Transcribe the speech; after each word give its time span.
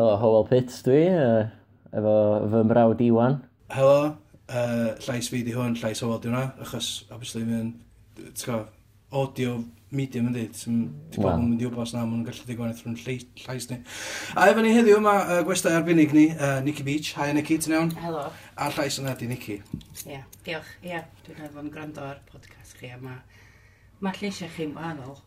helo, 0.00 0.16
Howell 0.16 0.46
Pitts 0.48 0.80
dwi, 0.86 1.02
uh, 1.12 1.48
efo 1.92 2.14
fy 2.52 2.62
mrawd 2.68 3.02
Iwan. 3.04 3.40
Helo, 3.74 3.98
uh, 4.48 4.86
llais 5.04 5.28
fi 5.28 5.42
di 5.44 5.52
hwn, 5.56 5.76
llais 5.80 6.00
Howell 6.00 6.22
di 6.22 6.30
hwnna, 6.30 6.46
achos, 6.64 6.88
obviously, 7.12 7.44
mae'n, 7.44 7.74
ti'n 8.16 8.64
audio 9.20 9.58
medium 9.90 10.28
yn 10.30 10.36
yndi, 10.38 10.46
ti'n 10.54 10.80
gwybod 11.12 11.34
yn 11.34 11.46
mynd 11.50 11.64
i 11.64 11.68
wybod 11.68 11.92
na, 11.96 12.06
mae'n 12.06 12.24
gallu 12.28 12.48
digwydd 12.48 12.78
trwy'n 12.78 12.98
llais 13.02 13.68
ni. 13.72 13.80
A 14.38 14.48
efo 14.52 14.64
ni 14.64 14.72
heddiw, 14.76 15.00
mae 15.04 15.24
uh, 15.26 15.40
gwestai 15.46 15.74
arbennig 15.76 16.14
ni, 16.16 16.28
uh, 16.36 16.60
Nicky 16.64 16.86
Beach. 16.86 17.12
Hi 17.18 17.34
Nicky, 17.36 17.58
ti'n 17.60 17.76
iawn? 17.76 17.94
Helo. 18.00 18.28
A 18.56 18.70
llais 18.76 19.00
yna 19.02 19.16
di 19.18 19.28
Nicky. 19.28 19.58
Ie, 19.58 20.14
yeah, 20.14 20.28
diolch. 20.46 20.76
Ie, 20.80 20.94
yeah, 20.94 21.08
dwi'n 21.26 21.50
efo'n 21.50 21.72
gwrando 21.74 22.06
ar 22.06 22.22
podcast 22.30 22.78
chi, 22.78 22.94
a 22.94 23.00
mae 23.02 23.18
ma 24.00 24.14
lleisiau 24.16 24.48
chi'n 24.54 24.72
wahanol. 24.78 25.18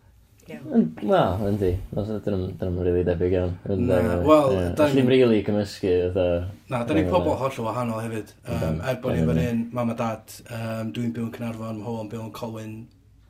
Iawn. 0.51 0.89
Wel, 0.99 1.45
yndi. 1.47 1.69
Dyn 1.93 2.41
nhw'n 2.59 2.83
rili 2.83 3.03
debyg 3.07 3.35
iawn. 3.37 3.53
Na, 3.79 3.99
wel... 4.25 4.57
Allwn 4.73 4.97
ni'n 4.97 5.11
rili 5.11 5.39
cymysgu. 5.47 5.93
Na, 6.71 6.81
da 6.83 6.97
ni 6.97 7.05
pobl 7.07 7.37
holl 7.39 7.61
o 7.61 7.65
wahanol 7.69 8.01
hefyd. 8.03 8.33
Um, 8.43 8.81
er 8.83 8.99
bod 9.03 9.15
ni 9.15 9.23
fan 9.29 9.39
hyn, 9.39 9.63
mam 9.75 9.93
a 9.93 9.95
dad, 9.99 10.35
um, 10.49 10.91
dwi'n 10.95 11.13
byw 11.15 11.29
yn 11.29 11.33
Cynarfon, 11.37 11.79
mho 11.79 11.95
yn 12.03 12.11
byw 12.11 12.25
yn 12.25 12.33
Colwyn... 12.35 12.75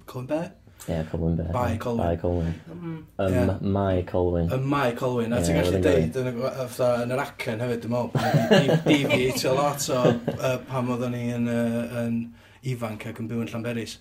Colwyn 0.10 0.30
be? 0.32 0.42
Ie, 0.84 0.90
yeah, 0.90 1.06
Colwyn 1.12 1.38
be. 1.38 1.46
Bai 1.54 1.78
Colwyn. 1.80 2.02
Bai 2.02 2.18
Colwyn. 2.20 2.56
Mm-hmm. 2.74 2.98
Ym 3.30 3.72
Mai 3.78 4.02
Colwyn. 4.10 4.50
Ym 4.58 4.66
Mai 4.74 4.90
Colwyn. 4.98 5.38
A 5.38 5.44
ti'n 5.46 5.62
gallu 5.62 5.84
deud 5.86 6.18
yn 6.20 6.32
yr 7.14 7.22
acen 7.28 7.62
hefyd, 7.64 7.86
dwi'n 7.86 7.94
meddwl. 7.94 8.74
Deviate 8.90 9.46
a 9.48 9.56
lot 9.60 9.86
o 9.94 10.02
pam 10.68 10.92
oeddwn 10.98 11.14
ni 11.14 11.24
yn 11.38 11.48
ifanc 12.74 13.06
ac 13.12 13.22
yn 13.22 13.30
byw 13.30 13.46
yn 13.46 13.54
Llanberis. 13.54 14.00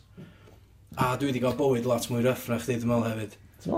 A 1.00 1.16
dwi 1.16 1.30
wedi 1.30 1.40
cael 1.40 1.54
bywyd 1.56 1.86
lot 1.88 2.04
mwy 2.12 2.20
rough 2.26 2.42
na 2.50 2.58
chdi, 2.60 2.74
dwi'n 2.82 2.90
meddwl 2.90 3.08
hefyd. 3.08 3.32
Ti'n 3.64 3.72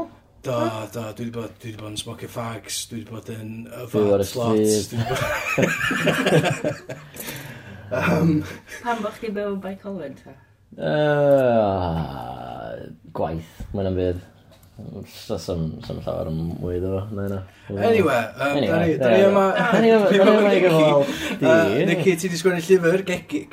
Do, 0.44 0.56
do, 0.92 1.02
dwi 1.16 1.24
wedi 1.24 1.32
bod, 1.32 1.52
dwi 1.56 1.70
wedi 1.70 1.80
bod 1.80 1.92
yn 1.94 1.96
smocio 1.96 2.28
fags, 2.28 2.84
dwi 2.90 2.98
wedi 3.00 3.12
bod 3.14 3.28
yn 3.32 3.64
Fyw 3.92 4.12
ar 4.12 4.20
y 4.20 4.24
yfad 4.26 4.40
lots, 4.42 4.88
dwi 4.90 4.98
wedi 5.00 5.14
bod... 5.14 5.24
um, 8.02 8.30
Pan 8.82 9.00
bod 9.06 9.14
chdi 9.16 9.28
byw 9.38 9.48
yn 9.54 9.62
Bicolwyn, 9.64 10.14
ta? 10.20 10.32
Uh, 10.74 12.74
gwaith, 13.16 13.52
mae'n 13.72 13.88
am 13.92 13.96
fydd. 14.02 14.20
Sam 14.74 15.68
llawer 15.78 16.26
yn 16.26 16.38
mwy 16.58 16.80
ddo, 16.82 16.96
fo, 16.96 17.14
na 17.14 17.24
yna. 17.28 17.36
Anyway, 17.70 18.22
um, 18.34 18.56
anyway, 18.58 18.96
da 18.98 19.10
ni 19.12 19.20
yma... 19.22 19.42
Anyway, 19.78 20.16
da 20.18 20.24
ni 20.26 20.32
yma 20.40 20.54
gyfal 20.64 21.04
di. 21.42 21.84
Nicky, 21.90 22.14
ti 22.18 22.30
di 22.32 22.40
sgwennu 22.40 22.58
llyfr, 22.58 23.04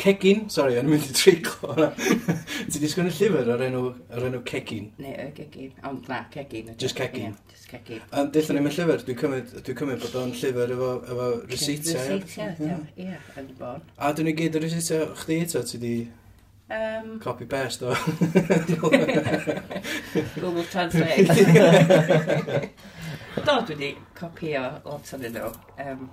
Cegin, 0.01 0.47
sorry, 0.49 0.79
o'n 0.79 0.89
i'n 0.89 0.95
mynd 0.95 1.05
i 1.05 1.13
treiglo. 1.13 1.91
ti 2.73 2.81
di 2.81 2.89
sgwennu 2.89 3.13
llyfr 3.13 3.51
o'r 3.53 3.61
enw, 3.67 3.83
o'r 4.17 4.25
enw 4.31 4.41
Cegin. 4.49 4.87
Ne, 5.03 5.13
y 5.13 5.27
Cegin, 5.37 5.75
ond 5.91 6.09
na, 6.09 6.23
Cegin. 6.33 6.71
Just 6.81 6.97
Cegin. 6.97 7.37
Just 7.53 7.69
Cegin. 7.69 8.01
Ond 8.17 8.33
dillon 8.33 8.57
ni'n 8.57 8.73
llyfr, 8.79 9.05
dwi'n 9.05 9.19
cymryd, 9.21 9.53
dwi'n 9.59 9.77
cymryd 9.83 10.01
bod 10.07 10.17
o'n 10.23 10.33
llyfr 10.39 10.73
efo, 10.73 10.89
efo 11.05 11.29
reseitio. 11.51 11.99
Reseitio, 12.15 12.79
ie, 12.97 13.21
yn 13.37 13.53
y 13.53 13.59
bon. 13.61 13.85
A 14.01 14.09
dwi'n 14.17 14.33
i 14.33 14.35
gyd 14.41 14.57
y 14.57 14.63
reseitio 14.65 15.11
chdi 15.21 15.37
eto, 15.45 15.61
ti 15.69 15.83
di... 15.85 15.93
Um, 16.71 17.19
Copy 17.19 17.45
paste 17.45 17.83
o. 17.83 17.93
Google 20.39 20.63
Translate. 20.63 21.27
Do, 23.45 23.61
dwi 23.65 23.75
wedi 23.75 23.97
copio 24.15 24.61
lot 24.85 25.13
o'n 25.15 25.21
nhw. 25.25 25.49
Um, 25.83 26.09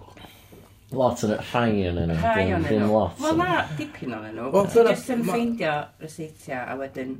lot 0.98 1.22
o'n 1.22 1.32
rhai 1.38 1.86
o'n 1.86 1.98
nhw. 2.10 2.18
Rhai 2.24 2.46
o'n 2.56 2.64
nhw. 2.66 2.88
Wel 3.22 3.36
na, 3.38 3.46
dipyn 3.78 4.16
o'n 4.18 4.26
nhw. 4.34 4.46
Well, 4.54 4.66
Just 4.90 5.10
yn 5.14 5.22
ffeindio 5.28 5.74
reseitio 6.02 6.58
a 6.64 6.74
wedyn... 6.80 7.12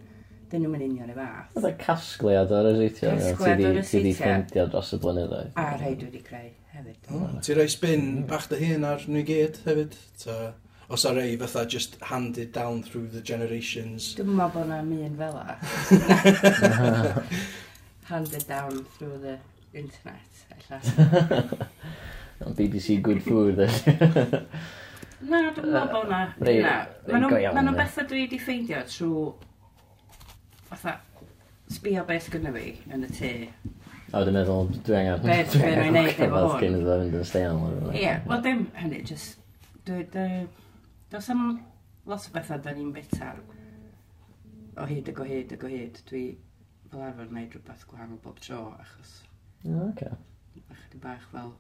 Dyn 0.48 0.62
nhw'n 0.64 0.80
union 0.80 1.11
y 1.12 1.14
fath. 1.14 1.50
Oedd 1.61 1.67
y 1.69 1.70
casgliad 1.83 2.48
o'r 2.56 2.67
reseitio. 2.73 3.11
Casgliad 3.20 3.61
o'r 3.69 3.75
reseitio. 3.83 3.91
Ti 3.91 3.98
di 4.06 4.12
ffeindio 4.17 4.62
dros 4.73 4.91
y 4.97 4.98
blynyddoedd. 5.02 5.50
A 5.61 5.62
rhai 5.77 5.92
dwi 5.98 6.06
wedi 6.08 6.23
creu 6.25 6.48
hefyd. 6.73 7.00
Ti 7.45 7.50
roi 7.58 7.69
spin 7.70 8.05
bach 8.30 8.47
dy 8.50 8.56
hun 8.64 8.86
ar 8.89 9.00
nhw 9.05 9.20
i 9.20 9.23
gyd 9.28 9.55
hefyd? 9.67 9.92
Ta 10.25 10.34
os 10.89 11.05
ar 11.05 11.19
ei 11.20 11.36
fatha 11.36 11.67
just 11.67 11.97
handed 12.00 12.53
down 12.53 12.83
through 12.83 13.08
the 13.12 13.20
generations. 13.20 14.14
Dwi'n 14.17 14.31
meddwl 14.39 14.53
bod 14.55 14.67
yna 14.67 14.79
un 15.08 15.17
fel 15.18 15.36
a. 15.36 15.57
handed 18.12 18.46
down 18.48 18.85
through 18.96 19.18
the 19.18 19.36
internet, 19.74 20.30
allan. 20.70 21.51
BBC 22.58 23.02
Good 23.02 23.23
Food, 23.23 23.58
Na, 25.29 25.51
dwi'n 25.51 25.73
meddwl 25.74 25.90
bod 25.92 26.08
na. 26.08 26.20
Na, 26.39 26.77
maen 27.11 27.27
nhw'n 27.27 27.77
bethau 27.77 28.07
dwi 28.08 28.24
wedi 28.24 28.39
ffeindio 28.41 28.80
trwy... 28.89 29.27
Fatha, 30.68 30.95
sbio 31.73 32.05
beth 32.08 32.29
gynnu 32.33 32.52
fi 32.55 32.70
yn 32.95 33.05
y 33.05 33.11
tŷ. 33.12 33.33
A 34.14 34.23
dwi'n 34.23 34.39
meddwl, 34.39 34.70
dwi 34.86 34.96
angen... 35.02 35.27
Beth 35.27 35.52
dwi'n 35.52 35.83
ei 35.83 35.91
wneud 35.91 36.14
efo 36.14 36.30
hwn. 36.30 36.46
Beth 36.46 36.62
dwi'n 36.62 36.79
ei 36.79 36.86
wneud 36.86 37.18
efo 37.18 37.42
hwn. 37.67 37.92
Ie, 37.98 38.14
wel 38.30 38.46
dim 38.46 38.64
hynny, 38.79 39.02
just... 39.11 39.36
Dwi, 39.89 40.07
dwi, 40.14 40.46
Does 41.11 41.30
am 41.30 41.64
lot 42.07 42.29
o 42.29 42.35
bethau 42.35 42.61
da 42.64 42.74
ni'n 42.77 42.92
beta 42.92 43.33
o 44.79 44.86
hyd 44.89 45.08
ag 45.11 45.20
o 45.23 45.24
hyd 45.24 45.55
ag 45.57 45.64
o 45.64 45.70
hyd. 45.73 46.02
Dwi 46.11 46.24
fel 46.91 47.05
arfer 47.07 47.30
wneud 47.30 47.57
rhywbeth 47.57 47.86
gwahanol 47.89 48.20
bob 48.24 48.39
tro 48.45 48.61
achos... 48.77 49.14
O, 49.64 49.89
okay. 49.89 50.13
Ychydig 50.58 51.02
bach 51.02 51.24
fel 51.33 51.55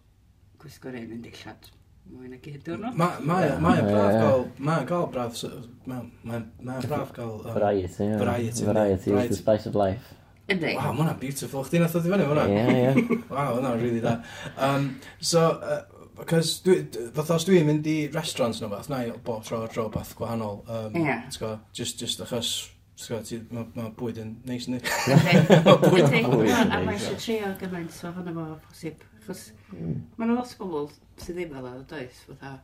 gwisgo'r 0.62 1.00
un 1.00 1.16
yn 1.16 1.24
dillad 1.24 1.70
mwy 2.08 2.30
na 2.32 2.38
gyd 2.44 2.62
diwrnod. 2.64 2.94
Mae'n 2.96 3.26
ma, 3.28 3.40
ma, 3.60 3.72
ma 3.72 3.88
braf 3.88 4.14
gael, 4.14 4.46
mae'n 4.68 4.86
gael 4.88 5.10
braf, 5.12 5.42
mae'n 5.88 6.46
braf 6.86 7.12
gael... 7.16 7.34
Variety, 7.48 8.06
ie. 8.06 8.14
Variety. 8.20 8.68
Variety 8.68 9.12
is 9.12 9.34
the 9.34 9.40
spice 9.42 9.68
of 9.68 9.76
life. 9.76 10.14
Yndi. 10.48 10.72
Waw, 10.78 10.94
mae 10.94 11.02
hwnna'n 11.02 11.20
beautiful. 11.20 11.64
Chdi 11.68 11.82
nath 11.82 11.96
oedd 11.98 12.08
i 12.08 12.12
fyny 12.14 12.28
hwnna? 12.30 12.46
Ie, 12.48 12.76
ie. 12.80 13.18
Waw, 13.34 13.50
hwnna'n 13.58 13.82
really 13.82 14.00
da. 14.00 14.14
Um, 14.56 14.94
so, 15.20 15.44
uh, 15.60 15.97
Cos 16.26 16.56
dwi, 16.64 16.80
fath 17.14 17.30
os 17.36 17.46
dwi'n 17.46 17.68
mynd 17.68 17.86
i 17.90 17.98
restaurants 18.14 18.58
nhw 18.62 18.70
fath, 18.72 18.88
na 18.90 19.04
i 19.06 19.12
bob 19.24 19.44
tro 19.46 19.62
ar 19.64 19.70
dro 19.72 19.86
bath 19.92 20.14
gwahanol. 20.18 20.62
Um, 20.66 20.96
yeah. 20.98 21.28
Go, 21.38 21.52
just, 21.76 22.00
just 22.02 22.22
achos, 22.24 22.70
mae 23.06 23.66
ma 23.76 23.88
bwyd 23.98 24.18
yn 24.24 24.34
neis 24.48 24.66
ni. 24.70 24.80
Mae 25.26 25.76
bwyd 25.84 26.08
yn 26.08 26.28
neis. 26.32 26.56
A 26.58 26.80
mae 26.82 26.96
eisiau 26.96 27.20
trio 27.22 27.52
gymaint 27.60 27.94
so 27.94 28.10
hwnna 28.16 28.34
fo 28.34 28.48
posib. 28.66 29.06
Chos 29.26 29.48
mm. 29.70 29.96
mae'n 30.18 30.34
lot 30.34 30.54
o 30.56 30.62
bobl 30.64 30.90
sydd 31.20 31.36
ddim 31.36 31.54
fel 31.54 31.70
yna, 31.70 31.86
does? 31.90 32.22
Fytha 32.26 32.54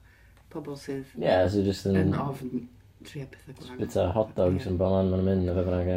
pobl 0.54 0.78
sydd 0.80 1.18
yeah, 1.20 1.44
so 1.50 1.62
just 1.66 1.86
yn, 1.90 1.98
yn 2.00 2.14
ofn 2.18 2.64
trio 3.06 3.28
pethau 3.30 3.58
gwahanol. 3.60 3.82
Bita 3.84 4.08
hot 4.16 4.32
dogs 4.38 4.70
yn 4.70 4.80
bob 4.80 4.96
man 4.96 5.26
mynd 5.28 5.52
o 5.52 5.58
fe 5.58 5.66
bynnag. 5.68 5.92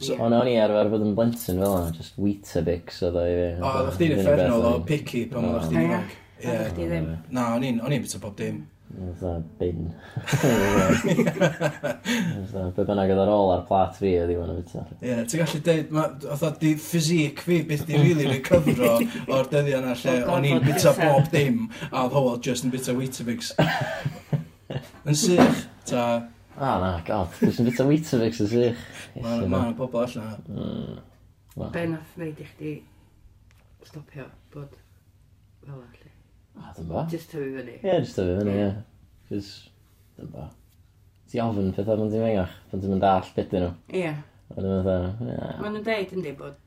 So, 0.00 0.12
yeah. 0.12 0.20
Ond 0.24 0.34
o'n 0.36 0.48
i 0.48 0.54
arfer 0.60 0.88
bod 0.92 1.02
yn 1.04 1.16
blentyn 1.16 1.60
fel 1.62 1.74
yna, 1.78 1.96
just 1.96 2.20
Weetabix 2.20 3.02
oedd 3.06 3.18
o 3.20 3.24
i 3.24 3.34
fi. 3.36 3.48
O, 3.60 3.72
oedd 3.72 3.90
chdi'n 3.96 4.14
effernol 4.20 4.68
o 4.70 4.76
picky 4.88 5.26
pan 5.32 5.50
oedd 5.50 5.68
chdi'n 5.68 5.84
ifanc. 5.84 6.22
Yeah. 6.42 6.70
Chdi 6.70 6.88
ddim. 6.90 7.12
Na, 7.32 7.54
o'n 7.56 7.64
i'n, 7.64 7.78
o'n 7.84 7.94
i'n 7.96 8.02
bita 8.04 8.18
bob 8.20 8.36
dim. 8.38 8.58
Fytha 8.86 9.32
bin. 9.58 9.88
Fytha, 10.30 11.94
be 12.76 12.84
bynnag 12.86 13.10
oedd 13.10 13.22
ar 13.24 13.32
ôl 13.34 13.50
ar 13.54 13.64
plat 13.66 13.96
fi 13.98 14.12
oedd 14.20 14.30
i 14.30 14.36
fan 14.38 14.52
o 14.52 14.54
bita. 14.60 14.84
Ie, 15.00 15.16
ti'n 15.26 15.42
gallu 15.42 15.60
deud, 15.66 15.96
oedd 16.36 16.60
di 16.62 16.70
ffysic 16.80 17.42
fi 17.46 17.56
beth 17.66 17.84
di 17.88 17.98
rili 17.98 18.06
really 18.06 18.26
recovero 18.36 18.92
o'r 19.34 19.46
dyddiau 19.50 19.80
yna 19.80 19.92
lle 20.02 20.14
o'n 20.36 20.48
i'n 20.52 20.62
bita 20.64 20.90
bob 21.00 21.26
dim 21.34 21.56
a 21.90 22.04
oedd 22.04 22.14
hwyl 22.14 22.40
just 22.46 22.68
yn 22.68 22.74
bita 22.74 22.90
ah, 22.94 22.98
Weetabix. 23.00 23.40
Yn 25.06 25.20
sych, 25.24 25.58
ta... 25.90 26.02
A 26.56 26.58
na, 26.80 26.90
mm, 26.94 27.04
god, 27.10 27.28
dwi'n 27.40 27.54
sy'n 27.58 27.70
bita 27.72 27.90
Weetabix 27.90 28.34
yn 28.44 28.52
sych. 28.54 28.88
Mae'n 29.18 29.76
bobl 29.80 30.04
allan. 30.04 30.40
Be 31.74 31.82
nath 31.90 32.16
wneud 32.16 32.38
i 32.44 32.50
chdi 32.54 32.72
stopio 33.86 34.26
bod 34.54 34.72
fel 35.66 35.82
A, 36.60 36.72
dyn 36.76 36.88
ba. 36.90 37.06
Just 37.10 37.32
tyfu 37.32 37.50
fyny. 37.56 37.76
Ie, 37.82 37.98
just 38.00 38.16
tyfu 38.18 38.38
fyny, 38.40 38.54
ie. 38.60 38.70
Cys, 39.30 39.50
dyn 40.18 40.30
ba. 40.32 40.48
Ti 41.30 41.42
ofyn 41.42 41.72
pethau 41.76 42.00
pan 42.00 42.12
ti'n 42.12 42.24
fengach, 42.24 42.56
pan 42.70 42.82
ti'n 42.82 42.94
mynd 42.94 43.06
all 43.10 43.30
beth 43.36 43.54
nhw. 43.56 43.70
Ie. 44.00 44.12
A 44.54 44.56
dyn 44.62 44.74
fatha, 44.86 44.96
ie. 45.26 45.36
Mae 45.60 45.74
nhw'n 45.74 45.86
deud 45.86 46.16
yn 46.16 46.24
dweud 46.24 46.40
bod, 46.40 46.58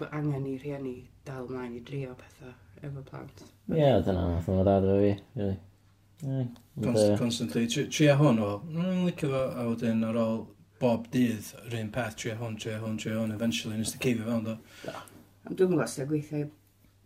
bod 0.00 0.18
angen 0.18 0.48
i 0.48 0.56
rhieni 0.58 0.96
dal 1.28 1.48
mlaen 1.50 1.76
i 1.76 1.82
drio 1.86 2.14
pethau 2.18 2.54
efo 2.82 3.04
plant. 3.10 3.46
Ie, 3.74 3.90
dyna, 4.06 4.28
nath 4.34 4.48
nhw'n 4.50 4.68
dad 4.68 4.86
efo 4.88 5.00
fi, 5.04 5.16
really. 5.38 5.58
Constantly, 7.18 7.66
tri 7.70 7.86
tria 7.94 8.16
hwn 8.18 8.40
o, 8.42 8.54
nhw'n 8.74 9.04
licio 9.06 9.30
fo, 9.30 9.42
a 9.54 9.66
wedyn 9.68 10.06
ar 10.08 10.18
ôl 10.18 10.40
bob 10.82 11.06
dydd, 11.12 11.52
yr 11.66 11.76
un 11.82 11.92
peth, 11.94 12.16
tria 12.18 12.34
hwn, 12.38 12.56
tria 12.58 12.78
hwn, 12.82 12.96
tria 12.98 13.18
hwn, 13.18 13.34
eventually, 13.34 13.78
nes 13.78 13.92
ti 13.94 14.00
ceifio 14.02 14.26
fewn, 14.26 14.44
do? 14.46 14.56
Do. 14.82 14.94
Dwi'n 15.48 15.70
gwybod 15.72 15.90
sy'n 15.90 16.08
gweithio 16.10 16.48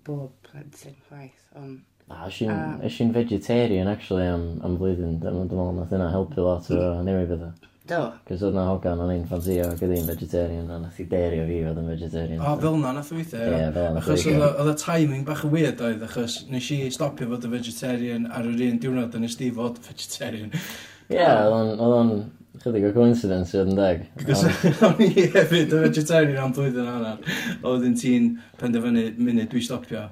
bob 0.07 0.31
plentyn 0.47 0.97
chwaith, 1.09 1.49
ond... 1.59 1.81
A, 2.13 2.27
um, 2.29 2.81
i'n 2.85 3.13
vegetarian, 3.15 3.89
actually, 3.89 4.27
am, 4.29 4.49
am 4.67 4.75
blwyddyn. 4.77 5.21
Dwi'n 5.23 5.37
meddwl 5.39 5.77
nath 5.79 5.93
yna 5.97 6.11
helpu 6.13 6.43
lot 6.45 6.67
o 6.75 6.89
newid 7.07 7.31
bethau. 7.31 7.71
Do. 7.89 8.01
Cos 8.29 8.43
oedd 8.47 8.55
na 8.55 8.63
hogan 8.69 9.01
o'n 9.03 9.11
ein 9.11 9.25
ffansio 9.27 9.65
ac 9.73 9.81
oedd 9.83 10.05
vegetarian, 10.07 10.69
a 10.71 10.77
nath 10.79 11.01
i 11.03 11.07
derio 11.11 11.47
fi 11.49 11.57
oedd 11.67 11.81
yn 11.81 11.89
vegetarian. 11.91 12.43
O, 12.43 12.53
fel 12.63 12.77
na, 12.79 12.93
nath 12.95 13.11
o 13.11 13.17
weithio. 13.19 13.41
Ie, 13.43 13.71
fel 13.75 13.97
na. 13.97 14.03
Achos 14.03 14.27
oedd 14.31 14.71
y 14.71 14.77
timing 14.83 15.25
bach 15.27 15.43
yn 15.49 15.55
weird 15.55 15.83
oedd, 15.83 16.05
achos 16.07 16.37
nes 16.53 16.69
i 16.77 16.79
stopio 16.95 17.27
fod 17.33 17.49
y 17.49 17.51
vegetarian 17.57 18.29
ar 18.31 18.47
yr 18.47 18.63
un 18.69 18.79
diwrnod 18.83 19.19
yn 19.19 19.27
ysdi 19.27 19.51
fod 19.57 19.81
vegetarian. 19.89 20.55
Ie, 21.11 21.27
oedd 21.27 21.83
o'n 21.89 22.15
Chydig 22.61 22.85
o 22.85 22.91
coincidence 22.93 23.57
oedd 23.57 23.71
yn 23.73 23.79
deg. 23.79 24.03
O'n 24.85 24.99
i 25.01 25.29
hefyd 25.33 25.73
yn 25.73 25.87
vegetarian 25.87 26.43
am 26.43 26.51
blwyddyn 26.53 26.89
anna. 26.89 27.13
Oedden 27.65 27.95
ti'n 27.97 28.27
penderfynu 28.61 29.07
munud 29.17 29.49
dwi 29.53 29.63
stopio. 29.65 30.03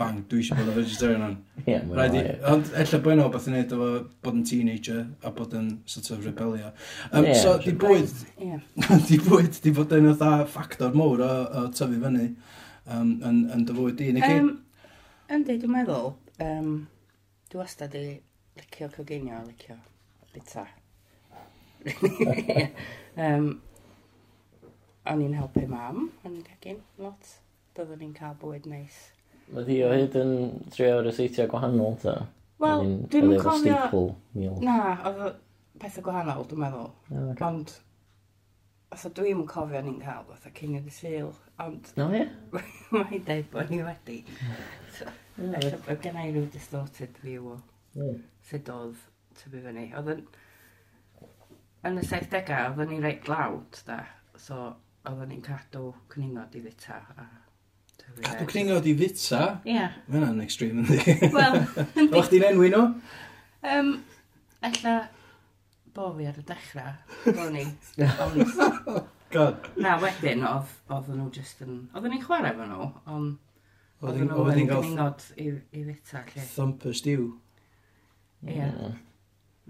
Bang, 0.00 0.18
dwi 0.28 0.42
eisiau 0.42 0.58
bod 0.58 0.68
yn 0.68 0.76
vegetarian 0.76 1.24
o'n. 1.24 1.36
Ie, 1.64 1.78
mae'n 1.88 2.18
Ond 2.52 2.68
ella 2.82 3.00
bod 3.04 3.14
yna 3.14 3.28
beth 3.32 3.48
yn 3.48 3.56
neud 3.56 3.72
efo 3.76 3.88
bod 4.26 4.36
yn 4.36 4.42
teenager 4.50 5.00
a 5.24 5.32
bod 5.36 5.56
yn 5.56 5.70
sort 5.88 6.10
of 6.12 6.26
rebelio. 6.28 6.72
Um, 7.12 7.28
yeah, 7.30 7.40
so, 7.40 7.54
di 7.64 7.72
bwyd, 7.72 8.12
di 9.08 9.20
bwyd, 9.24 9.60
di 9.64 9.72
bod 9.76 9.94
yn 9.96 10.10
otha 10.12 10.32
ffactor 10.48 10.96
mowr 10.96 11.24
o, 11.24 11.30
o 11.62 11.64
tyfu 11.72 12.00
fyny 12.04 12.26
um, 12.26 13.14
yn, 13.24 13.40
yn 13.56 13.64
dy 13.68 13.78
fwyd 13.78 13.96
di, 14.00 14.10
Nicky? 14.18 14.36
Um, 14.42 14.52
yndi, 15.32 15.56
dwi'n 15.64 15.78
meddwl, 15.78 16.12
um, 16.44 16.76
dwi 17.48 17.62
wastad 17.62 17.96
i 17.96 18.04
licio 18.60 18.92
coginio, 18.96 19.40
licio 19.48 19.80
bita 20.34 20.68
um, 23.26 23.46
o'n 25.10 25.22
i'n 25.24 25.36
helpu 25.38 25.64
mam 25.70 26.08
yn 26.28 26.40
gegin 26.46 26.82
lot. 27.00 27.36
Doeddwn 27.76 28.02
ni'n 28.02 28.16
cael 28.16 28.36
bwyd 28.40 28.66
neis. 28.70 28.98
Mae 29.50 29.66
di 29.66 29.78
o 29.86 29.90
hyd 29.90 30.16
yn 30.18 30.34
tri 30.70 30.90
awr 30.90 31.08
y 31.10 31.14
seitio 31.14 31.46
gwahanol, 31.50 31.96
ta? 32.02 32.16
Wel, 32.60 32.90
dwi'n 33.10 33.38
cofio... 33.40 34.02
Na, 34.62 34.74
oedd 35.08 35.38
pethau 35.80 36.04
gwahanol, 36.06 36.44
dwi'n 36.50 36.60
meddwl. 36.66 36.90
Oh, 36.90 37.30
okay. 37.32 37.46
Ond, 37.46 37.72
os 38.94 39.06
dwi'n 39.16 39.40
cofio 39.48 39.80
ni'n 39.86 39.98
cael, 40.02 40.28
oedd 40.30 40.46
y 40.50 40.52
cynnig 40.58 40.90
syl. 40.94 41.32
Ond, 41.62 41.90
no, 41.98 42.10
ie. 42.14 42.26
mae'n 42.92 43.08
hi'n 43.14 43.26
deud 43.26 43.48
bod 43.54 43.72
ni 43.72 43.80
wedi. 43.86 44.20
Oedd 45.40 46.04
gen 46.04 46.20
i 46.20 46.28
rhyw 46.28 46.46
distorted 46.52 47.18
view 47.24 47.54
o 47.54 47.58
hmm. 47.96 48.20
sut 48.50 48.70
oedd 48.74 49.02
tyfu 49.40 49.64
fyny. 49.64 49.88
Oedd 49.96 50.14
yn 50.18 50.24
yn 51.88 52.00
y 52.00 52.04
70au, 52.04 52.72
oedden 52.72 52.90
ni'n 52.92 53.04
reit 53.04 53.28
loud, 53.30 53.78
da. 53.86 54.02
So, 54.40 54.72
oedden 55.08 55.30
ni'n 55.32 55.44
cadw 55.44 55.90
cwningod 56.12 56.56
i 56.58 56.64
fita. 56.66 57.00
A... 57.16 57.28
Cadw 58.20 58.48
cwningod 58.50 58.88
i 58.90 58.94
fita? 58.98 59.42
Ie. 59.64 59.76
Yeah. 59.78 59.96
Mae 60.08 60.20
hwnna'n 60.20 60.44
extreme, 60.44 60.84
ynddi? 60.84 61.30
Wel, 61.32 61.60
ynddi. 61.86 62.10
O'ch 62.20 62.32
di'n 62.32 62.48
enwi 62.50 62.72
nhw? 62.74 62.84
Um, 63.70 63.94
Ella, 64.66 64.96
bo 65.96 66.10
fi 66.18 66.28
ar 66.28 66.40
y 66.40 66.44
dechrau, 66.50 66.92
bo 67.32 67.48
ni. 67.54 67.64
Ond... 68.26 68.42
Oh, 68.90 69.04
God. 69.32 69.70
Na, 69.80 69.94
wedyn, 70.02 70.44
oedden 70.44 71.20
nhw 71.22 71.30
just 71.32 71.62
yn... 71.64 71.86
Oedden 71.94 72.16
ni'n 72.16 72.26
chwarae 72.26 72.52
fo 72.58 72.66
nhw, 72.68 72.90
ond... 73.14 73.38
Oedden 74.00 74.28
nhw 74.28 74.48
yn 74.52 74.68
cwningod 74.68 75.24
i, 75.40 75.52
i 75.76 75.86
fita, 75.86 76.26
lle. 76.28 76.44
Thumper 76.52 76.96
stew. 76.96 77.30
Ie. 78.44 78.58
Yeah. 78.58 78.98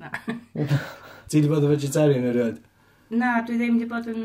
Na. 0.00 0.10
Ti 1.30 1.38
wedi 1.38 1.50
bod 1.50 1.62
yn 1.62 1.70
vegetarian 1.70 2.24
erioed? 2.26 2.56
Na, 3.14 3.36
dwi 3.46 3.54
ddim 3.54 3.76
wedi 3.76 3.86
bod 3.86 4.06
yn 4.10 4.22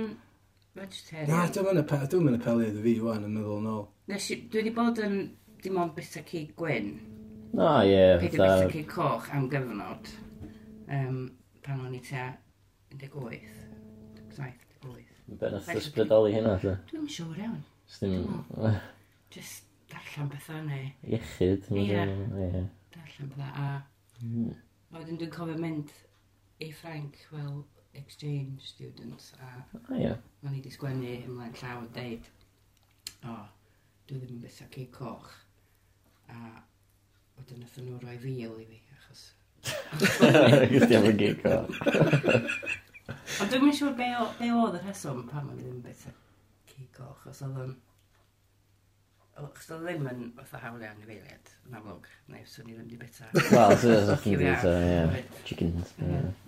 vegetarian. 0.74 1.28
Na, 1.30 1.44
dwi'n 1.54 1.68
mynd 1.68 1.82
y 1.84 2.08
dwi'n 2.10 2.24
mynd 2.26 2.38
apelu 2.40 2.64
iddo 2.66 2.80
fi, 2.82 2.94
wan, 3.06 3.28
yn 3.28 3.36
meddwl 3.36 3.60
nôl. 3.62 3.84
Nes 4.10 4.30
i, 4.34 4.38
dwi 4.50 4.64
wedi 4.64 4.72
bod 4.74 5.02
yn, 5.06 5.20
dim 5.62 5.78
ond 5.84 5.94
beth 5.94 6.16
o 6.18 6.24
cig 6.26 6.56
gwyn. 6.58 6.88
No, 7.52 7.68
ie. 7.84 7.92
Yeah, 7.92 8.16
Peidio 8.24 8.42
beth 8.42 8.64
o 8.64 8.72
cig 8.72 8.88
coch 8.90 9.28
am 9.38 9.46
gyfnod. 9.52 10.10
Um, 10.98 11.20
pan 11.68 11.84
o'n 11.86 11.94
i 11.94 12.02
tua 12.08 12.24
18. 12.96 13.38
17, 14.34 14.66
18. 14.82 15.14
Be'n 15.44 15.78
ysbrydoli 15.78 16.34
hynna, 16.40 16.56
dwi? 16.66 16.74
Dwi'n 16.90 17.06
siŵr 17.20 17.44
iawn. 17.44 17.62
Sdim... 18.00 18.42
Just 19.36 19.70
darllen 19.94 20.34
bethau 20.34 20.66
neu... 20.66 20.90
Iechyd. 21.06 21.70
Ie. 21.70 22.66
Darllen 22.98 23.30
bethau. 23.30 23.54
A... 23.54 23.70
Mm. 24.26 24.58
A 24.90 24.98
wedyn 25.04 25.22
dwi'n 25.22 25.34
cofio 25.38 25.62
mynd 25.62 25.94
A 26.62 26.72
Frank 26.72 27.18
fel 27.30 27.66
exchange 27.94 28.62
students 28.62 29.34
a 29.42 29.66
oh, 29.92 29.98
yeah. 29.98 30.16
o'n 30.44 30.56
i 30.56 30.62
di 30.64 30.72
sgwennu 30.72 31.12
ymlaen 31.26 31.56
llaw 31.60 31.82
yn 31.84 31.90
deud 31.96 32.28
o, 33.26 33.34
oh, 33.34 33.46
dwi 34.08 34.20
ddim 34.22 34.38
yn 34.38 34.44
bythau 34.44 34.70
cig 34.76 34.92
coch 34.96 35.32
a 36.32 36.40
wedyn 37.38 37.64
nath 37.64 37.80
nhw 37.82 38.00
roi 38.04 38.18
fiel 38.24 38.56
i 38.62 38.68
fi 38.70 38.82
achos 38.98 39.26
Gwyth 40.72 40.88
ti 40.92 41.00
am 41.00 41.10
y 41.10 41.16
gig 41.20 41.44
o 41.50 41.58
Ond 43.42 43.52
dwi'n 43.52 43.62
mynd 43.62 43.76
siŵr 43.78 43.98
be, 43.98 44.08
o, 44.20 44.30
be 44.40 44.52
oedd 44.56 44.80
y 44.80 44.84
rheswm 44.86 45.26
pan 45.32 45.52
o'n 45.52 45.60
i 45.60 45.66
ddim 45.66 45.80
yn 45.80 45.84
bythau 45.88 46.16
cig 46.72 46.88
coch 46.96 47.28
os 47.32 47.44
oedd 47.48 47.62
yn 47.66 47.76
Chos 49.36 49.68
oedd 49.76 49.82
ddim 49.84 50.06
yn 50.08 50.20
fatha 50.38 50.62
hawl 50.64 50.80
iawn 50.80 51.02
i 51.04 51.08
feiliad, 51.10 51.50
yn 51.68 51.74
amlwg, 51.76 52.06
neu 52.32 52.46
swn 52.48 52.70
i 52.72 52.78
ddim 52.78 52.86
wedi 52.86 53.00
bita. 53.02 53.28
Wel, 53.52 53.74
swn 53.82 53.92
i 53.92 54.06
ddim 54.08 54.22
di 54.24 54.36
bita, 54.40 54.72
ie. 54.80 55.24
Chickens, 55.44 55.92
ie. 56.00 56.08
Yeah. 56.08 56.45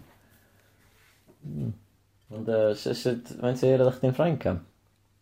Mm. 1.48 1.74
Ond, 2.38 2.52
uh, 2.52 2.70
sut, 2.76 3.34
mae'n 3.42 3.60
teir 3.60 3.84
ydych 3.86 4.02
chi'n 4.04 4.16
Ffrainc 4.16 4.48
am? 4.52 4.62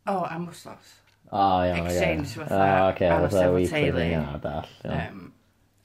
O, 0.09 0.19
am 0.25 0.49
wsnos. 0.49 0.95
O, 1.29 1.37
iawn, 1.37 1.77
iawn. 1.77 1.87
Exchange, 1.91 2.35
fatha, 2.41 2.65
O, 2.65 3.13
aros 3.15 3.39
efo 3.41 3.63
teulu. 3.71 4.05
Ia, 4.05 4.25
dall, 4.43 4.75
iawn. 4.89 5.31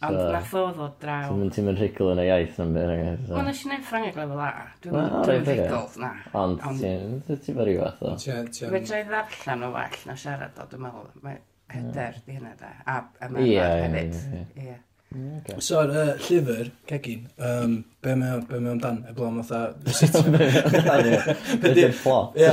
Ond 0.00 0.16
so, 0.16 0.28
nath 0.32 0.52
o 0.56 0.60
ddod 0.72 0.94
draw. 1.02 1.26
Ti'n 1.28 1.40
mynd 1.42 1.52
ti'n 1.52 1.66
mynd 1.66 1.80
rhigl 1.82 2.10
yn 2.14 2.20
y 2.22 2.24
iaith 2.30 2.60
yn 2.64 2.70
byr. 2.72 2.90
Wel, 3.28 3.42
nes 3.44 3.58
i 3.60 3.66
wneud 3.68 3.82
Ffrangeg 3.84 4.16
lefel 4.16 4.38
A. 4.40 4.46
Dwi'n 4.80 4.94
mynd 4.96 5.50
rhigl, 5.50 5.90
na. 6.00 6.12
Ond 6.40 6.62
ti'n 6.64 7.18
ti'n 7.28 7.58
fawr 7.58 7.68
i 7.68 7.74
fath 7.82 8.00
o. 8.08 8.14
Fedra 8.16 9.00
i 9.02 9.04
ddarllen 9.10 9.66
o 9.66 9.70
well 9.74 9.98
na 10.08 10.16
siarad 10.22 10.56
o, 10.56 10.64
dwi'n 10.70 10.86
meddwl. 10.86 11.10
Mae 11.26 11.36
hyder 11.74 12.16
di 12.24 12.38
hynna 12.38 12.54
da. 12.62 12.72
A 12.88 12.96
ymarfer 13.28 13.84
hefyd. 13.84 14.16
Ie. 14.64 14.78
Okay. 15.10 15.56
So, 15.58 15.80
y 15.82 15.96
uh, 15.98 16.12
llyfr, 16.22 16.68
cegin, 16.86 17.24
um, 17.42 17.72
be 17.98 18.12
mae 18.14 18.44
be 18.46 18.60
mae 18.62 18.76
amdan, 18.76 19.00
e 19.10 19.14
blom 19.16 19.40
fatha... 19.42 19.72
Be 21.64 21.72
di'r 21.74 21.96
plot? 21.98 22.38
Ie. 22.38 22.52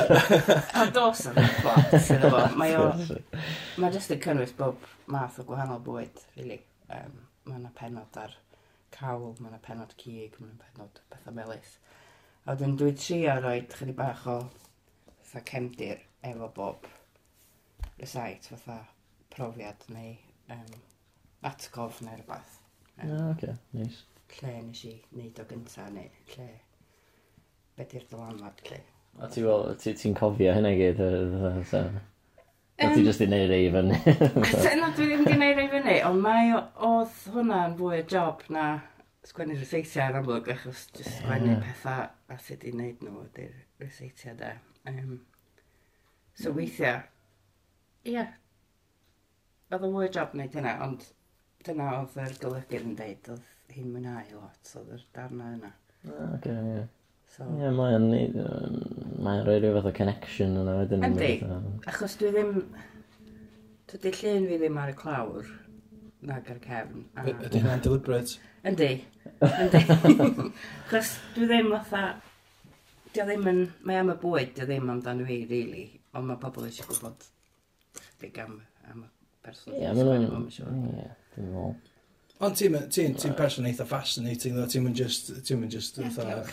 A 0.73 0.87
dos 0.95 1.21
yn 1.29 1.37
y 1.37 1.45
plot, 1.59 2.55
mae 2.57 2.73
o... 2.79 2.87
Mae 3.77 3.93
jyst 3.93 4.15
yn 4.15 4.23
cynnwys 4.25 4.55
bob 4.57 4.89
math 5.13 5.37
o 5.37 5.45
gwahanol 5.45 5.83
bwyd, 5.85 6.23
really. 6.39 6.57
Um, 6.89 7.21
mae 7.45 7.61
yna 7.61 7.69
penod 7.77 8.17
ar 8.23 8.33
cawl, 8.97 9.35
mae 9.37 9.51
yna 9.51 9.61
penod 9.69 9.93
cig, 10.01 10.41
mae 10.41 10.49
yna 10.49 10.73
penod 10.73 11.01
pethau 11.13 11.37
melus. 11.37 11.77
A 12.47 12.55
wedyn 12.55 12.73
dwi 12.81 12.97
trio 12.97 13.37
roi 13.45 13.59
chydig 13.69 14.01
bach 14.01 14.25
o 14.25 14.39
fatha 15.21 15.45
cemdir 15.53 16.01
efo 16.25 16.49
bob 16.57 16.89
recipe, 18.01 18.49
fatha 18.49 18.81
profiad 19.29 19.91
neu 19.93 20.15
um, 20.57 20.77
atgof 21.45 22.01
neu 22.01 22.17
rhywbeth. 22.17 22.59
Um, 22.97 23.11
ah, 23.11 23.29
okay, 23.31 23.55
nice. 23.73 24.03
Lle 24.37 24.53
nes 24.65 24.83
i 24.89 24.93
wneud 25.13 25.39
o 25.41 25.47
gynta 25.47 25.87
neu 25.93 26.09
lle 26.33 26.47
be 27.77 27.85
di'r 27.91 28.05
dylanwad 28.11 28.61
lle. 28.67 28.81
A 29.21 29.29
ti 29.33 29.41
fel, 29.45 29.71
ti'n 29.81 29.97
ti 29.97 30.13
cofio 30.17 30.53
hynna 30.53 30.73
gyd? 30.77 31.01
So. 31.69 31.83
A 32.77 32.89
ti 32.93 33.01
jyst 33.05 33.23
i 33.25 33.27
neud 33.29 33.53
ei 33.53 33.71
fyny? 33.73 33.93
Na, 34.81 34.91
dwi 34.93 35.07
ddim 35.09 35.23
wedi 35.25 35.37
neud 35.41 35.61
ei 35.63 35.69
fyny, 35.71 35.95
ond 36.05 36.21
mae 36.21 36.51
oedd 36.53 37.15
hwnna'n 37.33 37.77
fwy 37.79 38.01
o 38.03 38.07
job 38.13 38.43
na 38.53 38.67
sgwennu 39.25 39.57
reseitiau 39.57 40.11
ar 40.11 40.19
amlwg, 40.19 40.51
achos 40.53 40.85
jyst 40.93 41.15
sgwennu 41.15 41.55
yeah. 41.55 41.63
pethau 41.65 42.35
a 42.35 42.37
sut 42.43 42.65
i 42.67 42.73
wneud 42.75 43.01
nhw 43.03 43.23
ydy'r 43.25 43.55
reseitiau 43.81 44.37
da. 44.39 44.53
Um, 44.87 45.17
so 46.37 46.51
mm. 46.51 46.59
weithiau, 46.59 47.01
ie, 48.05 48.13
yeah. 48.19 48.35
oedd 49.71 49.87
yn 49.89 49.97
fwy 49.97 50.07
o 50.07 50.13
job 50.19 50.37
wneud 50.37 50.59
hynna, 50.59 50.77
ond 50.85 51.09
dyna 51.65 51.87
oedd 52.01 52.17
yr 52.23 52.35
golygydd 52.43 52.85
yn 52.87 52.95
deud, 52.99 53.29
oedd 53.33 53.73
hi'n 53.75 53.89
mwynhau 53.93 54.35
lot, 54.37 54.71
oedd 54.79 54.93
yr 54.97 55.03
darna 55.17 55.49
yna. 55.57 55.71
Ah, 56.07 56.35
okay, 56.37 56.57
ie. 56.77 56.83
So, 57.35 57.43
Ie, 57.51 57.57
yeah, 57.65 57.73
mae 57.75 57.97
neud... 58.01 58.37
Mae 59.25 59.41
o'n 59.41 59.45
rhoi 59.47 59.57
rhyw 59.59 59.73
fath 59.77 59.89
o 59.89 59.93
connection 59.97 60.55
yna 60.61 60.77
wedyn. 60.79 61.03
Yndi, 61.09 61.31
achos 61.91 62.15
dwi 62.21 62.31
ddim... 62.35 62.53
Dydy 63.91 64.11
llun 64.19 64.47
fi 64.49 64.57
ddim 64.61 64.77
ar 64.83 64.91
y 64.91 64.95
clawr, 64.99 65.49
nag 66.27 66.49
ar 66.51 66.57
y 66.59 66.63
cefn. 66.63 67.03
a- 67.19 67.25
Ydy 67.31 67.61
hynna'n 67.61 67.83
deliberate? 67.85 68.39
Yndi, 68.67 68.89
yndi. 69.47 69.83
Achos 70.87 71.13
dwi 71.35 71.49
ddim 71.51 71.69
fatha... 71.75 72.05
Dio 73.15 73.23
ddim 73.27 73.45
yn... 73.51 73.61
Mae 73.87 73.99
am 74.01 74.11
y 74.13 74.17
bwyd, 74.23 74.51
dio 74.57 74.65
ddim 74.69 74.89
amdano 74.95 75.27
fi, 75.27 75.37
really. 75.51 75.85
Ond 76.17 76.27
mae 76.31 76.39
pobl 76.41 76.65
eisiau 76.67 76.87
gwybod 76.89 77.27
dig 78.21 78.37
am, 78.43 78.57
am 78.91 79.05
y 79.05 79.09
person. 79.45 79.75
Ie, 79.77 79.87
ma' 79.93 80.17
nhw'n... 80.23 80.49
Ie. 81.03 81.07
Dwi'n 81.37 81.53
meddwl. 81.53 81.75
Ond 82.37 82.53
ti'n 82.57 82.75
ti, 82.93 83.03
ti 83.17 83.29
person 83.37 83.65
eitha 83.65 83.85
fascinating, 83.89 84.53
ddo. 84.57 84.67
ti'n 84.69 84.83
mynd 84.85 84.97
just, 84.97 85.31
ti'n 85.45 85.61
mynd 85.61 85.73
just, 85.73 85.97
eitha, 85.97 86.43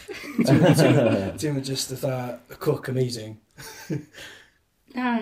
ti'n 0.45 1.57
mynd 1.57 1.69
just, 1.69 1.93
eitha, 1.93 2.15
cook 2.57 2.89
amazing. 2.89 3.37
Na, 4.95 5.19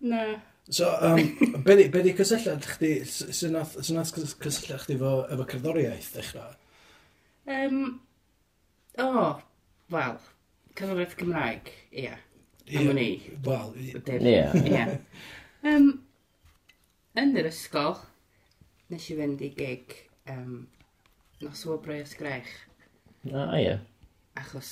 na. 0.00 0.22
So, 0.70 0.88
um, 1.02 1.62
be 1.66 1.74
di 1.76 2.14
cysylltiad 2.16 2.64
chdi, 2.72 2.90
sy'n 3.04 3.54
nath 3.54 3.76
cysylltiad 3.84 4.84
chdi 4.86 4.96
efo, 4.96 5.12
efo 5.34 5.46
cerddoriaeth 5.50 6.10
ddechrau? 6.14 6.54
Um, 7.50 7.80
o, 8.96 9.06
oh, 9.06 9.32
wel, 9.92 10.18
cerddoriaeth 10.78 11.18
Cymraeg, 11.20 11.72
ie. 11.90 12.06
Yeah. 12.06 12.18
Am 12.80 12.94
ni. 12.94 13.08
Wel, 13.44 13.74
ie. 13.82 13.98
Ia. 14.22 14.86
Yn 17.20 17.34
yr 17.36 17.50
ysgol, 17.50 17.98
nes 18.90 19.10
i 19.10 19.16
fynd 19.18 19.42
i 19.46 19.50
gig 19.54 19.94
um, 20.32 20.66
nos 21.40 21.64
o 21.66 21.76
Breus 21.82 22.14
Grech. 22.18 22.50
A, 23.30 23.44
a 23.46 23.60
ie. 23.60 23.76
Achos... 24.40 24.70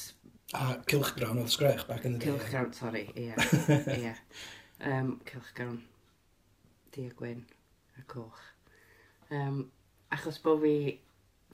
A, 0.57 0.79
Cilchgrawn 0.89 1.43
oedd 1.43 1.53
Sgrech 1.53 1.85
back 1.87 2.07
in 2.09 2.17
the 2.17 2.25
day. 2.25 2.33
Cilchgrawn, 2.33 2.73
sori, 2.75 3.05
ie. 3.21 3.35
ie. 3.99 4.15
Um, 4.89 5.19
Cilchgrawn, 5.29 5.83
Di 6.95 7.07
a 7.07 7.15
Gwyn, 7.15 7.45
a 8.01 8.05
Coch. 8.11 8.41
Um, 9.31 9.67
achos 10.15 10.41
bod 10.43 10.63
fi, 10.65 10.75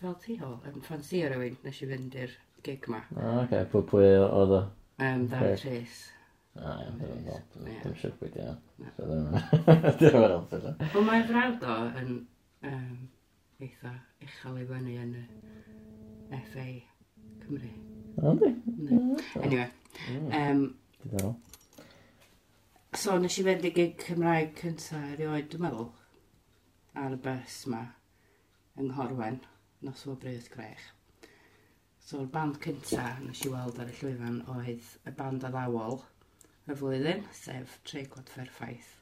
fel 0.00 0.16
ti 0.22 0.38
o, 0.40 0.54
yn 0.70 0.80
ffansi 0.86 1.24
o 1.26 1.32
rywun, 1.32 1.58
nes 1.66 1.80
i 1.82 1.88
fynd 1.90 2.18
i'r 2.22 2.36
gig 2.64 2.86
ma. 2.88 3.02
A, 3.16 3.20
ah, 3.20 3.40
okay. 3.44 3.66
pwy, 3.72 3.86
pwy 3.90 4.12
oedd 4.22 4.58
o? 4.60 4.66
Um, 5.02 5.26
Dara 5.32 5.56
Trace. 5.58 6.12
A, 6.54 6.76
ie, 6.86 6.94
ddim 6.94 7.90
yn 7.90 7.98
siwr 7.98 8.14
beth, 8.20 8.38
ie. 8.38 8.52
Ddim 8.94 9.16
yn 9.18 10.30
helpu, 10.30 10.62
Wel, 10.94 11.08
Mae'r 11.10 11.26
frawd 11.32 11.66
o 11.66 11.80
yn 12.00 12.14
eitha 13.62 13.92
uchel 14.24 14.60
i 14.60 14.66
fyny 14.68 14.96
yn 15.02 15.14
y 15.18 16.40
FA 16.50 16.66
Cymru. 17.44 17.72
Yndi. 18.18 18.50
Mm, 18.74 19.20
anyway. 19.42 19.68
Mm. 20.10 20.32
Um, 20.40 20.64
Diddorol. 21.02 21.36
So, 22.94 23.18
nes 23.18 23.36
i 23.38 23.44
fynd 23.46 23.64
i 23.66 23.70
gig 23.74 23.94
Cymraeg 23.98 24.52
cyntaf 24.60 25.12
erioed, 25.14 25.48
dwi'n 25.52 25.64
meddwl, 25.64 25.88
ar 27.02 27.14
y 27.16 27.20
bus 27.24 27.56
ma, 27.72 27.80
yng 28.78 28.92
Nghorwen, 28.92 29.40
nos 29.84 30.04
o 30.06 30.14
Brydd 30.20 30.46
Grech. 30.52 30.84
So'r 32.04 32.28
band 32.30 32.60
cyntaf 32.62 33.18
nes 33.24 33.42
i 33.46 33.50
weld 33.52 33.80
ar 33.82 33.90
y 33.90 33.96
llwyfan 33.98 34.42
oedd 34.54 34.92
y 35.10 35.14
band 35.18 35.46
addawol 35.48 35.98
y 36.70 36.78
flwyddyn, 36.78 37.26
sef 37.34 37.78
Treigod 37.84 38.30
Fairfaith. 38.30 38.94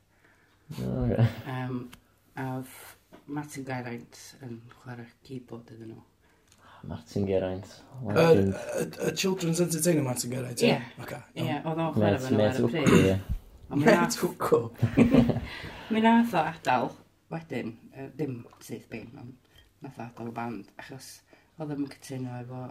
Oh, 0.81 1.05
yeah. 1.11 1.29
um, 1.47 1.91
a 2.37 2.63
Martin 3.27 3.65
Geraint 3.67 4.19
yn 4.43 4.57
chwarae 4.81 5.07
keyboard 5.27 5.71
iddyn 5.75 5.93
nhw. 5.93 6.03
Martin 6.91 7.27
Geraint. 7.27 7.69
Y 8.11 9.13
Children's 9.15 9.61
Entertainer 9.63 10.03
Martin 10.03 10.33
Geraint, 10.35 10.63
ie? 10.63 10.73
Ie, 10.75 11.21
ie, 11.45 11.59
oedd 11.61 11.79
o'n 11.79 11.95
chwarae 11.95 12.19
fan 12.25 12.37
nhw 12.39 12.49
ar 12.49 12.59
y 12.59 12.71
pryd. 12.73 13.31
Met 13.83 14.19
Hwco. 14.21 14.63
Mi 15.93 16.03
nath 16.05 16.35
o 16.37 16.43
adael 16.43 16.91
wedyn, 17.33 17.77
uh, 17.97 18.09
dim 18.19 18.41
syth 18.65 18.89
bim, 18.93 19.13
ond 19.23 19.53
nath 19.85 20.01
o 20.01 20.09
adael 20.09 20.33
y 20.33 20.37
band, 20.37 20.73
achos 20.83 21.13
oedd 21.57 21.73
o'n 21.77 21.87
cytuno 21.95 22.35
efo, 22.43 22.65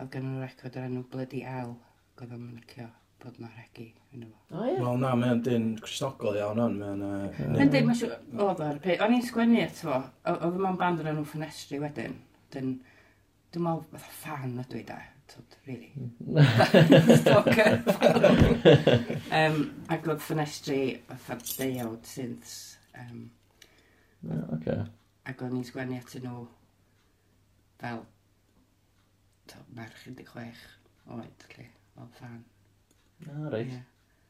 oedd 0.00 0.10
gen 0.12 0.26
nhw'n 0.26 0.44
record 0.44 0.76
o'r 0.76 0.88
enw 0.90 1.06
Bloody 1.12 1.44
L, 1.48 1.76
oedd 2.20 2.34
o'n 2.36 2.50
mycio 2.50 2.90
bod 3.22 3.38
yna 3.40 3.50
regi 3.54 3.86
yn 4.14 4.24
efo. 4.26 4.38
O 4.56 4.64
ie? 4.66 4.76
Wel 4.80 4.98
na, 5.02 5.12
mae'n 5.18 5.42
dyn 5.46 5.66
Cristnogol 5.82 6.38
iawn 6.40 6.60
on, 6.64 6.76
mae'n... 6.80 7.04
Mae'n 7.54 7.72
dyn, 7.72 7.86
mae'n 7.88 7.98
siŵr, 8.00 8.14
oedd 8.46 8.62
o'r 8.64 8.80
y 8.80 8.82
peth, 8.84 9.04
o'n 9.04 9.16
i'n 9.16 9.24
sgwennu 9.26 9.60
eto 9.64 9.96
oedd 10.32 10.58
yma'n 10.60 10.78
band 10.80 11.02
yn 11.04 11.10
enw 11.12 11.24
ffenestri 11.28 11.80
wedyn, 11.82 12.16
dyn, 12.54 12.74
dwi'n 13.54 13.66
meddwl, 13.66 13.84
fatha 13.92 14.14
fan 14.22 14.62
ydw 14.64 14.80
i 14.80 14.84
da, 14.88 14.98
tyd, 15.30 15.58
really. 15.66 15.90
Stalker. 17.20 17.80
um, 19.40 19.60
ac 19.92 20.08
oedd 20.10 20.24
ffenestri, 20.24 20.80
fatha 21.10 21.38
deiawd 21.58 22.08
synths. 22.08 22.56
Um, 22.98 23.28
yeah, 24.26 24.46
okay. 24.56 24.80
Ac 25.30 25.44
o'n 25.46 25.58
i'n 25.60 25.66
sgwennu 25.68 26.00
atyn 26.00 26.26
nhw 26.26 26.46
fel, 27.82 28.04
tyd, 29.50 29.68
merch 29.76 30.06
16 30.06 30.64
oed, 31.10 31.46
lle, 31.54 31.68
oedd 32.00 32.16
fan. 32.18 32.40
O, 33.28 33.50
reit. 33.52 33.76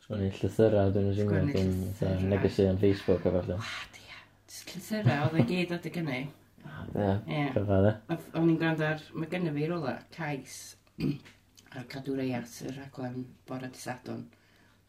Sgwennu 0.04 0.28
llythyrau, 0.34 0.90
dwi'n 0.94 1.10
ysgrifennu. 1.12 1.52
Sgwennu 1.52 1.54
dwi'n 1.54 1.72
llythyrau. 1.84 2.28
negesu 2.32 2.66
yn 2.70 2.80
Facebook 2.82 3.26
a 3.28 3.32
falle. 3.36 3.58
Wad, 3.60 3.98
ia. 4.04 4.20
Jyst 4.50 4.72
llythyrau, 4.74 5.26
oedd 5.28 5.38
e 5.42 5.46
gyd 5.50 5.74
oedd 5.76 5.86
e 5.90 5.92
gynnu. 5.96 6.18
Ie, 6.20 7.12
Ie. 7.30 7.44
cyfa 7.54 7.78
dde. 7.84 7.92
O'n 8.40 8.50
i'n 8.50 8.58
gwrando 8.60 8.86
ar, 8.88 9.04
mae 9.14 9.30
gynnu 9.32 9.52
fi 9.56 9.68
rola, 9.70 9.94
cais, 10.16 10.56
ar 11.76 11.86
cadwrau 11.92 12.34
at 12.40 12.56
y 12.66 12.74
raglen 12.74 13.22
bore 13.48 13.70
di 13.70 13.80
sadwn, 13.80 14.24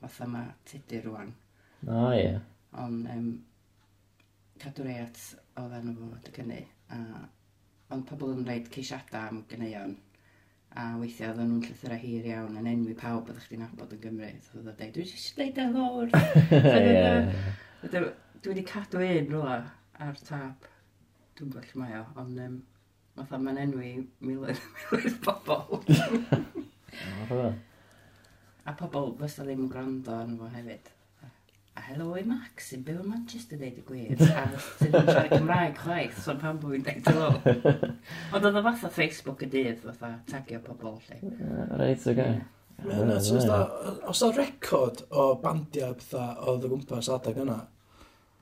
fatha 0.01 0.27
mae 0.34 0.50
tydur 0.72 1.05
rwan. 1.12 1.34
O, 1.86 2.08
ie. 2.17 2.34
Ond 2.81 3.10
um, 3.15 3.29
cadwrau 4.62 5.03
at 5.05 5.22
oedd 5.62 5.77
enw 5.81 5.96
fo 6.00 6.10
dy 6.25 6.36
gynnu, 6.39 6.62
a 6.98 7.01
ond 7.91 8.08
pobl 8.08 8.34
yn 8.34 8.46
rhaid 8.48 8.70
ceisiadau 8.74 9.29
am 9.29 9.43
gynneuon 9.51 9.96
a 10.80 10.82
weithiau 11.01 11.34
oedden 11.34 11.50
nhw'n 11.50 11.63
llythyrau 11.66 12.00
hir 12.00 12.28
iawn 12.30 12.60
yn 12.62 12.70
enwi 12.72 12.94
pawb 13.00 13.25
oeddech 13.28 13.50
chi'n 13.51 13.66
abod 13.66 13.96
yn 13.96 14.01
Gymru. 14.06 14.30
Oedd 14.56 14.70
o 14.72 14.74
dweud, 14.78 14.94
dwi'n 14.96 15.13
eisiau 15.18 15.36
dweud 15.38 15.58
e 15.60 15.62
lawr. 15.75 16.08
Dwi 18.42 18.50
wedi 18.54 18.63
cadw 18.66 19.00
un 19.06 19.32
rola 19.34 19.58
ar 20.06 20.18
tap. 20.25 20.60
Dwi'n 21.38 21.51
gwell 21.54 21.74
mae 21.82 21.94
o, 22.00 22.01
ond 22.22 22.36
um, 22.46 22.56
fatha 23.18 23.38
mae'n 23.42 23.63
enwi 23.66 23.90
miloedd 24.24 24.62
miloedd 24.78 25.18
pobl. 25.25 25.70
a 28.70 28.72
pobl 28.80 29.08
fysa 29.20 29.42
ddim 29.46 29.63
yn 29.66 29.72
gwrando 29.74 30.12
arno 30.22 30.36
fo 30.40 30.48
hefyd 30.56 30.86
a 31.80 31.82
helo 31.88 32.13
i 32.20 32.24
Max 32.28 32.72
sy'n 32.72 32.82
byw 32.88 33.01
yn 33.04 33.12
Manchester 33.13 33.60
dweud 33.60 33.78
y 33.80 33.84
gwir 33.88 34.24
a 34.28 34.46
sy'n 34.80 34.96
siarad 34.96 35.32
Cymraeg 35.32 35.78
chwaith 35.80 36.18
so 36.24 36.36
pan 36.40 36.60
bwy'n 36.62 36.84
dweud 36.88 37.12
helo 37.12 37.30
ond 38.36 38.48
oedd 38.50 38.60
o 38.60 38.63
fatha 38.66 38.92
Facebook 38.96 39.46
y 39.46 39.51
dydd 39.54 39.86
fatha 39.86 40.16
tagio 40.32 40.60
pobl 40.66 40.98
lle 41.08 41.22
reit 41.80 42.10
o 42.12 42.18
gael 42.18 42.42
Os 42.82 44.20
da 44.20 44.32
record 44.34 45.04
o 45.13 45.36
bandiau 45.42 45.94
fatha 46.00 46.24
oedd 46.50 46.63
o 46.66 46.72
gwmpas 46.72 47.10
adag 47.13 47.38
yna? 47.44 47.60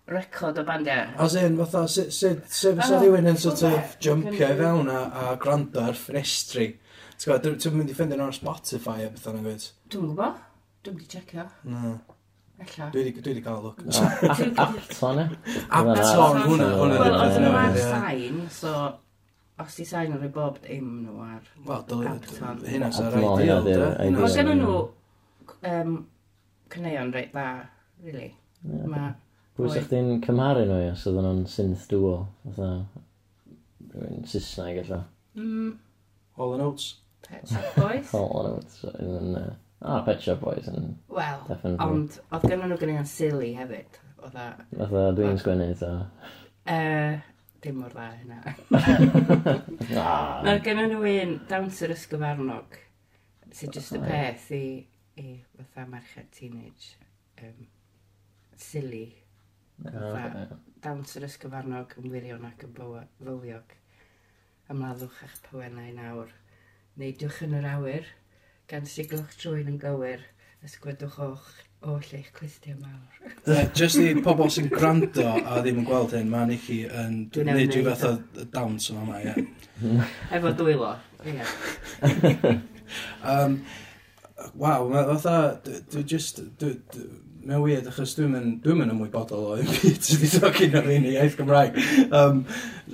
Record 0.09 0.61
o 0.61 0.63
bandiau? 0.63 1.09
As 1.19 1.35
in, 1.35 1.57
fatha, 1.59 1.81
sef 1.91 2.45
fysa 2.47 3.01
rhywun 3.01 3.27
yn 3.33 3.41
sort 3.41 3.65
of 3.67 3.97
jumpio 3.99 4.47
fewn 4.61 4.87
a 4.93 5.33
gwrando 5.43 5.83
ar 5.89 5.99
ffenestri? 5.99 6.69
Ti'n 7.19 7.33
gwybod, 7.33 7.59
dwi'n 7.65 7.75
mynd 7.81 7.91
i 7.91 7.97
ffindio'n 7.97 8.23
ar 8.29 8.37
Spotify 8.37 9.03
a 9.03 9.11
beth 9.11 9.27
yna'n 9.27 9.43
gwybod? 9.43 9.67
Dwi'n 9.91 10.07
gwybod, 10.07 10.39
dwi'n 10.87 10.97
mynd 11.01 11.17
checio. 11.17 11.45
Na. 11.67 11.91
Dwi 12.59 13.03
wedi 13.03 13.21
dwi 13.21 13.33
wedi 13.33 13.43
cael 13.45 13.61
look. 13.63 13.83
Apton, 14.63 15.21
e? 15.23 15.27
Apton, 15.69 16.41
hwnna. 16.45 16.67
E. 16.67 16.79
Wel, 16.79 17.15
oedd 17.19 17.39
nhw 17.43 17.53
ar 17.61 17.77
sain, 17.83 18.41
so... 18.53 18.73
Os 19.59 19.75
di 19.75 19.83
sain 19.83 20.13
o'r 20.15 20.29
bob 20.31 20.61
dim 20.63 20.91
nhw 21.03 21.17
ar 21.25 21.47
Wel, 21.67 21.81
hynna 22.67 22.87
e. 22.87 22.93
sy'n 22.95 23.09
rhaid 23.11 23.43
i 23.43 23.49
oedd. 23.55 23.71
Mae 24.15 24.31
gen 24.35 24.51
nhw 24.61 24.77
um, 25.71 25.97
cyneuon 26.71 27.11
reit 27.15 27.33
dda, 27.35 27.49
really. 28.05 28.29
Yeah. 28.63 29.11
Pwy 29.59 29.73
sa'ch 29.73 29.89
di'n 29.91 30.21
cymharu 30.23 30.63
nhw, 30.69 30.79
os 30.93 31.03
oedden 31.09 31.27
nhw'n 31.27 31.45
synth 31.51 31.87
duo? 31.91 32.15
Fatha, 32.45 32.71
rhywun 33.91 34.27
Saesneg, 34.31 34.79
allo. 34.85 35.01
Mm. 35.35 35.73
All 36.39 36.53
and 36.55 36.63
Oates. 36.63 36.95
Pet 37.21 37.51
Boys. 37.75 38.11
Hall 38.11 38.45
and 38.45 38.53
Oates. 38.55 39.57
O, 39.79 40.01
Pet 40.03 40.21
Shop 40.21 40.41
Boys 40.43 40.67
yn... 40.67 40.91
Wel, 41.15 41.43
ond 41.79 42.19
oedd 42.35 42.45
gen 42.51 42.65
nhw 42.67 42.77
gynnu 42.81 43.03
silly 43.07 43.53
hefyd. 43.55 43.99
Oedd 44.19 44.35
a 44.35 45.05
dwi'n 45.15 45.39
sgwennu 45.39 45.69
eto. 45.71 45.91
Uh, 46.67 47.21
dim 47.63 47.79
mor 47.79 47.95
dda 47.95 48.09
hynna. 48.17 48.41
Na'r 50.43 50.59
gen 50.65 50.83
nhw 50.83 50.99
un 51.13 51.33
Downser 51.47 51.95
Ysgyfarnog, 51.95 52.75
sy'n 53.55 53.71
just 53.77 53.95
y 53.95 54.03
peth 54.03 54.51
i, 54.57 54.63
i 55.23 55.39
fatha 55.55 55.87
merched 55.87 56.27
teenage. 56.35 56.91
Um, 57.39 57.69
silly. 58.59 59.07
Fatha 59.79 60.43
oh, 60.43 60.55
Downser 60.83 61.23
Ysgyfarnog 61.29 61.95
yn 62.03 62.11
wirion 62.11 62.47
ac 62.51 62.67
yn 62.67 62.75
fywiog. 62.75 63.75
Ymladdwch 64.69 65.23
eich 65.23 65.39
pwennau 65.47 65.95
nawr. 65.95 66.35
Neidiwch 66.99 67.45
yn 67.47 67.55
yr 67.61 67.71
awyr 67.77 68.11
gan 68.69 68.85
siglwch 68.85 69.33
trwy'n 69.41 69.71
yn 69.71 69.79
gywir, 69.81 70.21
ysgwydwch 70.65 71.17
o'ch 71.25 71.49
oll 71.89 72.09
eich 72.13 72.27
clustiau 72.35 72.75
mawr. 72.77 73.65
Just 73.77 74.01
i 74.03 74.11
pobl 74.23 74.49
sy'n 74.51 74.67
gwrando 74.69 75.25
a 75.39 75.61
ddim 75.63 75.79
yn 75.81 75.87
gweld 75.87 76.13
hyn, 76.13 76.29
mae 76.29 76.49
Nicky 76.49 76.81
yn 76.85 77.21
gwneud 77.33 77.73
rhyw 77.73 77.85
fath 77.87 78.05
o 78.09 78.45
dawns 78.53 78.89
yma 78.91 79.05
yma, 79.05 79.21
ie. 79.23 79.45
Efo 80.35 80.51
dwylo, 80.59 80.91
ie. 81.23 81.39
um, 83.35 83.61
Waw, 84.59 84.85
mae 84.91 85.07
fatha, 85.07 85.37
dwi 85.91 86.03
just, 86.07 86.43
mae'n 86.59 87.63
weird 87.63 87.87
achos 87.89 88.13
dwi'n 88.15 88.35
mynd, 88.35 88.59
dwi'n 88.63 88.77
mynd 88.79 88.93
ymwybodol 88.93 89.47
o 89.49 89.55
un 89.59 89.71
byd 89.71 90.03
sydd 90.05 90.21
wedi 90.21 90.43
dod 90.43 90.55
gyda 90.59 90.79
o'r 90.83 90.91
un 90.93 91.07
i 91.09 91.15
iaith 91.15 91.39
Gymraeg. 91.39 91.79
Um, 92.15 92.43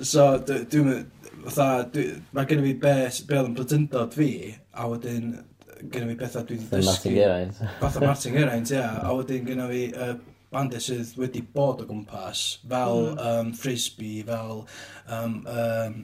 so, 0.00 0.26
dwi'n 0.46 0.88
mynd, 0.88 1.28
fatha, 1.44 2.06
mae 2.34 2.48
gen 2.50 2.62
i 2.62 2.70
fi 2.70 2.74
be, 2.86 2.96
be 3.28 3.38
oedd 3.38 3.50
yn 3.50 3.58
blydyndod 3.58 4.16
fi, 4.18 4.30
a 4.74 4.88
wedyn 4.90 5.36
gyda 5.82 6.06
fi 6.08 6.16
bethau 6.20 6.46
dwi 6.46 6.56
wedi 6.56 6.68
dysgu. 6.70 6.86
Martin 6.86 7.14
Geraint. 7.14 7.60
Fatha 7.80 8.00
Martin 8.00 8.34
Geraint, 8.36 8.72
ia. 8.72 8.88
A 9.02 9.12
wedyn 9.16 9.46
gyda 9.46 9.68
fi 9.70 9.82
uh, 9.92 10.14
bandau 10.52 10.82
sydd 10.82 11.12
wedi 11.20 11.42
bod 11.54 11.82
o 11.84 11.88
gwmpas, 11.88 12.44
fel 12.68 13.02
mm. 13.10 13.20
um, 13.26 13.52
frisbee, 13.60 14.22
fel 14.26 14.64
um, 15.12 15.36
um, 15.52 15.98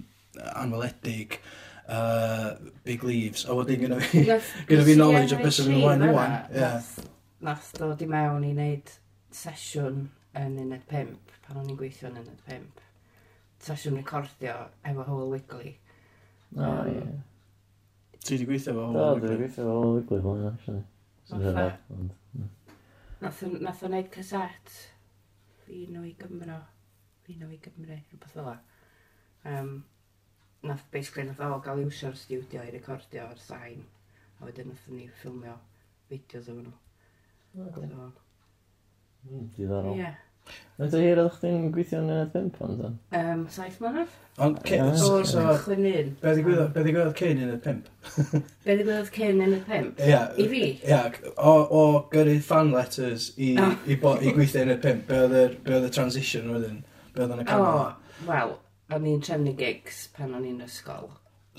anweledig, 0.61 1.39
uh, 1.87 2.53
big 2.85 3.05
leaves. 3.09 3.47
A 3.47 3.57
wedyn 3.57 3.87
gyda 3.87 4.01
fi, 4.05 4.25
gyda 4.71 4.87
fi 4.89 4.99
knowledge 4.99 5.37
o 5.37 5.41
beth 5.43 5.59
sy'n 5.59 5.71
mynd 5.71 5.81
ymlaen 5.81 6.07
rwan. 6.11 6.39
Nath, 6.59 6.95
nath 7.49 7.73
dod 7.81 8.05
i 8.05 8.11
mewn 8.13 8.49
i 8.49 8.55
wneud 8.55 8.95
sesiwn 9.33 10.07
yn 10.39 10.63
uned 10.67 10.87
5, 10.93 11.37
pan 11.47 11.61
o'n 11.61 11.73
i'n 11.73 11.81
gweithio 11.81 12.13
yn 12.13 12.23
uned 12.25 12.49
5. 12.49 12.89
Sesiwn 13.63 14.01
recordio 14.01 14.57
efo 14.85 15.05
Howell 15.07 15.31
Wigley. 15.33 15.77
Oh, 16.59 16.65
um, 16.65 16.89
yeah 16.93 17.21
Ti 18.23 18.35
wedi 18.35 18.49
gweithio 18.49 18.75
fo? 18.77 18.89
Do, 18.95 19.07
dwi 19.19 19.29
wedi 19.29 19.39
gweithio 19.41 19.65
fo 19.67 19.77
Hall 19.77 19.95
Wigley 19.97 20.21
fel 20.25 20.37
yna, 20.41 20.51
actually. 20.55 20.85
Sy'n 21.29 21.47
rhaid, 21.49 21.79
ond... 21.97 22.13
Mm. 22.39 22.51
Nath 23.23 23.83
o 23.83 23.89
wneud 23.89 24.11
cassette 24.15 24.77
fi 25.65 25.87
nhw 25.91 26.05
i 26.07 26.13
Gymro, 26.19 26.59
fi 27.27 27.39
nhw 27.39 27.51
i 27.55 27.59
Gymru, 27.63 27.97
rhywbeth 27.99 28.37
fel 28.37 28.49
la. 28.51 28.57
Um, 29.53 29.73
nath, 30.67 30.85
basically, 30.95 31.27
nath 31.29 31.43
o 31.47 31.59
gael 31.65 31.83
iwsio'r 31.85 32.19
studio 32.19 32.63
i 32.63 32.75
recordio 32.75 33.27
ar 33.31 33.43
sain, 33.43 33.83
a 34.39 34.47
wedyn 34.47 34.71
nath 34.71 34.89
ni 34.95 35.09
ffilmio 35.21 35.57
fideos 36.11 36.51
o'n 36.53 36.63
nhw. 36.67 36.75
Mm, 39.23 39.49
Diddorol. 39.57 39.97
Ie. 39.99 40.13
Yn 40.83 40.89
dy 40.91 41.01
hir 41.05 41.19
oedd 41.23 41.35
chdi'n 41.37 41.67
gweithio 41.75 41.99
yn 42.01 42.09
yna 42.11 42.23
5 42.33 42.61
ond 42.67 42.81
o'n? 42.87 42.95
Um, 43.15 43.43
saith 43.53 43.77
mlynedd. 43.83 44.15
Ond, 44.43 44.57
ce- 44.67 44.79
Ie. 44.81 44.87
so, 44.99 45.19
so, 45.29 45.43
Chwyn 45.63 45.85
un. 45.91 46.09
be 46.23 46.33
ddigwyddodd 46.35 46.71
be 46.75 46.83
ddigwyddodd 46.87 47.19
cyn 47.21 47.43
yn 47.45 47.51
y 47.53 47.59
pimp? 47.67 47.91
Be 48.65 48.77
ddigwyddodd 48.79 49.11
cyn 49.15 49.43
yn 49.45 49.55
y 49.59 49.61
pimp? 49.69 50.01
Ia. 50.09 50.23
I 50.41 50.47
fi? 50.51 50.63
Ia, 50.89 51.03
o, 51.37 51.53
o 51.79 51.83
gyrru 52.15 52.39
fan 52.47 52.73
letters 52.75 53.29
i, 53.37 53.53
O. 53.61 53.69
i, 53.87 53.99
bo, 54.01 54.15
i 54.19 54.33
gweithio 54.35 54.65
yn 54.65 54.73
y 54.75 54.79
pimp, 54.83 55.05
be 55.11 55.21
oedd 55.27 55.37
yr- 55.43 55.59
be 55.69 55.77
oedd 55.77 55.87
y 55.91 55.93
transition 55.95 56.49
wedyn? 56.57 56.81
Be 57.13 57.27
oedd 57.27 57.37
yn 57.37 57.45
y 57.45 57.47
O, 57.47 57.51
camera? 57.53 57.85
wel, 58.31 58.57
o'n 58.97 59.07
i'n 59.13 59.23
trefnu 59.29 59.53
gigs 59.61 60.07
pan 60.17 60.33
o'n 60.41 60.49
i'n 60.49 60.65
ysgol. 60.67 61.11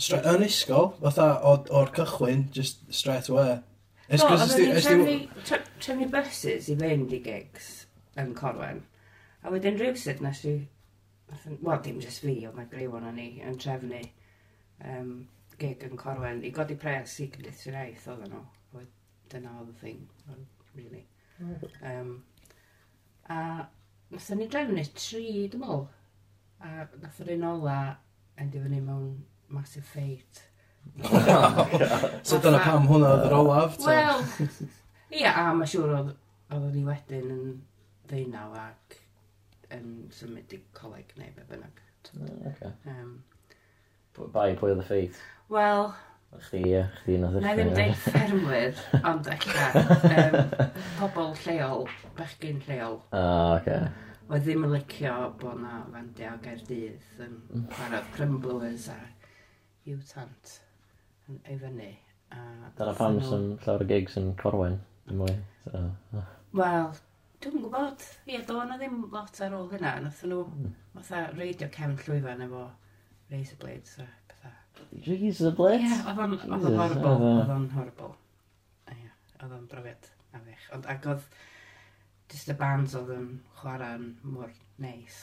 Stra- 0.01 0.23
Yn 0.33 0.43
ysgol, 0.49 0.89
fatha 1.05 1.29
o- 1.45 1.61
o'r 1.83 1.93
cychwyn, 1.95 2.47
just 2.51 2.81
straight 2.91 3.29
away. 3.29 3.59
It's 4.09 4.23
Do, 4.25 4.33
'cause 4.33 4.49
oedden 4.57 4.73
ni'n 4.73 4.81
trefnu- 4.81 5.45
tre- 5.45 5.63
trefnu 5.79 6.09
buses 6.11 6.67
i 6.73 6.75
fynd 6.81 7.13
i 7.13 7.21
gigs 7.23 7.82
yn 8.21 8.33
Corwen. 8.37 8.83
A 9.43 9.51
wedyn 9.53 9.79
rhywsyd 9.79 10.21
nes 10.23 10.43
i, 10.49 10.55
wel 11.49 11.81
dim 11.85 12.01
jyst 12.03 12.23
fi, 12.23 12.35
ond 12.47 12.57
mae 12.57 12.69
griw 12.71 12.95
o'n 12.97 13.09
ni 13.17 13.29
yn 13.43 13.57
trefnu 13.59 14.01
um, 14.91 15.13
gig 15.61 15.83
yn 15.87 15.97
Corwen 15.99 16.43
i 16.45 16.51
godi 16.55 16.77
pres 16.79 17.17
i 17.23 17.29
Cymdeithas 17.31 17.67
yr 17.71 17.79
Iaith 17.79 18.09
oedden. 18.13 18.37
Dyna 19.31 19.53
oedd 19.57 19.71
y 19.71 19.75
thing, 19.79 20.01
really. 20.75 21.05
Um, 21.41 21.59
mm. 21.81 22.15
a 23.33 23.37
nath 24.13 24.31
ni 24.37 24.47
drefnu 24.51 24.83
tri, 24.93 25.27
dim 25.49 25.63
ol. 25.65 25.87
A 26.61 26.87
nath 27.01 27.21
yr 27.23 27.33
un 27.37 27.47
ola 27.49 27.77
yn 28.39 28.51
fyny 28.53 28.81
mewn 28.83 29.07
massive 29.53 29.85
fate. 29.87 30.43
so 32.27 32.39
dyna 32.43 32.59
pam 32.61 32.87
hwnna 32.89 33.13
oedd 33.15 33.27
yr 33.29 33.35
olaf? 33.39 33.77
Wel, 33.87 34.23
ia, 35.15 35.31
a 35.31 35.53
mae 35.55 35.69
siŵr 35.69 35.95
oedd, 35.97 36.11
oedd 36.53 36.73
ni 36.75 36.83
wedyn 36.85 37.31
yn 37.33 37.45
ddeunaw 38.09 38.55
ac 38.61 38.97
yn 39.73 39.91
symud 40.13 40.55
i 40.55 40.59
coleg 40.77 41.13
neu 41.19 41.35
be 41.35 41.45
bynnag. 41.49 41.83
Mm, 42.13 42.41
okay. 42.51 42.73
Um, 42.91 43.13
Bai, 44.33 44.51
pwy 44.59 44.73
oedd 44.73 44.83
y 44.83 44.87
ffeit? 44.89 45.21
Wel... 45.53 45.93
Chdi, 46.33 46.63
ie, 46.65 46.79
chdi 46.97 47.19
na 47.21 47.27
ddechrau. 47.29 47.43
Na 47.45 47.51
i 47.53 47.57
ddim 47.59 47.75
deud 47.77 47.99
ffermwyr, 48.01 48.79
ond 49.05 49.27
eich 49.29 49.43
um, 49.53 50.37
pobl 50.97 51.35
lleol, 51.43 51.83
bechgyn 52.17 52.61
lleol. 52.65 52.97
O, 53.11 53.19
oh, 53.19 53.51
oce. 53.59 53.75
Okay. 53.75 54.09
Oedd 54.23 54.45
ddim 54.47 54.65
yn 54.65 54.73
licio 54.73 55.13
bod 55.41 55.59
na 55.61 55.83
fandiau 55.93 56.33
o 56.33 56.41
Gaerdydd 56.41 57.21
yn 57.21 57.35
mm. 57.37 57.67
chwarae 57.75 58.01
Crumblers 58.15 58.87
a 58.89 58.97
yw 59.91 59.99
tant 60.09 60.55
yn 61.29 61.41
ei 61.43 61.59
fyny. 61.61 61.91
Dyna 62.79 62.93
pam 62.97 63.19
sy'n 63.21 63.49
llawer 63.65 63.85
o 63.85 63.89
gigs 63.89 64.17
yn 64.17 64.31
Corwen, 64.39 64.79
yn 65.11 65.19
mwy. 65.21 65.35
So. 65.67 65.83
Ah. 66.17 66.31
Wel, 66.57 66.87
Dwi'n 67.43 67.59
gwybod, 67.59 68.03
ie, 68.31 68.39
do'n 68.47 68.69
na 68.71 68.77
ddim 68.79 69.01
lot 69.11 69.39
ar 69.43 69.55
ôl 69.57 69.69
hynna. 69.73 69.93
Nath 70.05 70.21
nhw, 70.27 70.41
hmm. 70.47 70.73
fatha, 70.95 71.23
reidio 71.35 71.67
cefn 71.73 71.97
llwyfan 71.99 72.43
efo 72.45 72.61
razor 73.33 73.57
blades 73.63 73.97
a 73.99 74.05
pethau. 74.29 74.53
Razor 75.07 75.55
blades? 75.57 75.91
Ie, 75.91 76.01
oedd 76.11 76.21
o'n 76.23 76.35
oedd 76.39 76.67
o'n 76.69 76.77
horrible. 76.79 77.15
Oedd 77.33 77.53
o'n 77.57 77.67
horrible. 77.75 78.11
Ie, 78.93 79.09
Oedd 79.41 79.55
o'n 79.57 79.65
brofiad 79.71 80.07
addech. 80.39 80.67
Ond 80.77 80.87
ac 80.93 81.07
oedd, 81.11 81.25
just 82.31 82.51
y 82.53 82.55
bands 82.63 82.95
oedd 82.99 83.11
yn 83.17 83.27
chwarae'n 83.59 84.07
mor 84.23 84.51
neis. 84.81 85.19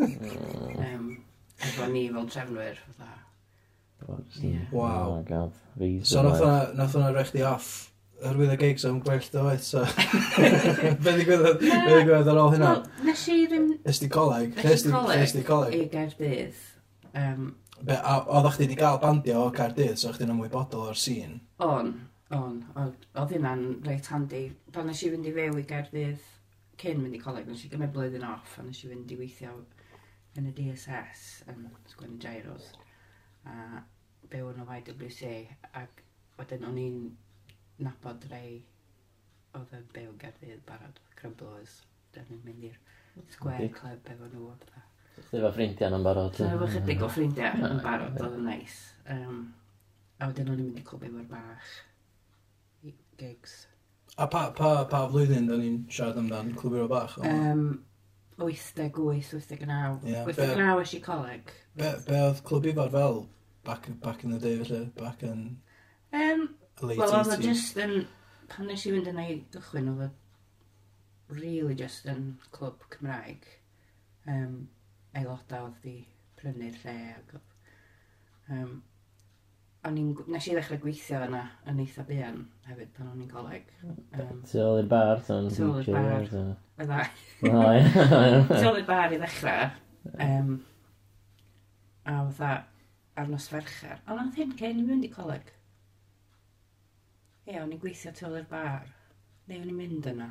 um, 0.00 1.08
efo 1.64 1.88
ni 1.90 2.06
fel 2.14 2.28
trefnwyr, 2.30 2.78
fatha. 2.86 3.10
Ie. 4.44 4.54
Waw. 4.72 4.94
Oh 5.08 5.16
my 5.16 5.22
god. 5.28 5.52
Razor 5.80 6.06
So 6.06 6.22
nath 6.22 6.38
blades. 6.38 6.46
hwnna- 6.46 6.78
nath 6.78 6.94
hwnna 6.96 7.10
rech 7.16 7.32
di 7.34 7.42
off 7.48 7.68
Hyrwydd 8.24 8.54
y 8.54 8.56
gigs 8.60 8.86
am 8.88 9.02
gwell 9.04 9.26
dywaith, 9.32 9.66
so... 9.66 9.82
Be 11.04 11.12
ddigwyddodd? 11.12 11.58
Be 11.60 11.74
ddigwyddodd 11.90 12.30
ar 12.32 12.40
ôl 12.40 12.54
hynna? 12.54 12.70
Wel, 12.78 13.10
nes 13.10 13.24
i 13.28 13.36
rym... 13.50 13.66
Esti 13.90 14.08
coleg? 14.12 14.54
Nes 14.64 14.86
Esti 15.18 15.42
coleg? 15.44 15.76
I 15.76 15.90
Gaerdydd. 15.92 16.62
Um, 17.20 17.50
Be, 17.84 17.98
a 17.98 18.14
oeddech 18.22 18.56
chdi 18.56 18.64
wedi 18.64 18.78
cael 18.80 19.00
bandio 19.02 19.42
o 19.44 19.50
Cardydd, 19.52 19.98
so 20.00 20.12
chdi'n 20.14 20.32
ymwybodol 20.32 20.86
o'r 20.88 20.96
sîn? 20.96 21.36
On, 21.64 21.90
on. 22.32 22.54
Oedd 22.80 23.34
hynna'n 23.34 23.64
reit 23.84 24.08
handi. 24.08 24.46
Pan 24.72 24.88
nes 24.88 25.02
i 25.04 25.10
fynd 25.12 25.28
i 25.28 25.34
few 25.34 25.58
i 25.60 25.66
Gardydd 25.68 26.30
cyn 26.80 27.02
mynd 27.02 27.18
i 27.18 27.20
coleg, 27.20 27.50
nes 27.50 27.66
i 27.66 27.70
gymryd 27.72 27.92
blwyddyn 27.92 28.24
off, 28.26 28.56
a 28.58 28.64
nes 28.64 28.80
i 28.86 28.88
fynd 28.88 29.12
i 29.12 29.18
weithio 29.18 29.52
yn 30.38 30.48
y 30.48 30.54
DSS, 30.56 31.26
yn 31.52 31.68
sgwennu 31.92 32.16
gyros, 32.22 32.72
a 33.44 33.84
byw 34.32 34.48
yn 34.54 34.64
o 34.64 34.66
YWC, 34.78 35.34
ac 35.82 36.02
wedyn 36.38 36.66
o'n 36.70 36.80
i'n 36.80 36.98
nabod 37.82 38.24
rei 38.30 38.62
oedd 39.54 39.74
yn 39.76 39.84
byw 39.94 40.14
gardydd 40.20 40.62
barod, 40.68 41.00
Crymbloes. 41.18 41.80
Dyn 42.14 42.26
ni'n 42.30 42.42
mynd 42.46 42.66
i'r 42.70 42.78
square 43.34 43.66
Big. 43.66 43.74
club 43.78 44.10
efo 44.12 44.28
nhw 44.30 44.48
o 44.50 44.54
bydda. 44.60 44.82
Chdi 45.14 45.40
efo 45.40 45.50
ffrindiau 45.54 45.98
yn 45.98 46.06
barod. 46.06 46.38
So, 46.38 46.48
efo 46.50 46.70
chydig 46.70 47.02
o 47.02 47.10
ffrindiau 47.10 47.66
yn 47.70 47.82
barod, 47.84 48.18
oedd 48.20 48.38
yn 48.38 48.48
neis. 48.48 48.78
Um, 49.14 49.40
a 50.18 50.30
wedyn 50.30 50.50
o'n 50.50 50.60
i'n 50.60 50.70
mynd 50.70 50.82
i 50.82 50.86
clwb 50.86 51.06
efo'r 51.08 51.28
bach 51.30 51.72
i 52.86 52.94
gigs. 53.20 53.56
A 54.14 54.28
pa, 54.30 54.46
pa, 54.54 54.72
pa 54.90 55.04
flwyddyn 55.10 55.50
da 55.50 55.58
ni'n 55.58 55.84
siarad 55.90 56.20
amdan 56.22 56.54
clwbio'r 56.58 56.90
bach? 56.90 57.18
Um, 57.26 57.66
88, 58.38 59.30
89. 59.38 60.00
Yeah, 60.06 60.26
89 60.26 60.82
eisiau 60.82 61.02
coleg. 61.02 61.54
Be, 61.78 61.94
be 62.06 62.20
oedd 62.28 62.42
clwb 62.46 62.70
ifor 62.72 62.92
fel 62.94 63.24
back, 63.66 63.88
back 64.02 64.24
in 64.24 64.34
the 64.34 64.38
day 64.38 64.58
felly? 64.62 64.84
Back 64.98 65.22
in... 65.22 65.56
Um, 66.12 66.48
y 66.80 66.86
late 66.90 66.98
well, 67.00 67.12
80s. 67.12 67.28
Wel, 67.30 67.42
just 67.48 67.80
yn, 67.84 67.96
pan 68.52 68.70
nes 68.70 68.86
i 68.86 68.94
fynd 68.94 69.10
yna 69.12 69.26
i 69.30 69.36
gychwyn, 69.54 69.92
oedd 69.94 71.34
really 71.34 71.76
just 71.78 72.08
yn 72.10 72.34
clwb 72.54 72.88
Cymraeg. 72.94 73.46
Um, 74.30 74.56
aelodau 75.14 75.68
oedd 75.68 75.78
di 75.84 76.00
prynu'r 76.40 76.76
lle. 76.82 76.96
Ac, 77.14 77.38
um, 78.54 78.74
o'n 79.84 79.98
i'n, 80.00 80.12
nes 80.32 80.46
i 80.48 80.54
ddechrau 80.56 80.80
gweithio 80.80 81.22
yna 81.26 81.42
yn 81.70 81.80
eitha 81.84 82.04
buan 82.08 82.44
hefyd 82.68 82.92
pan 82.96 83.10
o'n 83.12 83.24
i'n 83.24 83.32
coleg. 83.32 83.72
Um, 83.84 84.44
Ti 84.48 84.62
ôl 84.64 84.80
i'r 84.80 84.90
bar? 84.90 85.24
Ti 85.24 85.32
ôl 85.36 85.80
i'r 85.82 85.90
bar. 85.92 87.10
Ti 87.40 88.62
ôl 88.68 88.80
i'r 88.80 88.86
bar 88.88 89.12
i 89.12 89.20
ddechrau. 89.20 89.66
Um, 90.20 90.54
a 92.04 92.16
fatha, 92.30 92.54
ar 93.20 93.28
nos 93.30 93.48
fercher. 93.52 94.00
Ond 94.08 94.24
oedd 94.24 94.40
hyn 94.40 94.56
cyn 94.58 94.80
i 94.80 94.86
mynd 94.88 95.06
i 95.06 95.12
coleg. 95.12 95.52
Ie, 97.44 97.58
o'n 97.60 97.72
i'n 97.74 97.80
gweithio 97.80 98.12
tu 98.16 98.26
ôl 98.28 98.38
i'r 98.38 98.48
bar. 98.48 98.88
Neu 99.50 99.60
o'n 99.60 99.70
i'n 99.72 99.78
mynd 99.78 100.10
yna. 100.14 100.28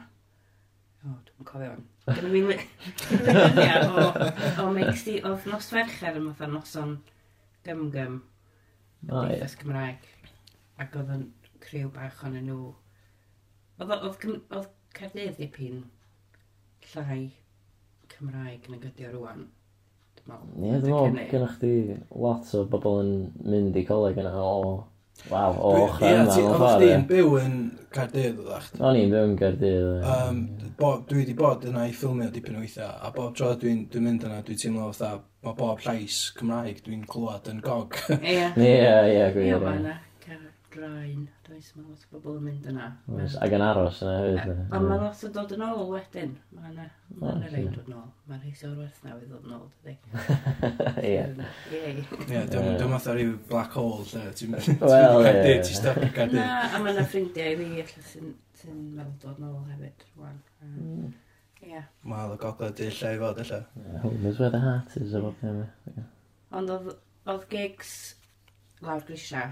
O, 1.04 1.14
dwi'n 1.28 1.48
cofio 1.50 1.72
hwn. 1.74 1.84
Dwi'n 2.18 2.32
mynd 2.34 2.48
o, 3.90 4.06
o 4.64 4.70
meix 4.74 5.04
di, 5.06 5.18
oedd 5.22 5.50
nos 5.52 5.68
fercher 5.74 6.18
yn 6.20 6.30
fatha 6.32 6.50
noson 6.50 6.96
gym-gym. 7.68 8.22
O, 9.12 9.26
ie. 9.28 9.42
Cymraeg. 9.60 10.08
Ac 10.82 10.96
oedd 10.98 11.12
yn 11.18 11.28
criw 11.64 11.92
bach 11.94 12.24
o'n 12.26 12.40
nhw. 12.40 12.72
Oedd 13.84 14.72
Caerdydd 14.94 15.40
dipyn 15.42 15.84
llai 16.94 17.20
Cymraeg 18.14 18.66
yn 18.70 18.78
y 18.78 18.82
gydio 18.84 19.12
rwan. 19.16 19.46
Ie, 20.24 20.80
dwi'n 20.80 20.82
meddwl, 20.88 21.18
gynnwch 21.32 21.56
chi 21.60 21.72
lot 22.24 22.52
o 22.56 22.64
bobl 22.72 23.02
yn 23.02 23.14
mynd 23.44 23.80
i 23.80 23.84
coleg 23.88 24.20
yna 24.22 24.34
o 24.40 24.60
Waw, 25.30 25.56
o 25.56 25.72
ochr 25.86 26.04
yma. 26.10 26.36
Oedd 26.36 26.64
chdi'n 26.82 27.04
byw 27.08 27.36
yn 27.40 27.58
Cardydd 27.94 28.40
o 28.42 28.48
ddach? 28.48 28.72
O'n 28.80 28.98
i'n 29.00 29.12
byw 29.14 29.28
yn 29.30 29.36
Cardydd. 29.40 30.08
Um, 30.14 30.40
bob, 30.80 31.06
dwi 31.10 31.22
wedi 31.22 31.36
bod 31.38 31.68
yna 31.70 31.86
i 31.88 31.94
ffilmio 31.96 32.32
dipyn 32.34 32.58
o 32.58 32.64
weithiau, 32.64 32.90
a 33.00 33.12
bob 33.16 33.36
tro 33.38 33.54
dwi'n 33.62 33.86
dwi 33.94 34.02
mynd 34.04 34.26
yna, 34.28 34.42
dwi'n 34.44 34.60
teimlo 34.60 34.90
fatha, 34.92 35.22
mae 35.46 35.58
bob 35.60 35.84
llais 35.86 36.18
Cymraeg 36.40 36.82
dwi'n 36.88 37.06
clywed 37.10 37.52
yn 37.54 37.62
gog. 37.64 38.00
Ie, 38.18 38.50
ie, 38.58 38.82
ie, 39.14 39.30
gwir. 39.38 39.70
Ie, 39.70 39.96
graen. 40.74 41.24
Does 41.48 41.70
mae 41.76 41.86
lot 41.86 42.04
o 42.04 42.10
bobl 42.14 42.38
yn 42.40 42.46
mynd 42.48 42.68
yna. 42.72 42.88
Oes, 43.14 43.36
ac 43.44 43.54
yn 43.56 43.64
aros 43.66 44.00
yna 44.04 44.14
hefyd. 44.20 44.62
Ond 44.78 44.88
mae 44.90 45.02
lot 45.02 45.24
o 45.28 45.32
dod 45.38 45.54
yn 45.56 45.66
ôl 45.68 45.92
wedyn. 45.92 46.34
Mae 46.56 46.72
yna 46.72 46.88
ma 47.22 47.34
rei 47.42 47.66
dod 47.68 47.90
yn 47.90 47.98
ôl. 48.00 48.08
Mae 48.30 48.40
rhai 48.42 48.54
sy'n 48.60 48.78
werth 48.80 49.02
na 49.04 49.12
newydd 49.12 49.34
dod 49.34 49.48
yn 49.48 49.56
ôl, 49.58 49.68
dydy. 49.84 49.96
Ie. 51.12 51.26
Ie, 52.30 52.46
dwi'n 52.54 52.94
math 52.94 53.10
o 53.12 53.18
ryw 53.18 53.36
black 53.50 53.78
hole 53.80 54.08
lle. 54.12 54.24
Ti'n 54.40 54.58
cadw, 54.60 55.28
ti'n 55.68 55.70
stop 55.78 56.02
i 56.02 56.10
cadw. 56.16 56.40
Na, 56.40 56.64
a 56.70 56.82
mae 56.84 56.96
yna 56.96 57.06
ffrindiau 57.10 57.54
i 57.54 57.60
fi 57.60 57.70
allai 57.84 58.08
sy'n 58.64 58.82
meddwl 58.98 59.20
dod 59.28 59.44
yn 59.44 59.52
ôl 59.52 59.62
hefyd. 59.74 60.08
Mm. 60.64 61.12
Ie. 61.64 61.84
Mae 62.12 62.34
y 62.34 62.40
gogledd 62.42 62.80
di 62.80 62.90
lle 62.90 63.14
i 63.16 63.22
fod, 63.22 63.44
allai. 63.46 63.62
That's 64.24 64.42
where 64.42 64.50
the 64.50 64.64
heart 64.64 64.98
is, 65.00 65.14
a 65.14 65.24
bob 65.24 65.46
Ond 66.54 66.70
oedd 66.70 67.46
gigs 67.50 67.94
lawr 68.84 69.02
grisia 69.08 69.48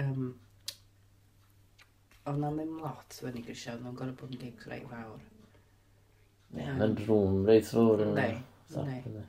um, 0.00 0.32
ond 2.30 2.40
na 2.40 2.50
ddim 2.54 2.78
lot 2.80 3.20
wedi 3.26 3.44
grisio, 3.44 3.76
nhw'n 3.78 3.98
gorau 3.98 4.16
bod 4.20 4.32
yn 4.34 4.40
gigs 4.40 4.68
reit 4.70 4.88
fawr. 4.90 5.20
Mae'n 6.54 6.98
rhwm 7.04 7.44
reit 7.48 7.70
fawr 7.70 8.04
yn 8.06 8.18
Ne, 8.74 9.24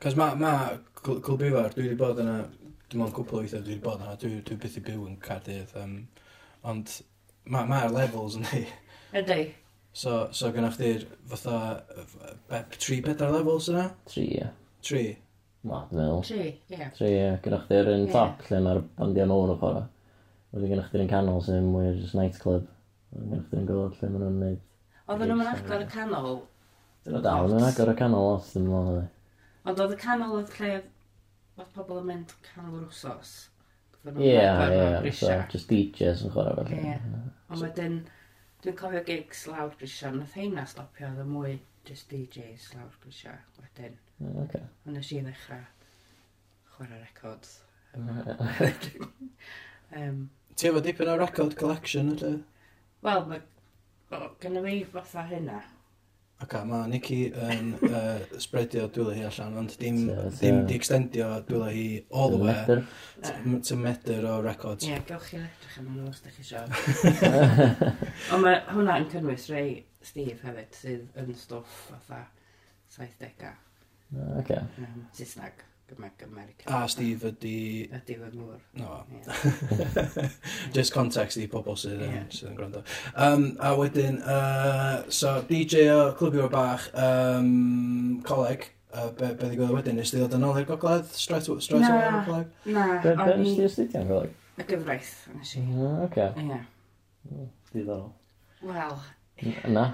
Cos 0.00 0.14
mae 0.16 0.36
ma, 0.38 0.52
Clwb 1.02 1.42
Ifar, 1.46 1.72
dwi 1.74 1.86
wedi 1.88 1.98
bod 1.98 2.20
yna, 2.22 2.36
dim 2.92 3.02
ond 3.04 3.14
cwpl 3.16 3.38
o 3.38 3.42
weithiau 3.42 3.64
dwi 3.64 3.74
wedi 3.74 3.84
bod 3.84 4.02
yna, 4.04 4.16
dwi, 4.20 4.40
dwi 4.46 4.56
byth 4.62 4.76
i 4.78 4.82
byw 4.86 5.06
yn 5.08 5.16
Cardydd, 5.24 5.72
um, 5.80 5.94
ond 6.68 6.92
mae'r 7.48 7.70
ma 7.70 7.80
levels 7.92 8.36
yn 8.38 8.44
di. 8.50 8.62
Ydy. 9.16 9.40
So, 9.96 10.26
so 10.36 10.50
gynnwch 10.52 10.76
chdi'r 10.76 11.06
fatha, 11.32 11.58
be, 12.50 12.60
tri 12.76 13.00
bedar 13.04 13.32
levels 13.32 13.70
yna? 13.72 13.86
Tri, 14.10 14.26
ie. 14.36 14.50
Tri? 14.84 15.04
Ma, 15.66 15.80
dwi'n 15.88 16.02
meddwl. 16.02 16.24
Tri, 16.28 16.48
ie. 16.76 16.90
Tri, 16.98 17.12
ie. 17.14 17.30
Gynnwch 17.46 17.68
chi'r 17.70 17.92
un 17.94 18.08
top 18.12 18.44
lle 18.50 18.62
mae'r 18.66 18.82
bandiau 18.98 19.30
nôl 19.32 19.46
yn 19.48 19.54
y 19.54 19.60
ffordd. 19.62 19.86
Oedden 20.54 20.72
gennych 20.72 20.90
chdi'r 20.90 21.04
un 21.04 21.10
canol 21.10 21.42
sy'n 21.44 21.70
mwy 21.72 21.90
o 21.90 21.94
just 21.96 22.16
nightclub. 22.18 22.68
Oedden 23.12 23.32
gennych 23.32 23.48
chdi'r 23.48 23.62
un 23.62 23.70
gwybod 23.70 23.98
lle 24.00 24.12
maen 24.12 24.24
nhw'n 24.26 24.38
neud. 24.44 24.62
Oedden 25.06 25.32
nhw'n 25.32 25.50
agor 25.52 25.82
y 25.82 25.88
canol? 25.94 26.38
Dyn 27.06 27.16
nhw 27.16 27.24
dal 27.26 27.56
yn 27.56 27.66
agor 27.66 27.92
y 27.92 27.96
canol 27.98 28.30
os 28.34 28.52
ddim 28.52 28.68
yn 28.68 28.72
meddwl. 28.76 29.02
Ond 29.66 29.82
oedd 29.82 29.96
y 29.96 29.98
canol 30.02 30.38
oedd 30.38 30.54
lle 30.60 30.72
oedd 31.56 31.70
pobl 31.74 32.00
yn 32.02 32.08
mynd 32.10 32.34
canol 32.46 32.80
yr 32.80 32.88
wsos. 32.90 33.36
Ie, 34.06 34.36
ie, 34.38 35.12
so 35.18 35.32
just 35.50 35.70
DJs 35.70 36.26
yn 36.26 36.32
chwarae 36.34 36.54
fel. 36.58 36.74
Ie, 36.78 36.96
ond 37.50 37.64
wedyn 37.64 37.96
dwi'n 38.62 38.76
cofio 38.78 39.02
gigs 39.06 39.40
lawr 39.50 39.72
grisia, 39.80 40.12
nath 40.14 40.36
heina 40.38 40.66
stopio, 40.70 41.08
oedd 41.10 41.24
y 41.24 41.26
mwy 41.30 41.54
just 41.88 42.10
DJs 42.12 42.68
lawr 42.76 42.92
grisia 43.02 43.34
wedyn. 43.58 43.96
Okay. 44.44 44.62
Ond 44.86 44.94
nes 44.94 45.10
i 45.10 45.22
ddechrau 45.26 45.64
chwarae 46.76 47.00
records. 47.02 47.58
Um, 49.94 50.26
Ti 50.56 50.70
efo 50.70 50.80
dipyn 50.80 51.12
o 51.12 51.16
record 51.20 51.56
collection, 51.60 52.14
ydy? 52.16 52.36
Wel, 53.06 53.24
mae... 53.30 53.42
O, 54.14 54.28
gynnu 54.40 54.62
fi 54.64 54.76
fatha 54.88 55.26
hynna. 55.28 55.58
Ac 56.36 56.50
okay, 56.52 56.68
mae 56.68 56.88
Nicky 56.92 57.18
yn 57.32 57.70
uh, 57.96 58.18
spreadio 58.42 58.86
dwylo 58.92 59.14
hi 59.16 59.22
allan, 59.24 59.54
ond 59.62 59.76
dim, 59.80 60.02
so, 60.04 60.24
so. 60.28 60.40
dim 60.42 60.58
di 60.68 60.76
extendio 60.76 61.28
dwylo 61.48 61.70
hi 61.72 61.86
all 62.10 62.34
the 62.34 62.40
way. 62.42 62.82
To 63.68 63.78
medr 63.80 64.26
o 64.28 64.34
records. 64.44 64.84
Ie, 64.84 64.92
yeah, 64.92 65.04
gewch 65.08 65.30
chi 65.30 65.40
edrych 65.40 65.78
am 65.80 65.92
nhw 65.94 66.10
os 66.10 66.20
da 66.24 66.32
chi 66.34 66.44
isio. 66.44 66.64
Ond 68.36 68.44
mae 68.44 68.58
hwnna 68.68 68.98
yn 69.00 69.08
cynnwys 69.14 69.48
rei 69.52 69.70
Steve 70.04 70.36
hefyd, 70.44 70.76
sydd 70.76 71.22
yn 71.22 71.32
stwff 71.40 71.86
fatha 71.88 72.20
70au. 72.98 73.56
Oce. 74.12 74.36
Okay. 74.42 74.60
Um, 74.84 75.08
Saesneg. 75.16 75.64
America. 75.94 76.64
A 76.66 76.88
Steve 76.88 77.30
ydi... 77.30 77.86
Ydy 77.94 78.16
fy 78.18 78.30
ngwr. 78.32 78.58
No. 78.80 79.04
Yeah. 79.12 80.28
Just 80.76 80.92
context 80.94 81.38
i 81.38 81.46
pobl 81.50 81.76
sydd 81.78 82.00
yn, 82.00 82.14
yeah. 82.16 82.24
sydd 82.32 82.50
yn 82.50 82.56
gwrando. 82.58 82.82
Um, 83.14 83.46
a 83.62 83.70
wedyn, 83.78 84.18
uh, 84.22 85.04
so 85.08 85.36
DJ 85.48 85.86
o 85.94 86.00
clwbio 86.18 86.48
bach, 86.52 86.88
um, 86.98 88.18
coleg, 88.26 88.68
uh, 88.90 89.08
be, 89.14 89.30
be 89.38 89.52
ddigwyddo 89.52 89.78
wedyn, 89.78 90.00
nes 90.00 90.10
ti 90.10 90.18
ddod 90.18 90.36
yn 90.38 90.48
ôl 90.48 90.60
i'r 90.62 90.68
gogledd? 90.68 91.06
Straight, 91.14 91.46
straight 91.62 91.86
na, 91.86 91.94
o'r 92.10 92.20
coleg? 92.26 92.52
Na, 92.66 92.88
Be, 93.04 93.14
be 93.22 93.38
nes 93.42 93.54
ti 93.54 93.70
astudio'n 93.70 94.10
coleg? 94.10 94.36
Y 94.56 94.68
gyfraith, 94.72 95.14
nes 95.36 95.56
i. 95.60 95.64
Ah, 95.86 95.96
oce. 96.08 96.30
Ie. 96.42 96.60
Diddorol. 97.72 98.10
Wel. 98.66 99.00
Na. 99.70 99.88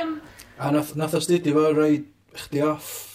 um, 0.00 0.16
a 0.58 0.72
nath, 0.74 0.96
nath 0.98 1.20
studio 1.22 1.54
fo 1.56 1.68
roi 1.76 1.92
chdi 2.36 2.64
off 2.66 3.07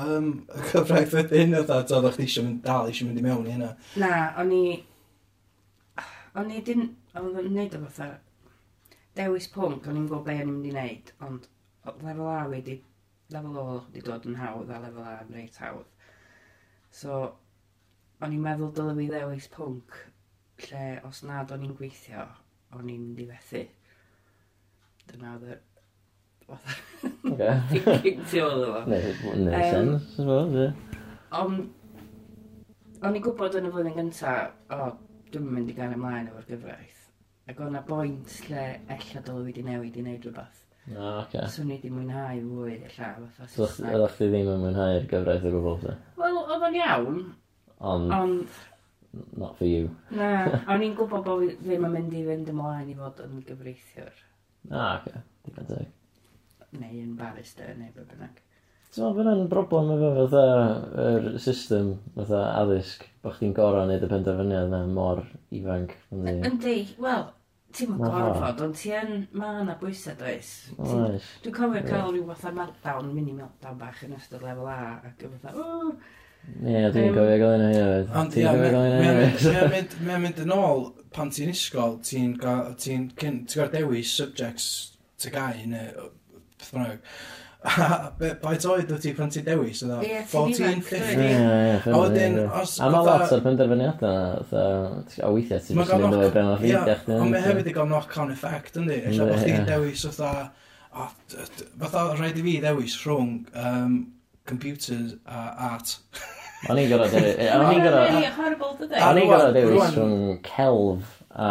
um, 0.00 0.28
y 0.50 0.66
cyfraith 0.70 1.14
wedyn, 1.14 1.54
oedd 1.58 1.70
oedd 1.74 1.92
oedd 1.94 2.10
chdi 2.16 2.26
eisiau 2.26 2.46
mynd, 2.46 2.60
dal 2.64 2.90
eisiau 2.90 3.08
mynd 3.08 3.20
i 3.20 3.24
mewn 3.24 3.48
i 3.48 3.54
hynna. 3.54 3.70
Na, 4.02 4.12
o'n 4.42 4.52
i... 4.54 4.64
O'n 6.40 6.50
i 6.50 6.62
dyn... 6.66 6.88
O'n 7.18 7.30
i'n 7.42 7.52
neud 7.54 7.76
o 7.78 7.82
fatha... 7.86 8.08
Dewis 9.14 9.46
pwnc, 9.54 9.86
o'n 9.86 10.00
i'n 10.00 10.08
gwybod 10.10 10.26
be 10.26 10.34
o'n 10.34 10.48
i'n 10.48 10.56
mynd 10.56 10.70
i 10.70 10.74
neud, 10.74 11.12
ond 11.26 11.48
lefel 12.02 12.30
A 12.32 12.40
wedi... 12.50 12.80
Lefel 13.32 13.60
O 13.60 13.66
wedi 13.76 14.02
dod 14.04 14.26
yn 14.28 14.40
hawdd 14.40 14.72
a 14.74 14.80
lefel 14.82 15.06
A 15.06 15.12
yn 15.22 15.36
reit 15.36 15.60
hawdd. 15.62 16.10
So, 16.94 17.20
o'n 18.20 18.34
i'n 18.34 18.42
meddwl 18.42 18.74
dylai 18.74 18.96
fi 18.98 19.06
ddewis 19.12 19.46
pwnc, 19.54 20.00
lle 20.66 20.88
os 21.06 21.22
nad 21.26 21.54
o'n 21.54 21.64
i'n 21.66 21.78
gweithio, 21.78 22.26
o'n 22.74 22.90
i'n 22.90 23.06
mynd 23.12 23.22
i 23.22 23.28
fethu. 23.30 23.62
Dyna 25.10 25.36
oedd 25.36 25.54
y 25.54 25.60
Oce. 26.48 27.48
Picking 27.70 28.20
ti 28.30 28.42
oedd 28.44 28.66
efo. 28.68 28.82
Neu 28.88 29.62
sens, 29.70 30.10
as 30.18 30.26
well, 30.28 30.52
ie. 30.58 30.68
Ond, 31.40 31.64
o'n 33.02 33.16
i'n 33.16 33.24
gwybod 33.24 33.56
yn 33.60 33.68
y 33.68 33.72
flwyddyn 33.74 33.96
gyntaf, 33.98 34.52
o, 34.72 34.90
dwi'n 35.32 35.48
mynd 35.56 35.72
i 35.72 35.76
gael 35.78 35.96
ymlaen 35.96 36.28
efo'r 36.30 36.50
gyfraith. 36.50 37.00
Ac 37.50 37.58
o'na 37.60 37.82
boint 37.84 38.36
lle 38.48 38.66
ella 38.88 39.24
dylai 39.24 39.48
wedi 39.48 39.64
newid 39.66 39.96
i 39.98 40.04
wneud 40.04 40.28
rhywbeth. 40.28 40.60
O, 40.84 40.92
oce. 40.94 41.24
Okay. 41.24 41.48
So 41.52 41.64
ni 41.64 41.78
wedi 41.78 41.90
mwynhau 41.92 42.44
fwy 42.50 42.76
ella, 42.76 43.08
fatha 43.16 43.48
Saesneg. 43.54 43.96
Oeddech 43.96 44.20
chi 44.20 44.28
ddim 44.30 44.52
yn 44.52 44.62
mwynhau'r 44.62 45.08
gyfraith 45.10 45.48
o 45.48 45.52
gwbl, 45.56 45.82
te? 45.82 45.96
Wel, 46.20 46.38
oedd 46.44 46.68
o'n 46.68 46.78
iawn. 46.80 47.18
Ond... 47.94 48.14
Ond... 48.20 48.62
Not 49.38 49.54
for 49.54 49.68
you. 49.70 49.90
Na, 50.10 50.28
o'n 50.72 50.82
i'n 50.82 50.96
gwybod 50.98 51.22
bod 51.26 51.44
ddim 51.60 51.84
yn 51.86 51.92
mynd 51.92 52.14
i 52.18 52.24
fynd 52.26 52.48
ymlaen 52.50 52.88
i 52.90 52.96
fod 52.98 53.20
yn 53.22 53.44
gyfreithiwr. 53.46 54.16
O, 54.70 54.80
oce. 54.80 55.20
Digon 55.46 55.68
teg 55.68 55.92
neu 56.80 56.98
yn 57.02 57.14
barrister 57.18 57.74
neu 57.78 57.92
be 57.94 58.06
bynnag. 58.08 58.40
So, 58.94 59.08
fe 59.10 59.24
yna'n 59.24 59.48
broblem 59.50 59.88
efo 59.96 60.10
fatha 60.16 60.42
yr 61.04 61.24
system 61.42 61.94
fatha 62.14 62.42
addysg, 62.60 63.08
bod 63.24 63.34
chdi'n 63.38 63.54
gorau 63.56 63.88
wneud 63.88 64.04
y 64.06 64.10
penderfyniad 64.12 64.68
na 64.70 64.84
mor 64.86 65.24
ifanc? 65.54 65.96
Yndi, 66.14 66.76
wel, 67.02 67.24
ti'n 67.74 67.90
mynd 67.90 68.06
gorfod, 68.06 68.62
ond 68.68 68.78
ti 68.78 68.92
yn, 68.94 69.24
ma 69.34 69.54
na 69.66 69.74
bwysau 69.80 70.14
does. 70.20 70.52
Oes. 70.78 71.26
Dwi'n 71.42 71.56
cofio 71.58 71.82
cael 71.88 72.12
rhyw 72.12 72.28
fatha 72.30 72.54
meltdown, 72.54 73.10
mini 73.16 73.34
meltdown 73.34 73.80
bach 73.82 74.04
yn 74.06 74.14
ystod 74.14 74.46
lefel 74.46 74.70
A, 74.70 74.80
ac 75.10 75.26
yn 75.26 75.40
fatha, 75.42 75.70
Ie, 76.44 76.80
dwi'n 76.92 77.14
gofio 77.16 77.36
gael 77.40 77.54
hynny 77.56 77.76
hefyd. 77.80 78.10
Ond 78.20 78.34
ie, 78.38 78.44
mae'n 80.06 80.26
mynd 80.28 80.42
yn 80.44 80.54
ôl 80.54 80.90
pan 81.16 81.30
ti'n 81.34 81.50
isgol, 81.50 81.96
ti'n 82.04 82.36
ti 82.78 82.98
dewis 83.72 84.12
subjects 84.12 84.68
ty 85.18 85.32
gau 85.34 85.64
neu 85.70 86.12
beth 86.64 86.74
bythnog. 86.74 87.02
Baet 87.64 88.64
oed 88.68 88.90
wyt 88.92 89.00
ti 89.00 89.12
pan 89.16 89.30
ti 89.32 89.40
dewis, 89.44 89.80
yna? 89.86 90.00
Ie, 90.04 90.18
ti'n 90.28 90.82
ifanc. 90.82 91.86
A 91.88 92.00
wedyn, 92.02 92.36
os... 92.44 92.74
A 92.84 92.90
mae 92.92 93.06
lot 93.06 93.32
o'r 93.32 93.44
penderfyniadau, 93.44 94.42
yna, 94.50 94.66
a 95.24 95.30
weithiau 95.32 95.62
ti'n 95.64 95.80
mynd 95.80 95.94
i 95.94 96.00
ddweud 96.02 96.34
brennan 96.34 96.60
ffeidio 96.60 96.98
chdi. 97.00 97.16
Ond 97.16 97.32
mae 97.32 97.44
hefyd 97.46 97.70
i 97.70 97.74
gael 97.78 97.88
knock-on 97.88 98.34
effect, 98.34 98.76
yndi? 98.82 99.00
Efallai 99.00 99.30
bod 99.32 99.42
chdi'n 99.46 99.66
dewis, 99.70 100.04
fatha... 100.10 100.50
Fatha, 101.80 102.04
rhaid 102.18 102.36
i 102.38 102.44
fi 102.44 102.54
ddewis 102.62 102.98
rhwng 103.02 103.32
um, 103.64 103.96
computers 104.46 105.16
a 105.24 105.48
art. 105.72 105.96
O'n 106.68 106.84
i'n 106.84 106.92
gorau 106.92 107.08
dewis... 107.16 107.40
O'n 107.56 107.72
i'n 107.72 107.82
gorau... 107.88 108.04
O'n 109.08 109.22
i'n 109.24 109.32
gorau 109.32 109.56
dewis 109.56 109.96
rhwng 109.96 110.38
celf 110.52 111.18
a, 111.32 111.50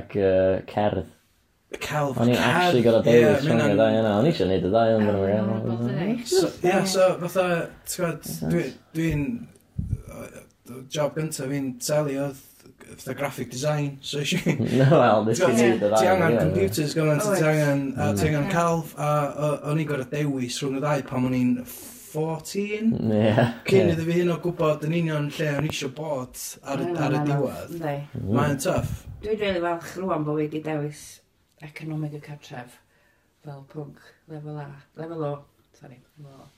ac 0.00 0.16
uh, 0.16 0.58
cerdd 0.72 1.12
celf. 1.78 2.18
O'n 2.18 2.32
i'n 2.32 2.40
actually 2.40 2.82
gyda 2.84 3.00
Davies 3.06 3.46
rhwng 3.46 3.62
y 3.62 3.78
ddau 3.78 3.98
yna. 4.00 4.12
O'n 4.18 4.26
i 4.26 4.32
eisiau 4.32 4.50
neud 4.50 4.66
y 4.66 4.72
ddau 4.72 4.94
yna. 4.98 5.56
Ie, 6.10 6.76
so 6.90 7.08
fatha, 7.22 7.48
ti'n 7.90 8.20
dwi'n... 8.96 9.26
Job 10.90 11.16
gyntaf 11.18 11.50
fi'n 11.50 11.72
selu 11.82 12.16
oedd 12.22 12.42
fatha 12.90 13.14
graphic 13.18 13.50
design, 13.50 13.98
so 14.02 14.18
eisiau... 14.22 14.56
No, 14.80 14.88
wel, 15.02 15.24
nes 15.28 15.42
ti 15.42 15.52
neud 15.52 15.76
y 15.76 15.78
ddau. 15.84 15.94
Ti 15.94 16.10
oh, 16.10 16.16
angen 16.16 16.36
computers 16.40 16.96
gymaint, 16.98 17.30
ti 17.30 17.46
angen, 17.52 17.86
a 17.94 18.10
ti 18.18 18.28
angen 18.28 18.44
mm. 18.48 18.52
celf, 18.54 18.92
a 18.98 19.14
o'n 19.70 19.82
i'n 19.82 19.88
gorau 19.90 20.10
dewis 20.10 20.58
rhwng 20.62 20.78
y 20.80 20.84
ddau 20.84 21.06
pan 21.10 21.30
o'n 21.30 21.38
i'n 21.38 21.56
14. 22.10 22.90
Yeah. 23.06 23.54
Cyn 23.68 23.92
iddo 23.92 24.06
fi 24.08 24.18
hyn 24.18 24.34
o 24.34 24.40
gwybod 24.42 24.82
yn 24.88 24.96
union 24.98 25.30
lle 25.36 25.52
o'n 25.60 25.70
eisiau 25.70 25.94
bod 25.94 26.42
ar, 26.66 26.82
ar 27.06 27.14
y 27.14 27.24
diwedd. 27.28 27.76
Mae'n 28.26 28.58
tough. 28.62 29.04
Dwi'n 29.22 29.38
rili 29.38 29.62
falch 29.62 29.94
rwan 30.00 30.26
bod 30.26 30.40
wedi 30.40 30.62
dewis 30.64 31.19
economeg 31.66 32.16
y 32.16 32.20
cartref 32.24 32.80
fel 33.44 33.62
pwnc 33.72 34.00
lefel 34.32 34.58
A, 34.62 34.66
lefel 35.00 35.24
O, 35.24 35.32
sorry, 35.78 36.00
lefel 36.18 36.42
O. 36.44 36.48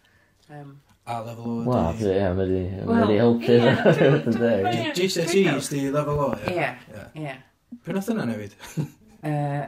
Um, 0.53 0.73
a 1.05 1.21
lefel 1.27 1.47
O 1.47 1.57
ydy... 1.61 1.69
Wel, 1.69 2.03
ie, 2.03 2.17
yeah, 2.17 2.35
mae 2.39 2.51
di, 2.51 2.63
well, 2.89 3.07
di 3.11 3.19
helpu. 3.21 3.57
Yeah, 3.59 4.93
GCSEs 4.99 5.71
di 5.73 5.85
lefel 5.95 6.23
O, 6.27 6.29
ie. 6.51 6.69
Ie, 6.95 7.07
ie. 7.23 7.37
Pryd 7.83 8.03
oedd 8.03 8.13
yna 8.15 8.29
newid? 8.29 8.59
uh, 9.31 9.65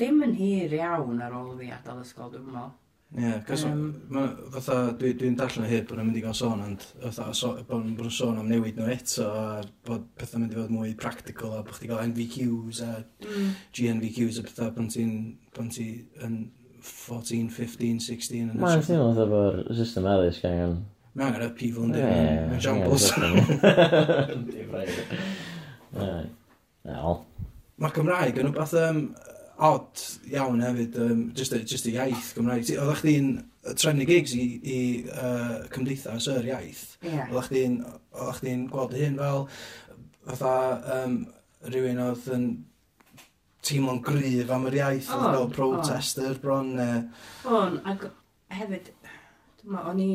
dim 0.00 0.22
yn 0.24 0.36
hir 0.38 0.76
iawn 0.78 1.20
ar 1.24 1.36
ôl 1.40 1.52
fi 1.60 1.72
adael 1.74 2.04
ysgol, 2.04 2.32
dwi'n 2.32 2.48
meddwl. 2.48 2.72
Ie, 3.12 3.30
cos 3.44 3.66
um, 3.68 3.80
ma, 4.08 4.22
fatha, 4.54 4.76
dwi'n 4.96 4.96
dwi, 4.96 5.10
dwi 5.20 5.30
darllen 5.36 5.66
y 5.66 5.68
hyn 5.68 5.82
bod 5.84 5.98
nhw'n 5.98 6.06
mynd 6.08 6.16
i 6.16 6.22
gael 6.24 6.36
sôn, 6.38 6.62
ond 6.64 6.84
fatha, 7.02 7.26
so, 7.36 7.50
bod 7.68 7.84
nhw'n 7.84 8.14
sôn 8.16 8.38
am 8.40 8.48
newid 8.48 8.78
nhw 8.80 8.86
eto, 8.94 9.26
a 9.28 9.60
bod 9.84 10.06
pethau 10.16 10.40
mynd 10.40 10.54
i 10.54 10.56
fod 10.56 10.72
mwy 10.72 10.94
practical, 11.00 11.52
a 11.58 11.60
bod 11.66 11.76
chdi 11.76 11.90
gael 11.90 12.06
NVQs 12.08 12.80
a 12.86 12.88
mm. 13.02 13.50
GNVQs 13.76 14.40
a 14.40 14.46
pethau 14.46 14.72
pan 14.78 14.88
ti'n 14.94 15.12
pan 15.52 15.68
ti 15.74 15.86
yn 16.24 16.38
14, 16.80 17.52
15, 17.52 18.00
16. 18.00 18.56
Mae'n 18.62 18.86
teimlo 18.86 19.10
fatha 19.12 19.26
bod 19.34 19.60
system 19.76 20.08
addysg 20.08 20.48
angen. 20.48 20.78
Mae 21.12 21.28
angen 21.28 21.44
up 21.50 21.60
evil 21.68 21.84
yn 21.90 21.92
dweud, 21.98 22.48
mae'n 22.48 22.64
shambles. 22.64 23.12
Wel. 26.88 27.20
Mae 27.82 27.92
Cymraeg 27.92 28.36
yn 28.40 28.48
rhywbeth, 28.48 28.72
um, 28.78 29.04
odd 29.62 30.02
iawn 30.32 30.62
hefyd, 30.64 30.96
um, 30.98 31.22
just, 31.38 31.54
y, 31.54 31.62
just 31.68 31.86
y 31.86 31.94
iaith 31.96 32.32
Gymraeg. 32.36 32.66
Oedda 32.74 32.96
chdi'n 32.98 33.30
trefnu 33.78 34.06
gigs 34.08 34.34
i, 34.34 34.46
i 34.62 34.78
uh, 35.12 35.62
cymdeithas 35.72 36.26
yr 36.32 36.48
iaith. 36.50 36.82
Yeah. 37.04 37.28
Oedda 37.30 37.44
chdi'n 37.46 37.78
chdi 38.38 38.56
gweld 38.72 38.96
hyn 38.98 39.18
fel, 39.20 39.46
fatha, 40.26 40.54
um, 40.96 41.16
rhywun 41.68 42.02
oedd 42.02 42.30
yn 42.34 42.46
teimlo'n 43.62 44.02
gryf 44.02 44.50
am 44.50 44.66
yr 44.70 44.78
iaith, 44.80 45.10
oedd 45.14 45.36
fel 45.36 45.52
protester 45.54 46.38
bron. 46.42 46.72
Uh... 46.82 47.02
On, 47.46 47.78
ac 47.92 48.08
hefyd, 48.52 48.90
dyma, 49.62 49.84
o'n 49.92 50.02
i, 50.02 50.10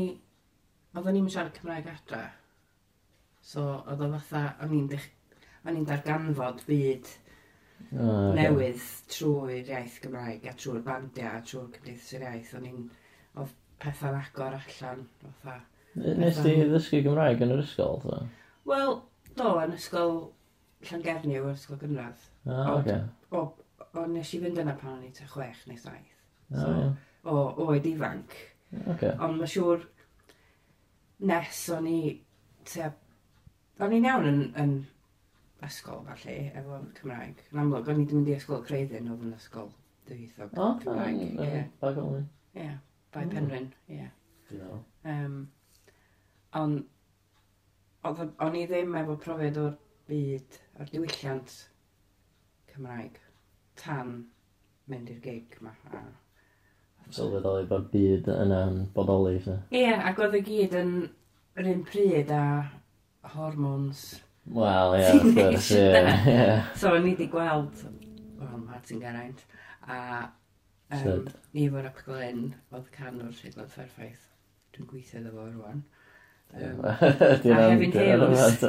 oedden 0.98 1.16
ni'n 1.22 1.32
siarad 1.32 1.56
Cymraeg 1.56 1.88
adra. 1.94 2.26
So, 3.48 3.64
oedd 3.88 4.04
o 4.04 4.12
fatha, 4.18 4.58
o'n 4.66 4.76
i'n 4.76 5.88
darganfod 5.88 6.66
byd 6.68 7.16
oh, 7.98 8.32
okay. 8.32 8.42
newydd 8.42 8.86
trwy'r 9.14 9.72
iaith 9.74 9.98
Gymraeg 10.04 10.48
a 10.50 10.54
trwy'r 10.58 10.86
bandiau 10.86 11.40
a 11.40 11.44
trwy'r 11.46 11.72
cymdeithas 11.76 12.14
yr 12.18 12.28
iaith. 12.28 12.54
O'n 12.58 12.70
i'n 12.72 12.86
oedd 13.42 13.54
pethau'n 13.84 14.20
agor 14.22 14.58
allan. 14.60 15.06
Fatha, 15.44 15.60
Nes 15.98 16.42
ti 16.44 16.54
ddysgu 16.62 17.02
Gymraeg 17.06 17.42
yn 17.42 17.54
yr 17.56 17.64
ysgol? 17.64 18.02
So? 18.04 18.20
Wel, 18.70 19.00
do, 19.40 19.54
yn 19.64 19.78
ysgol 19.78 20.18
Llangefni 20.88 21.40
yr 21.40 21.50
ysgol 21.54 21.80
gynradd. 21.82 22.28
Ah, 22.46 22.60
oh, 22.60 22.76
okay. 22.80 23.00
O, 23.32 23.42
o, 23.42 23.88
o, 23.88 24.06
nes 24.12 24.34
i 24.36 24.42
fynd 24.44 24.62
yna 24.62 24.76
pan 24.78 25.00
o'n 25.00 25.08
i 25.08 25.10
te 25.16 25.26
chwech 25.32 25.64
neu 25.70 25.80
saith. 25.82 26.14
So, 26.54 26.68
oh, 26.70 27.32
o, 27.34 27.66
oed 27.66 27.88
ifanc. 27.90 28.36
Okay. 28.94 29.16
Ond 29.24 29.40
mae 29.40 29.50
siŵr 29.50 29.88
nes 31.32 31.64
o'n 31.74 31.90
i... 31.90 32.02
Te, 32.68 32.92
o'n 33.82 33.96
i'n 33.98 34.08
iawn 34.12 34.30
yn, 34.30 34.40
yn 34.62 34.78
ysgol 35.66 36.04
falle, 36.06 36.36
efo 36.60 36.80
Cymraeg. 37.00 37.42
Yn 37.52 37.62
amlwg, 37.64 37.90
o'n 37.90 38.02
i 38.02 38.06
ddim 38.06 38.24
wedi 38.24 38.36
ysgol 38.38 38.64
Creiddyn 38.68 39.10
oedd 39.14 39.26
yn 39.26 39.36
ysgol 39.38 39.72
dwyieithog 40.08 40.60
oh, 40.62 40.76
Cymraeg. 40.84 41.24
Hmm. 41.34 41.72
O, 41.82 41.94
ie. 42.20 42.24
Ie, 42.62 42.76
bai 43.16 43.26
Penryn, 43.32 43.72
ie. 43.94 44.10
Um, 45.08 45.40
ond, 46.58 46.86
o'n 48.08 48.60
i 48.60 48.68
ddim 48.70 48.96
efo 49.02 49.18
profiad 49.24 49.58
o'r 49.64 49.74
byd, 50.12 50.60
o'r 50.78 50.94
diwylliant 50.94 51.58
Cymraeg, 52.72 53.18
tan 53.82 54.16
mynd 54.88 55.12
i'r 55.12 55.22
gig 55.26 55.58
yma. 55.60 55.74
A, 55.92 56.06
Sylweddoli 57.16 57.68
bod 57.70 57.90
byd 57.92 58.30
yna'n 58.34 58.82
bodoli, 58.96 59.40
se? 59.44 59.58
Ie, 59.76 59.90
ac 59.96 60.20
oedd 60.22 60.38
y 60.38 60.44
gyd 60.46 60.78
yn 60.78 60.96
yr 61.58 61.70
un 61.74 61.84
pryd 61.88 62.32
a 62.36 62.46
hormones 63.34 64.10
Wel, 64.56 64.94
ie, 64.96 65.08
wrth 65.12 65.34
gwrs, 65.36 65.70
ie. 65.76 66.52
So, 66.80 66.94
ni 66.96 67.12
wedi 67.12 67.28
gweld, 67.32 67.82
wel, 68.40 68.60
Martin 68.64 69.02
Geraint, 69.04 69.44
a 69.88 69.98
um, 70.96 71.26
ni 71.52 71.66
efo'r 71.68 71.90
Ap 71.90 72.00
Glen, 72.06 72.46
oedd 72.72 72.88
can 72.96 73.20
o'r 73.26 73.34
Seidlad 73.36 73.74
Fairfaith. 73.74 74.24
Dwi'n 74.76 74.88
gweithio 74.88 75.20
iddo 75.20 75.34
fo 75.36 75.50
rwan. 75.52 75.84
Um, 76.56 76.80
a 76.88 76.96
Hefyn 77.04 77.98
Hughes. 77.98 78.64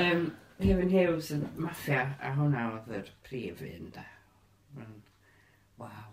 um, 0.00 0.24
Hefyn 0.64 0.94
Hughes 0.94 1.30
yn 1.36 1.44
maffia, 1.60 2.06
a 2.24 2.32
hwnna 2.38 2.64
oedd 2.78 2.96
yr 3.02 3.12
prif 3.28 3.60
un, 3.68 3.92
da. 3.92 4.06
Waw. 5.82 6.10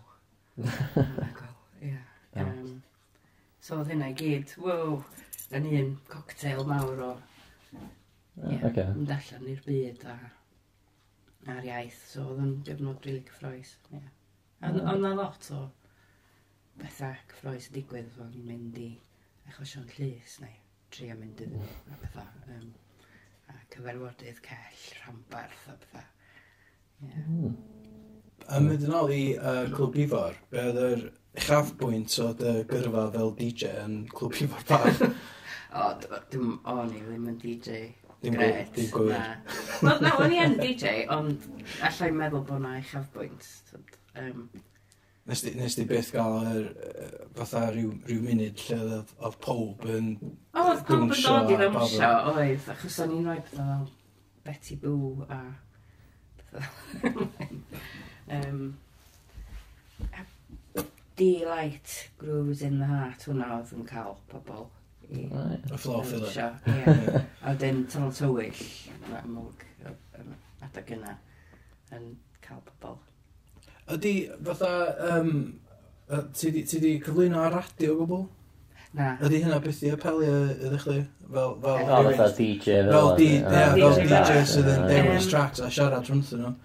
Magol, 0.60 1.56
ie. 1.88 1.96
Um, 2.36 2.82
so 3.64 3.80
oedd 3.80 3.92
hynna 3.94 4.12
i 4.12 4.20
gyd, 4.20 4.52
wow, 4.60 5.00
yn 5.56 5.72
un 5.72 5.92
cocktail 6.12 6.66
mawr 6.68 7.06
o 7.08 7.12
Ie, 8.32 8.54
yeah, 8.54 8.64
okay. 8.68 8.88
mynd 8.96 9.12
allan 9.12 9.50
i'r 9.52 9.66
byd 9.66 10.06
a 10.08 10.16
a'r 11.52 11.66
iaith, 11.66 12.00
so 12.12 12.24
oedd 12.30 12.42
yn 12.44 12.52
gyfnod 12.66 13.06
rili 13.06 13.18
really 13.18 13.24
cyffroes. 13.28 13.72
Yeah. 13.92 14.10
Ond 14.68 14.78
yeah. 14.78 14.98
na 15.02 15.14
lot 15.18 15.48
o 15.54 15.62
bethau 16.80 17.16
cyffroes 17.32 17.68
yn 17.70 17.76
digwydd, 17.76 18.18
o'n 18.22 18.36
i'n 18.38 18.46
mynd 18.46 18.78
i 18.80 18.88
achosion 19.50 19.88
llys 19.96 20.38
neu 20.42 20.54
tri 20.92 21.10
am 21.12 21.20
mynd 21.22 21.42
iddyn 21.44 21.58
nhw 21.58 21.96
a 21.96 22.00
bethau. 22.04 22.30
Um, 22.56 22.70
a 23.50 23.58
cyfarfodydd 23.74 24.42
cell, 24.46 24.82
rhambarth 25.00 25.68
a 25.72 25.76
bethau. 25.82 26.08
Yeah. 27.02 27.26
Mm. 27.26 27.56
Yn 28.52 28.68
mynd 28.68 28.86
yn 28.86 28.96
ôl 28.98 29.12
i 29.14 29.22
uh, 29.36 29.66
Clwb 29.74 29.98
Ifor, 30.02 30.38
be 30.50 30.62
oedd 30.62 30.80
yr 30.82 31.04
chafbwynt 31.42 32.16
o 32.22 32.30
dy 32.38 32.54
gyrfa 32.70 33.08
fel 33.14 33.34
DJ 33.38 33.74
yn 33.82 34.02
Clwb 34.12 34.38
Ifor 34.46 34.66
Bar? 34.70 35.04
o, 35.82 35.90
dim 36.30 36.56
o'n 36.70 36.94
i 36.94 37.02
ddim 37.02 37.28
yn 37.32 37.38
DJ 37.42 37.82
gret. 38.22 38.74
Dim 38.76 38.90
gwir. 38.94 39.16
Wel, 39.82 40.02
na, 40.04 40.12
o'n 40.22 40.34
i 40.34 40.38
yn 40.42 40.58
DJ, 40.60 40.92
ond 41.12 41.48
allai 41.88 42.10
meddwl 42.14 42.44
bod 42.48 42.62
na 42.62 42.76
uchaf 42.80 43.08
bwynt. 43.14 43.48
Um, 44.18 44.44
nes, 45.26 45.42
di, 45.42 45.54
nes 45.58 45.74
di 45.78 45.86
byth 45.88 46.12
gael 46.14 46.36
yr, 46.52 46.68
fatha 47.38 47.64
rhyw, 47.70 47.90
rhyw 48.06 48.22
munud 48.28 48.62
lle 48.68 48.78
oedd, 48.84 49.16
oedd 49.18 49.40
pob 49.46 49.88
yn 49.90 50.14
O, 50.20 50.62
oedd 50.62 50.84
pob 50.86 51.08
yn 51.08 51.12
dod 51.16 51.50
i 51.50 51.58
ddawnsio, 51.64 52.12
oedd, 52.34 52.70
achos 52.76 53.00
o'n 53.02 53.16
i'n 53.18 53.28
rhoi 53.30 53.40
pethau 53.48 53.66
fel 53.66 53.90
Betty 54.46 54.76
Boo 54.82 55.26
a 55.30 55.42
um, 58.38 58.76
Daylight 61.16 62.10
Grooves 62.18 62.62
in 62.62 62.78
the 62.78 62.86
Heart, 62.86 63.26
hwnna 63.28 63.48
oedd 63.58 63.72
yn 63.76 63.84
cael 63.86 64.16
pobl 64.30 64.64
i... 65.12 65.28
Y 65.28 65.78
floor 65.78 66.04
filler. 66.08 66.58
Ie. 66.66 67.22
A 67.42 67.52
wedyn, 67.52 67.84
Tynol 67.92 68.12
Tywyll, 68.16 68.66
yn 68.98 69.16
amlwg, 69.22 69.64
adeg 70.66 70.92
yna, 70.98 71.16
yn 71.96 72.12
cael 72.44 72.62
pobl. 72.82 73.00
Ydy, 73.92 74.14
fatha, 74.46 74.70
um, 75.16 75.34
ti 76.36 76.52
di 76.54 76.94
cyflwyno 77.02 77.42
ar 77.42 77.60
radio 77.60 77.98
gwbl? 78.02 78.24
Na. 78.92 79.14
Ydy 79.24 79.40
hynna 79.40 79.56
beth 79.64 79.80
i 79.86 79.90
apelio 79.94 80.32
ydych 80.52 80.82
chi? 80.84 80.98
Fel, 81.32 81.54
fel, 81.62 81.76
eh. 81.80 81.86
fel, 81.88 82.08
fel 82.18 82.34
DJ 82.36 82.64
fel. 82.66 82.90
Fel, 82.92 83.06
di, 83.16 83.28
yeah, 83.38 83.70
fel 83.72 83.94
DJ 83.96 84.42
sydd 84.50 84.68
yn 84.68 84.82
dewis 84.90 85.28
tracks 85.30 85.62
a 85.64 85.70
siarad 85.72 86.08
rhwngthyn 86.08 86.42
nhw. 86.44 86.56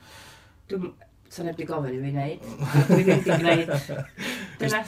Dwi'n... 0.72 0.96
Sa'n 1.32 1.50
neb 1.50 1.58
di 1.60 1.66
gofyn 1.68 1.92
i 1.92 1.98
fi 2.00 2.12
wneud. 2.12 2.44
Dwi'n 2.88 3.08
mynd 3.08 3.26
i 3.28 3.38
gwneud 3.42 3.72
Dyna 4.58 4.80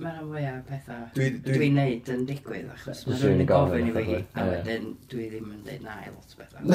mae 0.00 0.12
rhan 0.14 0.28
fwyaf 0.30 0.54
o 0.56 0.60
pethau 0.70 1.00
dwi'n 1.12 1.34
dwi, 1.44 1.56
dwi 1.58 1.66
neud 1.76 2.06
yn 2.14 2.22
digwydd 2.28 2.70
achos 2.72 3.02
mae 3.04 3.18
rhywun 3.20 3.42
yn 3.44 3.48
gofyn 3.50 3.90
i 3.90 3.92
fi 3.96 4.16
a 4.40 4.46
wedyn 4.48 4.86
dwi 5.12 5.26
ddim 5.28 5.50
yn 5.52 5.58
deud 5.66 5.84
na 5.84 5.96
i 6.00 6.08
lot 6.14 6.32
o 6.32 6.40
bethau. 6.40 6.70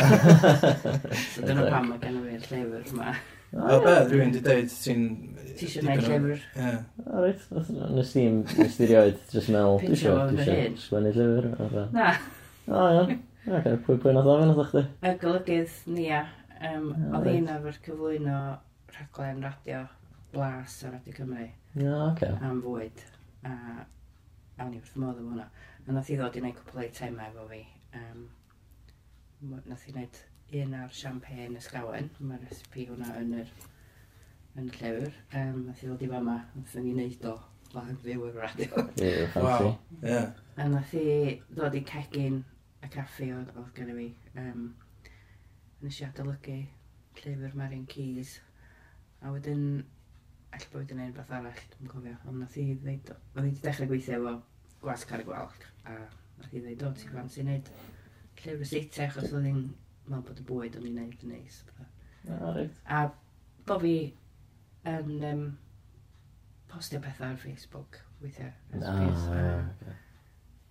so 1.32 1.47
dyna 1.47 1.65
pam 1.71 1.89
mae 1.89 2.04
gen 2.04 2.19
i 2.19 2.21
fi'r 2.28 2.45
llyfr 2.52 2.93
yma. 2.93 3.15
O, 3.58 3.80
be, 3.82 3.95
rhywun 4.12 4.36
di 4.36 4.43
deud 4.45 4.69
ti'n... 4.69 5.04
Ti 5.58 5.65
eisiau 5.65 5.88
gwneud 5.88 6.06
llyfr? 6.06 6.45
Ie. 6.62 6.71
O, 7.08 7.26
reit. 7.26 7.50
Nes 7.97 8.13
ti'n 8.13 8.39
mysteriad, 8.52 9.19
jyst 9.34 9.52
meddwl, 9.56 9.82
dwi 9.82 9.97
eisiau, 9.97 10.21
dwi 10.30 10.45
eisiau 10.45 10.80
sgwennu 10.84 11.17
llyfr. 11.17 11.52
Na. 11.95 12.13
O, 12.67 12.86
iawn. 12.86 13.19
Ac 13.47 13.69
pwy 13.88 13.97
pwy 14.04 14.13
nath 14.13 14.30
ofyn 14.30 14.54
oedd 14.54 14.65
chdi? 14.76 14.88
Y 15.02 15.17
golygydd 15.26 15.78
Nia, 15.97 16.26
um, 16.69 16.89
oedd 17.17 17.32
un 17.34 17.54
efo'r 17.56 17.86
cyflwyno 17.88 18.41
rhaglen 18.93 19.45
radio 19.47 19.88
blas 20.34 20.84
ar 20.84 20.92
Radio 20.98 21.13
Cymru. 21.13 21.50
No, 21.76 22.12
okay. 22.12 22.34
Am 22.42 22.62
fwyd. 22.62 23.04
A, 23.46 23.54
a 24.58 24.70
ni 24.70 24.80
wrth 24.82 24.96
modd 25.00 25.22
am 25.22 25.32
hwnna. 25.32 25.48
A 25.88 25.96
nath 25.96 26.12
i 26.12 26.18
ddod 26.20 26.36
i 26.36 26.44
wneud 26.44 26.58
cwpl 26.58 26.82
o'i 26.84 26.90
tema 26.96 27.28
efo 27.30 27.46
fi. 27.52 27.62
Um, 27.98 28.26
nath 29.70 29.88
i 29.88 29.94
wneud 29.96 30.22
un 30.62 30.76
ar 30.82 30.94
champagne 31.02 31.60
ysgawen. 31.62 32.10
Mae'r 32.20 32.48
recipe 32.48 32.88
hwnna 32.90 33.13
yn 33.22 33.36
yr 33.42 33.54
yn 34.58 34.72
y 34.72 34.74
llyfr. 34.80 35.13
Um, 35.38 35.62
nath 35.68 35.84
i 35.84 35.90
ddod 35.90 36.04
i 36.04 36.12
fama. 36.12 36.40
Nath 36.58 36.76
i 36.82 36.84
wneud 36.86 37.30
o 37.30 37.36
blaen 37.72 38.00
fyw 38.04 38.28
yr 38.30 38.40
radio. 38.42 38.88
Ie, 38.98 39.28
wow. 39.46 39.74
Yeah. 40.02 40.32
A 40.58 40.68
nath 40.72 40.96
i 40.98 41.38
ddod 41.52 41.78
i 41.78 41.84
cegin 41.88 42.42
y 42.84 42.90
caffi 42.94 43.32
oedd, 43.36 43.54
oedd 43.56 43.74
gen 43.78 43.94
i 43.94 43.98
fi. 44.00 44.08
Um, 44.42 44.72
nes 45.84 46.02
i 46.02 46.08
adolygu 46.08 46.58
llyfr 47.22 47.56
Marion 47.58 47.86
Keys. 47.90 48.38
A 49.22 49.32
wedyn 49.34 49.86
allai 50.52 50.70
bod 50.74 50.94
yn 50.96 51.04
unfath 51.08 51.34
arall, 51.38 51.62
dwi'n 51.74 51.92
cofio, 51.92 52.16
ond 52.30 52.42
nath 52.42 52.58
i 52.62 52.66
ddeud, 52.82 53.12
oedd 53.36 53.50
i 53.50 53.54
dechrau 53.64 53.90
gweithio 53.92 54.18
efo 54.20 54.34
gwas 54.84 55.06
car 55.10 55.24
y 55.24 55.28
gwalch, 55.28 55.68
a 55.86 55.98
nath 55.98 56.56
i 56.56 56.64
ddeud, 56.64 56.86
o, 56.88 56.92
ti'n 56.98 57.14
fan 57.14 57.32
sy'n 57.34 57.50
neud 57.52 57.72
llyfr 58.42 58.66
ysitau, 58.66 59.08
achos 59.08 59.34
oedd 59.34 59.48
hi'n 59.50 59.64
meddwl 60.08 60.26
bod 60.30 60.42
y 60.42 60.48
bwyd 60.52 60.78
o'n 60.80 60.90
i'n 60.90 61.00
neud 61.02 61.26
yn 61.28 61.34
neis. 61.36 61.62
A 62.98 63.02
bo 63.68 63.80
fi 63.82 63.96
yn 64.88 65.26
um, 65.32 65.48
postio 66.72 67.02
pethau 67.04 67.34
ar 67.34 67.42
Facebook, 67.42 68.00
weithiau. 68.22 68.54
No, 68.76 68.94
yeah, 69.02 69.68
okay. 69.74 69.98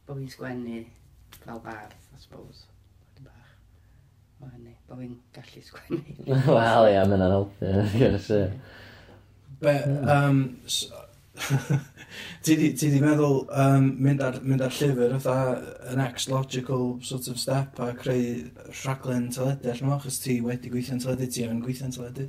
Bo 0.07 0.17
fi'n 0.17 0.33
sgwennu 0.33 0.81
fel 1.43 1.61
bardd, 1.65 1.95
I 2.15 2.23
suppose. 2.23 2.67
Mae 4.37 4.51
hynny, 4.53 4.75
bo 4.89 4.99
fi'n 4.99 5.15
gallu 5.33 5.63
sgwennu. 5.65 6.17
Wel, 6.59 6.91
ia, 6.93 7.05
mae'n 7.09 7.23
helpu, 7.25 7.71
of 7.81 7.95
course. 7.97 8.43
Be, 9.61 9.73
hmm. 9.73 10.09
um, 10.09 10.61
so, 10.67 11.07
ti 12.45 12.57
di 12.57 13.01
meddwl 13.01 13.43
um, 13.53 13.89
mynd, 14.01 14.23
ar, 14.25 14.39
mynd 14.45 14.65
ar 14.65 14.73
llyfr 14.73 15.17
fatha 15.21 15.57
an 15.91 16.01
next 16.01 16.31
logical 16.33 16.99
sort 17.05 17.29
of 17.29 17.39
step 17.41 17.81
a 17.81 17.91
creu 17.97 18.47
rhaglen 18.83 19.29
teledu 19.33 19.73
allan 19.73 19.93
o, 19.93 19.97
achos 19.99 20.21
ti 20.23 20.39
wedi 20.45 20.73
gweithio'n 20.73 21.03
teledu, 21.03 21.29
ti 21.33 21.45
yn 21.49 21.61
gweithio'n 21.65 21.95
teledu. 21.97 22.29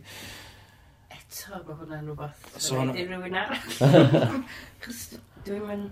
Eto, 1.12 1.62
mae 1.68 1.78
hwnna'n 1.82 2.08
rhywbeth. 2.08 2.50
So, 2.56 2.80
hwnna... 2.80 2.96
Di 2.96 3.06
rhywun 3.08 3.40
arall. 3.44 4.42
Chos 4.84 5.04
dwi'n 5.48 5.68
mynd... 5.68 5.92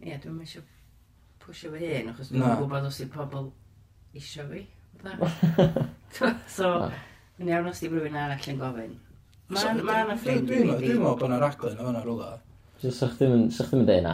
Ie, 0.00 0.16
dwi'n 0.16 0.36
mynd 0.38 0.46
eisiau 0.46 0.64
pwysio 1.44 1.74
fy 1.74 1.84
hun, 1.84 2.10
achos 2.14 2.32
dwi'n 2.32 2.56
gwybod 2.62 2.88
os 2.88 3.02
yw 3.04 3.12
pobl 3.12 3.52
eisiau 4.16 4.48
fi. 4.52 4.64
so, 6.16 6.72
ah. 6.72 6.98
yn 7.40 7.52
iawn 7.52 7.70
os 7.72 7.84
di 7.84 7.92
rhywun 7.92 8.20
arall 8.24 8.50
yn 8.52 8.60
gofyn. 8.60 8.98
Mae 9.50 9.66
yna 9.74 10.14
ffrind 10.14 10.50
i 10.54 10.60
mi. 10.62 10.74
Dwi'n 10.78 11.00
meddwl 11.00 11.16
bod 11.18 11.26
yna 11.26 11.38
raglen 11.42 11.78
o 11.80 11.86
fanna 11.88 12.00
rwla. 12.04 12.28
Sa'ch 12.80 13.16
ddim 13.18 13.32
yn 13.34 13.48
dweud 13.50 14.04
na. 14.06 14.12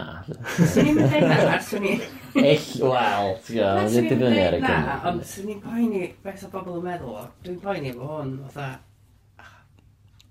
Swn 0.56 0.88
i'n 0.90 0.96
dweud 0.98 1.26
na, 1.28 1.58
swn 1.62 1.84
i... 1.86 1.92
Ell, 2.40 2.64
wel, 2.82 3.28
ti'n 3.44 3.60
gwybod, 3.60 3.92
dwi'n 3.92 4.08
dibynnu 4.10 4.40
ar 4.42 4.56
y 4.56 4.60
gynnu. 4.64 4.96
Ond 5.10 5.22
swn 5.28 5.52
i'n 5.52 5.60
poeni, 5.62 6.00
beth 6.24 6.46
o 6.48 6.50
bobl 6.54 6.80
yn 6.80 6.86
meddwl 6.88 7.18
o, 7.20 7.22
dwi'n 7.44 7.60
poeni 7.62 7.92
fo 7.94 8.08
hwn, 8.14 8.32
fatha, 8.48 8.80
ah, 9.44 9.52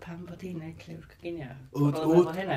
pam 0.04 0.26
bod 0.28 0.44
hi'n 0.44 0.58
neud 0.60 0.84
llyfr 0.90 1.08
coginio? 1.14 1.54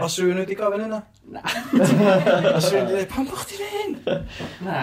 Os 0.03 0.19
rhywun 0.19 0.43
wedi 0.43 0.59
gofyn 0.59 0.87
yna? 0.89 1.03
Na. 1.37 1.45
Os 1.45 2.73
rhywun 2.73 2.89
wedi 2.89 2.97
dweud, 2.97 3.09
pam 3.13 3.29
bod 3.31 3.45
chdi'n 3.45 3.71
hyn? 3.77 3.97
Na. 4.67 4.83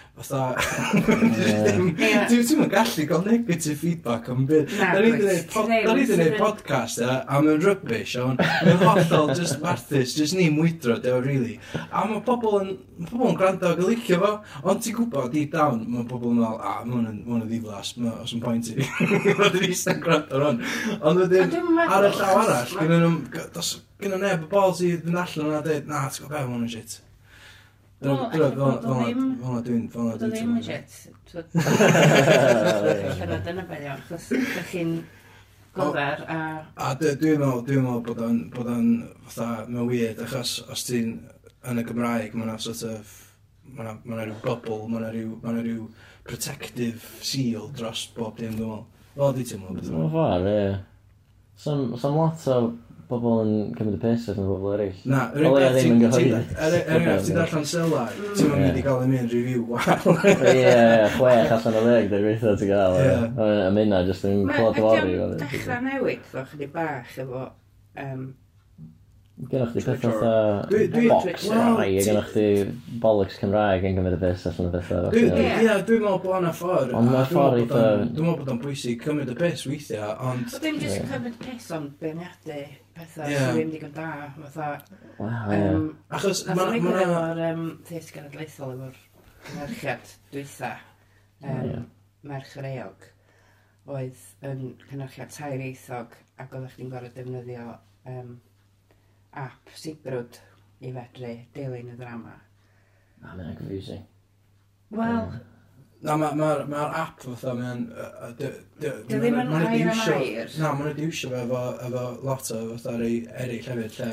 fatha... 0.17 0.55
Dwi'n 2.29 2.43
ddim 2.43 2.63
yn 2.65 2.69
gallu 2.71 3.05
gael 3.09 3.23
negative 3.25 3.77
feedback 3.79 4.29
am 4.31 4.45
byd. 4.49 4.71
Na, 4.79 4.91
ni 4.99 5.11
wedi 5.13 6.07
gwneud 6.09 6.37
podcast 6.39 7.01
e, 7.01 7.07
a 7.07 7.41
mae'n 7.41 7.61
rubbish, 7.63 8.15
a 8.19 8.27
mae'n 8.31 8.81
hollol 8.81 9.33
just 9.37 9.61
marthus, 9.63 10.15
just 10.17 10.37
ni 10.37 10.49
mwydro, 10.53 10.97
dewa, 11.03 11.21
really. 11.25 11.57
A 11.89 12.05
mae 12.09 12.23
pobl 12.27 12.57
yn, 12.61 12.73
pobl 13.09 13.31
yn 13.31 13.37
gwrando 13.39 13.71
ag 13.71 13.83
licio 13.85 14.19
fo, 14.23 14.31
ond 14.63 14.83
ti'n 14.85 14.97
gwybod, 14.99 15.29
deep 15.35 15.53
down, 15.55 15.85
mae 15.91 16.07
pobl 16.09 16.33
yn 16.33 16.41
meddwl, 16.41 16.57
a, 16.59 16.73
ah, 16.73 16.81
mae'n 16.87 17.21
yn 17.21 17.45
ddiflas, 17.47 17.93
ma, 18.01 18.17
os 18.25 18.35
yn 18.35 18.43
pwynt 18.43 18.73
i. 18.73 18.79
Mae'n 18.81 19.61
eistedd 19.63 20.03
gwrando 20.03 20.39
ar 20.39 20.49
hwn. 20.49 20.65
Ond 20.99 21.23
wedyn, 21.25 21.55
ar 21.87 22.09
y 22.09 22.11
llaw 22.17 22.41
arall, 22.43 22.75
gynnu 22.81 22.99
nhw, 23.05 23.71
gynnu 24.01 24.25
neb 24.25 24.45
y 24.45 24.51
bol 24.51 24.75
sydd 24.77 25.07
yn 25.07 25.23
allan 25.23 25.49
yna 25.53 25.63
dweud, 25.65 25.89
na, 25.89 26.09
ti'n 26.11 26.27
gwybod, 26.27 26.51
mae'n 26.51 26.75
shit. 26.75 26.99
Fona 28.01 28.31
dwi'n... 28.33 29.37
Fona 29.37 29.61
dwi'n... 29.61 29.85
ddim 30.17 30.57
yn 30.57 30.63
shit. 30.65 30.89
Llyfod 31.29 31.53
yn 33.51 33.61
y 33.61 33.65
beth 33.69 33.85
iawn, 33.85 34.01
chos 34.07 34.25
ydych 34.33 34.71
chi'n 34.71 34.95
gofer 35.75 36.23
a... 36.25 36.65
A 36.81 36.97
dwi'n 36.97 37.37
meddwl, 37.43 37.61
dwi'n 37.67 37.83
meddwl 37.85 38.01
bod 38.07 38.21
o'n, 38.25 38.39
bod 38.55 38.71
o'n, 38.73 38.87
fatha, 39.27 39.49
mae'n 39.67 39.89
weird, 39.91 40.17
achos 40.25 40.51
os 40.73 40.81
ti'n 40.87 41.09
yn 41.69 41.77
y 41.77 41.83
Gymraeg, 41.91 42.31
mae'n 42.33 42.57
sort 42.65 42.81
of, 42.89 43.05
mae'n 43.77 44.01
ma 44.01 44.17
rhyw 44.23 44.41
bubble, 44.47 44.81
mae'n 44.89 45.05
rhyw, 45.11 45.31
mae'n 45.45 45.61
rhyw 45.61 45.85
protective 46.25 47.05
seal 47.21 47.69
dros 47.77 48.01
bob 48.17 48.33
dim, 48.41 48.57
dwi'n 48.57 48.65
meddwl. 48.65 48.89
Fel 49.13 49.37
di 49.37 49.45
ti'n 49.45 49.61
meddwl 49.61 49.77
beth 49.77 49.91
o'n? 49.91 49.95
Mae'n 49.99 50.13
fawr, 50.17 50.41
ie. 50.49 50.73
Sam 51.61 51.93
lot 52.17 52.41
o 52.49 52.73
bobl 53.11 53.43
yn 53.43 53.53
cymryd 53.77 53.97
y 53.97 54.01
piss 54.01 54.31
allan 54.31 54.47
o 54.47 54.55
bobl 54.55 54.75
eraill. 54.77 54.99
Na, 55.11 55.27
yr 55.35 55.47
un 55.47 55.55
beth 55.59 55.77
ti'n 57.27 57.37
darllen 57.37 57.69
sylar, 57.69 58.17
ti'n 58.39 58.51
mynd 58.55 58.79
i 58.79 58.83
gael 58.87 59.05
yn 59.05 59.15
un 59.19 59.31
review 59.31 59.63
wael. 59.69 60.19
Ie, 60.55 60.75
chwech 61.17 61.55
allan 61.57 61.79
o 61.79 61.85
ddeg, 61.85 62.11
dwi'n 62.11 62.27
gweithio 62.27 62.57
ti'n 62.61 62.71
gael. 62.73 62.99
A 63.67 63.71
minna, 63.75 64.03
jyst 64.07 64.27
yn 64.29 64.45
clod 64.51 64.79
o 64.81 64.91
ori. 64.95 65.17
Mae'n 65.21 65.41
dechrau 65.43 65.81
newid 65.89 66.29
fo 66.31 66.45
chydig 66.53 66.71
bach 66.75 67.17
efo... 67.21 67.49
Um, 67.99 68.31
Gennych 69.49 69.71
chi 69.73 69.81
pethau 69.81 70.11
fatha 70.13 71.07
box 71.09 71.47
rai, 71.49 71.97
a 71.97 72.01
gennych 72.05 72.27
chi 72.29 72.43
bollocks 73.01 73.39
Cymraeg 73.41 73.87
yn 73.89 73.95
gymryd 73.97 74.13
y 74.13 74.19
bus 74.21 74.43
allan 74.45 74.67
o 74.67 74.73
bethau. 74.75 75.07
Ie, 75.17 75.23
dwi'n 75.87 76.03
meddwl 76.03 76.19
bod 76.21 76.35
yna 76.37 76.51
ffordd. 76.53 76.93
Ond 76.99 77.09
mae'r 77.09 77.31
ffordd 77.31 77.57
eitha... 77.63 77.81
Dwi'n 78.03 78.27
meddwl 78.27 78.37
bod 78.43 78.51
o'n 78.53 78.59
bwysig 78.61 79.01
cymryd 79.01 79.31
y 79.33 79.37
bus 79.39 79.65
weithiau, 79.65 80.13
ond... 80.29 80.45
Dim 80.61 80.77
jyst 80.83 80.99
cymryd 81.07 81.31
y 81.31 81.33
bus, 81.41 81.71
ond 81.73 81.97
beirniadu 82.03 82.59
pethau 82.95 83.29
yeah. 83.29 83.47
sydd 83.47 83.57
ddim 83.57 83.71
digon 83.73 83.95
da. 83.95 84.09
Fatha, 84.37 84.69
wow, 85.19 85.55
um, 85.55 85.87
Achos 86.17 86.43
ma' 86.49 86.55
na... 86.57 86.67
Ma' 86.83 86.99
efo'r 87.05 87.41
um, 87.47 87.65
theatr 87.87 88.15
genedlaethol 88.17 88.75
efo'r 88.75 89.01
cynhyrchiad 89.47 90.13
dwytha, 90.33 90.71
um, 91.43 91.87
merch 92.31 92.55
yr 92.61 92.69
eog, 92.71 93.07
oedd 93.89 94.25
yn 94.51 94.63
cynhyrchiad 94.87 95.33
tair 95.35 95.65
eithog 95.65 96.15
ac 96.41 96.55
oeddech 96.55 96.77
chi'n 96.77 96.91
gorau 96.93 97.13
defnyddio 97.15 97.67
um, 98.11 98.35
app 99.41 99.75
Sigrwd 99.77 100.41
i 100.81 100.91
fedru 100.95 101.35
dilyn 101.55 101.93
y 101.93 101.97
drama. 101.99 102.35
Ah, 103.21 103.35
mae'n 103.37 103.55
confusing. 103.57 104.05
Wel, 104.91 105.27
um, 105.29 105.50
Na, 106.01 106.15
mae'r 106.17 106.33
ma, 106.33 106.45
ma, 106.57 106.65
ma 106.71 106.85
app 106.97 107.19
fatha, 107.21 107.51
mae'n... 107.53 107.81
Dio 108.39 108.93
ddim 109.05 109.35
yn 109.37 109.51
air 109.53 109.73
yn 109.75 109.91
air. 109.91 110.47
Na, 110.57 110.71
mae'n 110.73 110.89
ediwsio 110.95 111.29
fe 111.29 111.43
efo, 111.43 111.59
efo 111.85 112.05
lot 112.25 112.49
o 112.55 112.61
fatha 112.71 112.95
rei 112.97 113.19
eraill 113.43 113.67
hefyd, 113.69 113.99
lle 113.99 114.07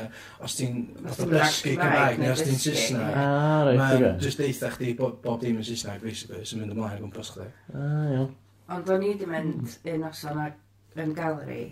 os 0.45 0.57
ti'n 0.59 0.77
dysgu 1.07 1.73
Cymraeg 1.79 2.21
neu 2.21 2.35
os 2.35 2.45
ti'n 2.45 2.61
Saesneg, 2.61 3.17
ah, 3.23 3.71
mae'n 3.81 4.05
just 4.21 4.43
deitha 4.43 4.69
chdi 4.75 4.93
bob 5.01 5.17
bob 5.25 5.41
dim 5.41 5.57
yn 5.57 5.65
Saesneg, 5.65 6.05
basically, 6.05 6.43
sy'n 6.45 6.61
mynd 6.61 6.77
ymlaen 6.77 7.01
gwmpas 7.01 7.33
chdi. 7.33 7.49
Ah, 7.73 8.05
iawn. 8.13 8.31
Ond 8.77 8.93
o'n 8.93 9.09
i 9.09 9.11
wedi 9.15 9.33
mynd 9.33 9.75
un 9.89 10.05
noson 10.05 10.45
yn 10.45 11.17
galeri, 11.17 11.67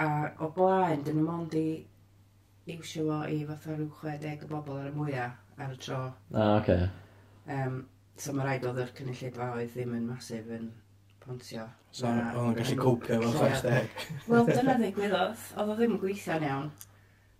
a 0.00 0.10
o 0.40 0.52
blaen, 0.56 1.04
dyn 1.04 1.20
nhw 1.20 1.28
mond 1.28 1.60
i 1.60 1.66
iwsio 2.72 3.04
fo 3.10 3.22
i 3.28 3.42
fatha 3.44 3.76
rhyw 3.76 3.92
60 4.00 4.48
o 4.48 4.52
bobl 4.56 4.80
ar 4.80 4.88
y 4.88 4.96
mwyaf 4.96 5.60
ar 5.60 5.76
y 5.76 5.80
tro. 5.84 6.04
Ah, 6.32 6.54
oce. 6.56 6.80
Okay. 6.80 6.92
Um, 7.52 7.82
So 8.20 8.34
mae 8.36 8.46
rhaid 8.46 8.64
oedd 8.68 8.80
yr 8.82 8.94
cynulleidfa 8.96 9.50
oedd 9.56 9.74
ddim 9.74 9.94
yn 9.96 10.08
masif 10.10 10.48
yn 10.52 10.70
pontio. 11.22 11.66
So 11.92 12.08
oedd 12.08 12.40
yn 12.40 12.56
gallu 12.58 12.78
cwpio 12.80 13.20
fel 13.22 13.36
chais 13.38 13.62
deg. 13.66 14.00
Wel, 14.28 14.48
dyna 14.48 14.78
ddigwyddodd. 14.80 15.46
Oedd 15.56 15.72
o 15.72 15.76
ddim 15.78 15.94
yn 15.96 16.02
gweithio'n 16.02 16.48
iawn. 16.48 16.72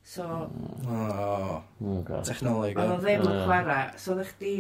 So... 0.02 0.28
Oh, 0.90 1.58
technoleg. 2.26 2.78
Oedd 2.78 2.94
o 2.96 3.00
ddim 3.02 3.26
yn 3.28 3.42
chwarae. 3.46 3.85
So 4.00 4.16
oedd 4.16 4.32
chdi 4.32 4.56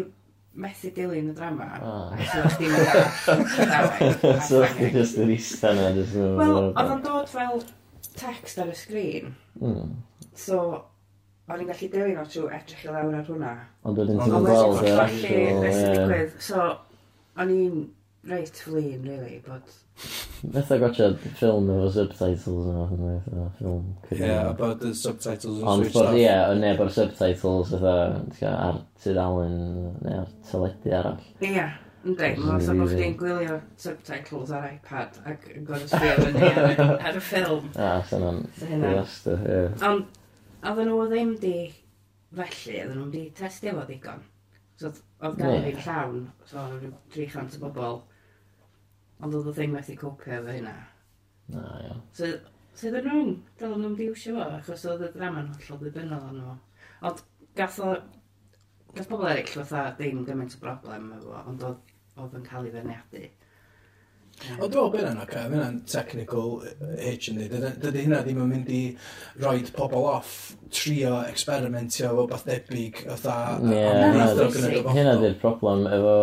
methu 0.52 0.92
dilyn 0.94 1.32
y 1.32 1.36
drama. 1.36 1.68
Ah. 1.80 2.24
So 2.28 2.44
oedd 2.44 2.56
chdi'n 2.58 2.74
mynd 2.76 4.42
So 4.48 4.60
oedd 4.60 4.76
chdi 4.76 4.90
just 4.98 5.20
yn 5.22 5.34
eista 5.34 5.72
na. 5.76 5.90
Wel, 5.96 6.56
oedd 6.70 6.82
o'n 6.84 7.04
dod 7.06 7.32
fel 7.32 7.64
text 8.18 8.60
ar 8.62 8.70
y 8.72 8.76
sgrin. 8.76 9.34
Mm. 9.60 9.92
So 10.36 10.58
o'n 11.52 11.62
i'n 11.62 11.68
gallu 11.68 11.88
dilyn 11.92 12.20
o 12.20 12.24
trwy 12.28 12.48
edrych 12.56 12.84
i 12.86 12.92
lawr 12.92 13.18
ar 13.18 13.26
hwnna. 13.28 13.52
Ond 13.88 13.98
wedyn 14.00 14.22
ti'n 14.22 14.46
gweld 14.46 14.86
yr 14.88 15.02
actual... 15.02 16.30
So, 16.40 16.68
o'n 17.42 17.52
i'n 17.52 17.82
reit 18.30 18.60
flin, 18.64 19.02
really, 19.04 19.42
bod... 19.46 19.78
Metha 20.54 20.78
gotcha 20.80 21.10
ffilm 21.36 21.68
efo 21.70 21.90
subtitles 21.94 22.46
yma, 22.48 22.86
fatha 22.90 23.44
ffilm 23.58 23.84
Ie, 24.16 24.30
a 24.32 24.54
bod 24.58 24.82
y 24.86 24.92
subtitles 24.98 25.60
yn 25.60 25.82
switch 25.82 25.98
off. 26.00 26.08
Ond 26.08 26.18
ie, 26.22 26.32
neu 26.62 26.78
bod 26.80 26.90
y 26.90 26.96
subtitles 26.96 27.74
fatha 27.74 28.52
ar 28.52 28.80
Sir 29.02 29.20
Alun, 29.22 29.58
neu 30.00 30.22
ar 30.22 30.32
teledu 30.48 30.96
arall. 30.98 31.20
Ie, 31.44 31.66
ynddi, 32.06 32.32
mae'n 32.40 32.64
sa 32.64 32.78
bod 32.78 32.94
chdi'n 32.94 33.14
gwylio 33.20 33.60
subtitles 33.84 34.56
ar 34.56 34.66
iPad 34.70 35.20
ac 35.28 35.46
yn 35.52 35.68
gwneud 35.68 35.92
sbio 35.92 36.16
fyny 36.24 36.50
ar 36.96 37.20
y 37.20 37.22
ffilm. 37.28 37.70
Ah, 37.76 38.00
sy'n 38.08 38.26
hynna'n 38.64 38.88
disaster, 38.88 39.46
ie. 39.46 39.62
Ond 39.90 40.21
Oedden 40.62 40.88
nhw 40.88 41.06
ddim 41.10 41.32
di, 41.42 41.56
felly, 42.38 42.76
oedden 42.78 42.98
nhw'n 43.00 43.12
di 43.14 43.22
testio 43.38 43.74
fo 43.74 43.84
ddigon. 43.88 44.22
So, 44.78 44.92
oedd 45.22 45.38
gael 45.40 45.56
i 45.58 45.72
fi 45.74 45.84
llawn, 45.86 46.24
so 46.46 46.62
oedd 46.62 46.86
300 47.14 47.58
o 47.58 47.62
bobl, 47.64 47.98
ond 49.22 49.36
oedd 49.38 49.50
y 49.50 49.54
ddim 49.56 49.74
methu 49.76 49.96
cwpio 49.98 50.36
efo 50.38 50.54
hynna. 50.56 50.74
Na, 51.54 51.64
ia. 51.82 51.96
So, 52.18 52.30
so 52.78 52.88
oedden 52.92 53.10
nhw'n 53.10 53.34
dal 53.58 53.74
nhw'n 53.74 53.98
diwsio 53.98 54.36
fo, 54.38 54.48
achos 54.60 54.86
oedd 54.92 55.06
y 55.08 55.12
drama'n 55.16 55.50
hollol 55.56 55.82
ddibynnol 55.82 56.28
o'n 56.30 56.40
nhw. 56.40 56.56
Ond 57.10 57.24
gath 57.58 57.82
o, 57.82 57.92
gath 58.94 59.10
pobl 59.10 59.30
eraill 59.32 59.54
fatha 59.56 59.84
ddim 59.98 60.22
gymaint 60.28 60.54
o 60.58 60.62
broblem 60.62 61.10
efo, 61.18 61.36
ond 61.42 61.66
oedd, 61.68 61.94
oedd 62.22 62.38
yn 62.38 62.46
cael 62.46 62.70
ei 62.70 62.76
ferniadu. 62.78 63.26
O 64.58 64.66
do, 64.66 64.88
bydd 64.90 65.04
yna, 65.06 65.22
okay, 65.22 65.44
bydd 65.50 65.60
yna'n 65.60 65.76
technical 65.86 66.56
hitch 66.98 67.28
yn 67.30 67.38
dweud. 67.38 67.66
Dydy 67.82 68.04
hynna 68.06 68.22
ddim 68.24 68.40
yn 68.42 68.50
mynd 68.50 68.72
i 68.74 68.80
roi 69.42 69.60
pobl 69.76 70.08
off 70.10 70.32
trio 70.72 71.20
experimentio 71.28 72.10
efo 72.10 72.26
beth 72.30 72.44
debyg 72.48 73.02
fatha 73.06 73.36
Ie, 73.62 73.84
hynna 74.96 75.14
di'r 75.20 75.38
problem 75.42 75.86
efo 75.86 76.16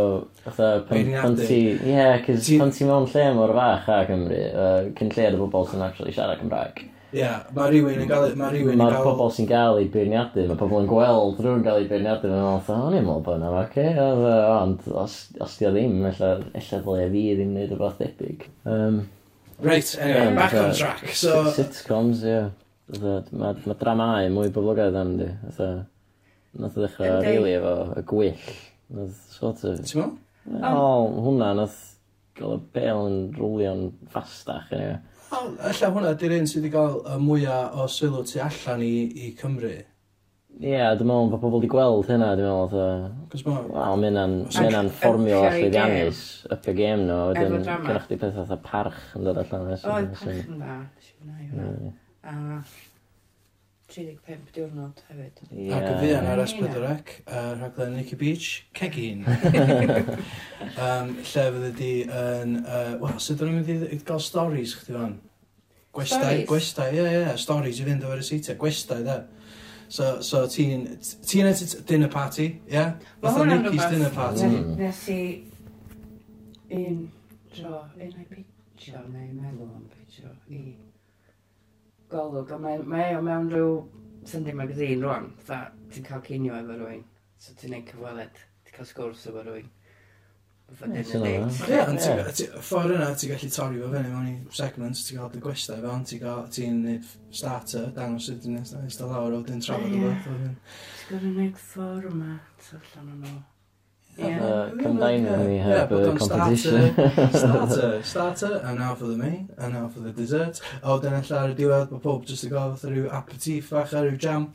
fatha 0.43 0.69
pan 0.89 1.39
ti... 1.39 1.61
Ie, 1.79 2.05
cys 2.27 2.53
pan 2.59 2.75
ti 2.75 2.87
mewn 2.89 3.07
lle 3.13 3.27
mor 3.37 3.55
fach 3.55 3.91
a 3.95 3.99
Cymru, 4.09 4.45
uh, 4.51 4.79
cyn 4.99 5.13
lle'r 5.15 5.37
y 5.37 5.43
bobl 5.45 5.69
sy'n 5.71 5.85
actually 5.87 6.15
siarad 6.15 6.41
Cymraeg 6.43 6.87
yeah, 7.15 7.43
mae 7.55 7.71
rhywun 7.71 8.03
yn 8.03 8.09
gael... 8.09 8.33
Mae 8.39 8.53
rhywun 8.53 8.75
yn 8.75 8.81
Mae'r 8.81 8.95
gael... 8.95 9.05
pobol 9.07 9.31
sy'n 9.33 9.49
gael 9.49 9.79
ei 9.81 9.89
beirniadu, 9.93 10.45
mae 10.49 10.59
pobl 10.59 10.81
yn 10.83 10.89
gweld 10.89 11.41
rhywun 11.41 11.65
gael 11.65 11.81
ei 11.81 11.89
beirniadu, 11.89 12.29
mae'n 12.31 12.45
meddwl, 12.59 12.83
o'n 12.85 12.97
i'n 12.97 13.05
meddwl 13.07 13.25
bod 13.25 13.37
yna, 13.39 13.51
oce, 13.63 13.85
ond 14.53 14.87
os, 15.03 15.17
os 15.41 15.57
di 15.59 15.67
o 15.69 15.73
ddim, 15.75 15.99
ella 16.09 16.31
ddylai 16.53 17.09
fi 17.13 17.25
ddim 17.33 17.53
wneud 17.55 17.75
rhywbeth 17.75 17.99
debyg. 18.03 18.47
Um, 18.69 19.03
right, 19.59 19.93
anyway, 19.99 20.25
yeah, 20.29 20.35
back 20.37 20.57
on 20.61 20.73
track, 20.77 21.05
so... 21.13 21.35
Sitcoms, 21.57 22.25
ie. 22.25 22.33
Yeah. 22.33 22.49
Mae 22.89 23.53
ma 23.69 23.75
dramau 23.77 24.31
mwy 24.33 24.49
boblogaidd 24.53 24.95
am 24.97 25.11
di. 25.19 25.27
Nath 26.59 26.79
o 26.79 26.81
ddechrau 26.81 27.19
rili 27.21 27.51
efo 27.59 27.75
y 27.93 28.01
gwyll. 28.09 28.49
Nath 28.97 29.19
sort 29.35 29.61
of... 29.69 29.77
Ti'n 29.85 30.01
meddwl? 30.01 30.17
Wel, 30.49 31.13
hwnna, 31.27 31.51
nath 31.59 31.77
gael 32.39 32.55
y 32.55 32.63
bel 32.73 33.03
yn 33.05 33.19
rwlio'n 33.37 33.83
fastach, 34.09 34.71
anyway. 34.73 34.97
Alla 35.29 35.89
hwnna, 35.93 36.15
di'r 36.17 36.35
un 36.39 36.47
sydd 36.49 36.63
wedi 36.63 36.73
cael 36.73 36.99
y 37.05 37.15
mwyaf 37.21 37.77
o 37.77 37.85
sylw 37.91 38.23
tu 38.25 38.41
allan 38.41 38.83
i, 38.85 38.93
i 39.27 39.31
Cymru. 39.37 39.71
Ie, 40.59 40.73
yeah, 40.73 40.91
dwi'n 40.97 41.07
meddwl 41.07 41.29
bod 41.31 41.41
pobl 41.43 41.59
wedi 41.59 41.69
gweld 41.71 42.09
hynna, 42.09 42.33
dwi'n 42.35 42.49
meddwl, 42.49 42.71
fatha... 42.73 43.27
Cos 43.31 43.45
ma... 43.45 43.59
Wel, 43.69 44.01
mae 44.01 44.65
hynna'n 44.65 44.91
fformio 44.97 45.43
llwyddiannus, 45.45 46.23
up 46.51 46.67
y 46.67 46.75
gêm 46.81 47.05
nhw, 47.05 47.19
Efo 47.31 47.45
wedyn 47.45 47.67
gynnwch 47.69 48.07
chi 48.09 48.19
pethau 48.19 48.43
fatha 48.43 48.59
parch 48.65 49.01
yn 49.15 49.29
dod 49.29 49.41
allan. 49.43 49.69
Oedd 49.77 50.13
parch 50.17 50.41
yn 50.41 50.57
dda, 50.57 50.79
nes 50.83 51.11
i 51.13 51.17
fyna, 51.21 52.55
35 53.89 54.51
diwrnod 54.53 55.01
hefyd. 55.07 55.39
Yeah. 55.51 55.77
Ac 55.77 55.87
y 55.89 55.95
fi 56.01 56.11
yn 56.17 56.27
ar 56.29 56.41
S4C, 56.43 57.15
uh, 57.25 57.47
rhaglen 57.57 57.95
Nicky 57.97 58.17
Beach, 58.19 58.49
cegin. 58.77 59.25
um, 60.85 61.15
lle 61.17 61.45
fydde 61.55 61.71
di 61.79 61.91
yn... 62.05 62.55
Uh, 62.61 62.93
Wel, 63.01 63.17
sydd 63.23 63.43
yn 63.45 63.57
mynd 63.57 63.71
i 63.89 63.99
gael 64.05 64.21
stories 64.23 64.75
chdi 64.79 64.95
fan? 64.97 65.17
Gwestai, 65.95 66.43
gwestai, 66.49 66.89
ie, 66.95 67.05
ie, 67.09 67.37
stories 67.41 67.81
i 67.81 67.87
fynd 67.87 68.05
o'r 68.05 68.21
esita, 68.21 68.55
gwestai 68.61 68.99
da. 69.07 69.19
So, 69.89 70.19
so 70.25 70.43
ti'n... 70.51 70.85
Ti'n 71.25 71.49
at 71.49 71.63
dinner 71.89 72.11
party, 72.13 72.49
ie? 72.67 72.75
Yeah? 72.75 72.93
Fath 73.23 73.41
o 73.41 73.47
Nicky's 73.49 73.87
dinner 73.89 74.13
party. 74.13 74.51
Mm. 74.51 74.75
Nes 74.83 75.01
i 75.09 75.21
un 76.77 77.01
tro, 77.55 77.81
un 77.97 78.13
o'i 78.13 78.29
pitio, 78.29 79.01
neu 79.09 79.33
meddwl 79.33 79.73
am 79.73 79.89
pitio, 79.95 80.29
i 80.53 80.61
golwg, 82.11 82.53
ond 82.55 82.65
mae, 82.65 82.75
mae 82.95 83.17
o 83.17 83.23
mewn 83.25 83.51
rhyw 83.53 83.73
Sunday 84.29 84.55
Magazine 84.57 85.01
rwan, 85.03 85.25
dda, 85.43 85.59
ti'n 85.93 86.07
cael 86.07 86.23
cinio 86.25 86.53
efo 86.59 86.73
rwy'n, 86.79 87.03
so 87.41 87.49
ti'n 87.59 87.71
neud 87.75 87.89
cyfweled, 87.89 88.35
ti'n 88.65 88.77
cael 88.77 88.89
sgwrs 88.89 89.27
efo 89.31 89.41
rwy'n. 89.45 89.69
Ffordd 90.69 90.99
yna, 92.93 93.07
ti'n 93.17 93.31
gallu 93.31 93.47
torri 93.55 93.79
fo 93.81 93.87
fyny 93.93 94.09
mewn 94.11 94.27
i 94.29 94.33
segments, 94.53 95.01
ti'n 95.07 95.17
cael 95.17 95.31
dy 95.33 95.39
gwesta 95.45 95.71
efo, 95.79 95.93
ti'n 96.11 96.21
cael, 96.21 96.43
ti'n 96.53 96.75
neud 96.83 97.05
starter, 97.41 97.85
dangos 97.95 98.25
sydyn, 98.29 98.59
ystod 98.85 99.09
lawr 99.09 99.37
o 99.39 99.41
dyn 99.47 99.63
trafod 99.65 99.95
o 99.97 99.99
beth. 100.03 100.27
Ti'n 100.27 100.53
gwrdd 101.09 101.25
yn 101.31 101.39
neud 101.39 101.57
fformat 101.63 102.61
allan 102.77 103.09
o'n 103.15 103.23
nhw 103.23 103.39
uh, 104.17 104.71
combining 104.79 105.23
the 105.23 105.59
herb 105.59 105.91
yeah, 105.91 106.17
competition. 106.17 106.93
Starter, 106.93 107.29
starter, 107.33 108.03
starter, 108.03 108.61
and 108.65 108.79
now 108.79 108.95
for 108.95 109.05
the 109.05 109.17
main, 109.17 109.49
and 109.57 109.73
now 109.73 109.87
for 109.87 109.99
the 109.99 110.11
dessert. 110.11 110.61
O, 110.83 110.93
oh, 110.93 110.99
dyna 110.99 111.21
lle 111.21 111.37
ar 111.39 111.53
y 111.53 111.57
diwedd, 111.57 111.89
bod 111.91 112.01
pob 112.03 112.25
jyst 112.29 112.47
yn 112.47 112.53
gael 112.53 112.73
fatha 112.75 112.91
rhyw 112.93 113.09
aperitif 113.19 113.69
fach 113.73 113.93
a 113.93 114.03
rhyw 114.05 114.19
jam. 114.25 114.49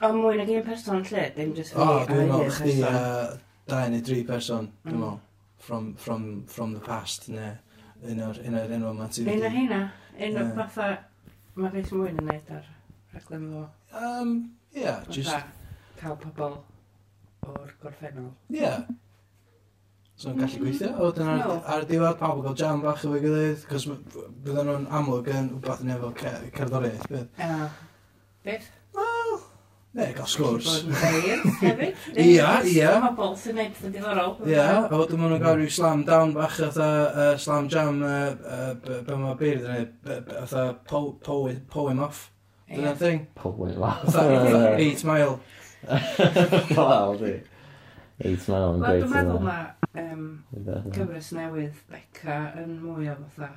O, 0.00 0.12
mwy 0.14 0.38
na 0.38 0.46
gyn 0.48 0.64
person 0.66 1.04
lle, 1.08 1.24
dim 1.36 1.54
jyst 1.56 1.74
fi. 1.74 1.82
O, 1.84 1.98
dwi'n 2.08 2.32
meddwl 2.32 2.54
chdi 2.58 2.76
uh, 2.88 3.36
dau 3.70 3.92
neu 3.92 4.04
dri 4.08 4.22
person, 4.28 4.70
dwi'n 4.86 4.96
mm. 4.96 5.04
meddwl, 5.04 5.20
from, 5.68 5.92
from, 6.00 6.26
from 6.46 6.74
the 6.76 6.82
past, 6.84 7.28
ne, 7.34 7.52
un 8.08 8.24
o'r 8.28 8.42
enw 8.44 8.92
yma 8.92 9.10
ti. 9.12 9.26
Un 9.26 9.46
o'r 9.46 9.56
hynna, 9.56 9.84
un 10.28 10.42
o'r 10.42 10.50
fatha, 10.58 10.90
mae 11.58 11.74
beth 11.74 11.94
mwy 11.96 12.12
yn 12.14 12.24
neud 12.28 12.56
ar 12.58 12.66
rhaglen 13.14 13.52
fo. 13.54 13.68
Um, 13.98 14.34
yeah, 14.76 15.04
just... 15.10 15.54
Cael 15.98 16.14
pobl 16.22 16.60
o'r 17.46 17.74
gorffennol. 17.82 18.32
Ie. 18.52 18.60
Yeah. 18.62 18.86
So 20.18 20.32
yn 20.32 20.40
gallu 20.40 20.58
gweithio. 20.64 20.88
O, 20.98 21.12
dyna 21.14 21.36
ar, 21.36 21.44
No. 21.46 21.58
ar 21.76 21.84
diwedd 21.86 22.16
pawb 22.18 22.40
yn 22.40 22.46
cael 22.48 22.56
jam 22.58 22.80
bach 22.82 23.04
efo'i 23.06 23.20
gilydd, 23.22 23.60
cos 23.70 23.84
m- 23.86 24.00
bydden 24.42 24.66
nhw'n 24.66 24.88
amlwg 24.98 25.28
yn 25.30 25.52
wbeth 25.60 25.84
yn 25.84 25.92
efo 25.94 26.10
ce- 26.18 26.50
cerddoriaeth, 26.56 27.04
bydd. 27.12 27.28
A 27.38 27.68
beth? 28.48 28.66
Wel, 28.98 29.36
ne, 29.94 30.08
gael 30.16 30.26
sgwrs. 30.32 30.66
Bod 30.66 30.88
yn 30.88 30.96
beirdd 31.04 31.60
hefyd. 31.60 32.08
Ia, 32.24 32.48
ia. 32.66 32.90
Pobl 33.06 33.36
sy'n 33.38 33.60
neud 33.60 33.78
yn 33.86 33.94
diddorol. 33.94 34.34
Ie, 34.50 34.58
a 34.58 34.88
wedyn 34.90 35.22
maen 35.22 35.32
nhw'n 35.36 35.44
gael 35.46 35.60
rhyw 35.60 35.70
slam 35.78 36.02
down 36.08 36.34
bach 36.34 36.58
atha 36.66 36.88
uh, 37.12 37.28
slam 37.38 37.70
jam 37.70 38.02
uh, 38.02 38.18
uh, 38.42 38.74
be 39.06 39.20
mae 39.22 39.38
beirdd 39.38 39.68
yn 39.68 39.76
neud, 39.76 40.34
atha 40.42 40.66
poem 40.90 42.02
off. 42.08 42.24
Dyna'r 42.68 42.98
thing. 43.00 43.22
Pobl 43.38 43.70
yn 43.70 43.78
laugh. 43.80 44.02
Atha 44.10 44.74
8 44.82 45.06
mile. 45.08 45.38
Waw, 46.78 47.16
di. 47.20 47.32
Eight 48.26 48.46
man 48.50 48.64
yn 48.74 48.82
Wel, 48.82 49.00
dwi'n 49.02 49.12
meddwl 49.14 49.42
mae 49.46 50.02
um, 50.02 50.22
yna. 50.58 50.78
gyfres 50.96 51.28
newydd 51.36 51.76
Beca 51.92 52.38
yn 52.62 52.72
mwy 52.82 53.10
o 53.12 53.16
fatha 53.36 53.50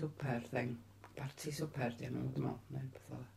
super 0.00 0.40
thing. 0.50 0.72
Parti 1.18 1.52
super 1.52 1.92
di 1.98 2.08
enw, 2.08 2.24
dwi'n 2.34 2.46
meddwl, 2.48 2.58
neu'n 2.74 2.88
beth 2.94 3.12
oedd. 3.14 3.28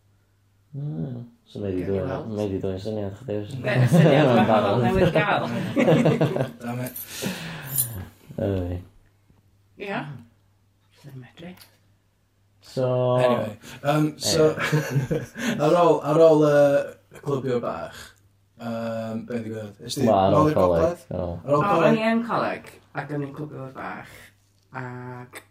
Mm. 0.74 1.17
So 1.45 1.59
mae 1.61 1.69
wedi 1.76 1.84
Gawn 1.86 1.93
ni 1.93 1.99
dod- 1.99 2.09
weld. 2.09 2.30
mae 2.34 2.47
wedi 2.47 2.61
dod 2.63 2.74
yn 2.74 2.82
syniad 2.82 3.17
chdi 3.19 3.36
oes? 3.41 3.51
Neu'n 3.61 3.84
syniad 3.91 4.32
Yn 4.34 4.47
barod. 4.49 4.65
bach 4.65 4.86
newydd 4.88 5.13
gael. 5.13 5.43
Damn 6.63 6.82
it. 6.88 7.03
Anyway. 8.41 8.80
Ia. 9.86 9.99
Dwi'n 11.03 11.19
medru. 11.21 11.51
So... 12.74 12.88
Anyway. 13.19 13.53
Um, 13.84 14.07
so, 14.17 14.47
ar 15.59 15.78
ôl, 15.84 15.99
ar 16.09 16.21
ôl 16.26 16.45
uh, 16.47 16.80
clybio 17.24 17.59
bach. 17.63 18.03
Um, 18.63 19.24
be 19.28 19.39
di 19.41 19.49
gwybod? 19.51 19.80
Ysdi? 19.88 20.05
Ma, 20.07 20.19
ar 20.28 20.38
ôl 20.38 20.53
coleg. 20.55 21.01
Ar 21.09 21.24
ôl 21.57 21.65
coleg. 21.65 21.88
O'n 21.89 21.97
i 21.99 22.05
yn 22.11 22.21
coleg, 22.28 22.69
ac 22.99 23.11
o'n 23.15 23.26
i'n 23.26 23.34
clybio 23.36 23.67
bach. 23.76 24.13
Ac 24.84 25.41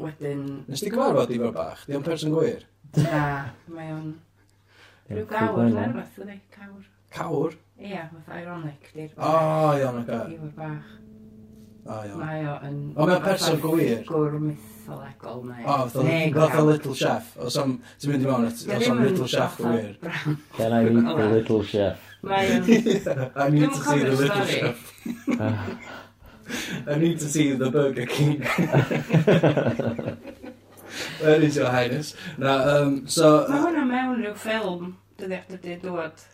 wedyn... 0.00 0.44
Nes 0.70 0.84
ti 0.84 0.92
gyfarfod 0.92 1.34
i 1.34 1.40
fo'r 1.42 1.56
bach? 1.56 1.82
Di 1.88 1.98
o'n 1.98 2.06
person 2.06 2.32
gwir? 2.34 2.64
Na, 3.00 3.24
mae 3.72 3.92
o'n... 3.96 4.12
Rhyw 5.10 5.26
gawr, 5.26 5.64
neu 5.66 5.74
rhywbeth, 5.74 6.18
ydy, 6.22 6.38
cawr. 6.54 6.82
Cawr? 7.10 7.56
Ie, 7.80 7.98
fath 8.12 8.34
ironic. 8.36 8.90
O, 8.94 9.30
iawn, 9.74 9.98
o'r 9.98 10.06
gair. 10.06 10.30
I 10.30 10.38
fod 10.38 10.54
bach. 10.54 10.92
Mae 11.86 12.44
o 12.44 12.46
yn... 12.66 12.76
O, 12.96 13.06
mae 13.08 13.20
person 13.24 13.56
gwir. 13.62 14.02
Gwr 14.08 14.32
mytholegol, 14.42 15.40
mae 15.48 15.64
o. 15.64 15.66
O, 15.70 15.72
fath 15.88 16.58
o 16.60 16.62
Little 16.68 16.94
Chef. 16.98 17.24
O, 17.40 17.42
sam, 17.52 17.78
ti'n 18.02 18.10
mynd 18.12 18.24
i 18.26 18.28
mewn 18.28 18.48
at 18.50 18.58
Little 19.00 19.28
Chef 19.30 19.52
gwir. 19.60 19.94
Can 20.58 20.70
I 20.76 20.78
meet 20.84 21.08
the 21.08 21.26
Little 21.34 21.62
Chef? 21.64 21.96
I 22.28 22.32
need 23.48 23.72
to 23.72 23.80
see 23.80 24.00
the 24.04 24.12
Little 24.12 24.44
Chef. 24.44 24.76
I 26.86 26.94
need 26.96 27.18
to 27.20 27.28
see 27.28 27.52
the 27.52 27.70
Burger 27.70 28.06
King. 28.06 28.42
Where 31.20 31.40
is 31.40 31.56
your 31.56 31.70
highness? 31.70 32.14
Na, 32.36 32.76
um, 32.76 33.06
so... 33.06 33.46
Mae 33.48 33.58
uh, 33.58 33.66
hwnna 33.66 33.84
mewn 33.86 34.16
rhyw 34.18 34.34
ffilm, 34.36 34.94
dyddi 35.20 35.36
at 35.38 35.50
ydy 35.54 35.76
dod. 35.84 36.24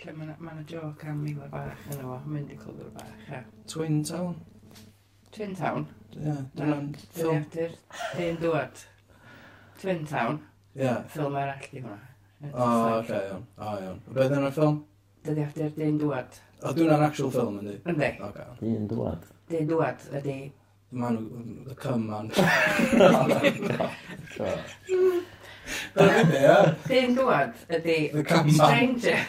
Lle 0.00 0.12
mae'n 0.16 0.34
ma 0.40 0.52
joc 0.68 1.04
am 1.04 1.26
i 1.28 1.34
le 1.36 1.48
bach 1.52 1.82
yn 1.92 2.00
o, 2.08 2.16
mynd 2.24 2.50
i 2.54 2.56
clwb 2.56 2.94
bach, 2.96 3.44
Twin 3.68 4.00
Town? 4.06 4.34
Twin 5.30 5.54
Town. 5.54 5.86
Ie, 6.18 6.32
dyna'n 6.58 6.86
ffilm. 7.14 7.44
Dyna'r 7.54 7.74
un 8.26 8.38
dŵad. 8.42 8.80
Twin 9.80 10.00
Town. 10.10 10.40
Ie. 10.74 10.94
Ffilm 11.12 11.36
arall 11.38 11.66
di 11.70 11.82
hwnna. 11.84 11.98
O, 12.50 12.64
oce, 12.96 13.18
iawn. 13.28 13.44
O, 13.60 13.74
iawn. 13.84 14.00
Beth 14.16 14.32
yna'r 14.34 14.54
ffilm? 14.56 14.80
Dydi 15.26 15.44
after 15.44 15.68
dyn 15.76 16.00
dŵad. 16.00 16.40
O, 16.64 16.72
dwi'n 16.74 17.04
actual 17.06 17.30
ffilm 17.34 17.60
yndi? 17.60 17.76
Yndi. 17.92 18.10
Oce. 18.26 18.46
Un 18.72 18.88
dŵad. 18.90 19.28
Dyn 19.52 19.70
dŵad 19.70 20.00
ydi... 20.20 20.38
Man, 20.90 21.16
the 21.68 21.74
cum 21.78 22.08
man. 22.10 22.26
Dyna 25.94 26.22
ni, 26.26 26.40
ie? 26.40 26.58
Dyn 26.88 27.14
dŵad 27.20 27.54
ydi... 27.78 27.98
The 28.16 28.24
cum 28.26 28.50
man. 28.50 28.58
Stranger 28.58 29.20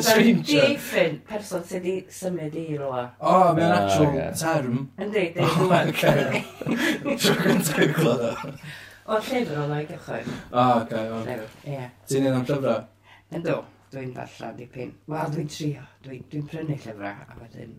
stranger. 0.00 0.66
Diffyn 0.66 1.18
person 1.28 1.62
sydd 1.66 1.84
wedi 1.86 1.94
symud 2.12 2.56
i 2.58 2.64
rola. 2.78 3.04
O, 3.20 3.32
oh, 3.32 3.50
mae'n 3.56 3.74
actual 3.76 4.08
okay. 4.08 4.30
term. 4.40 4.80
Yndi, 5.00 5.24
di, 5.36 5.46
dwi'n 5.58 5.92
dweud. 5.98 7.18
Tro 7.22 7.36
gyntaf 7.44 7.82
i'n 7.84 7.94
glod 7.98 8.24
o. 8.28 8.32
O, 9.02 9.18
llyfr 9.18 9.62
o'n 9.64 9.74
o'i 9.76 9.86
gychwyn. 9.88 10.34
O, 10.50 10.66
oce, 10.80 11.00
o. 11.02 11.22
Llyfr, 11.26 11.56
ie. 11.70 11.86
Ti'n 12.10 12.28
un 12.30 12.38
am 12.40 12.46
llyfrau? 12.50 12.84
Ynddo, 13.38 13.56
dwi'n 13.94 14.12
darllen 14.18 14.54
dipyn. 14.60 14.94
Wel, 15.10 15.34
dwi'n 15.34 15.50
trio. 15.56 15.88
Dwi'n 16.06 16.22
dwi 16.30 16.44
prynu 16.52 16.78
llyfrau, 16.78 17.26
a 17.26 17.40
wedyn 17.40 17.74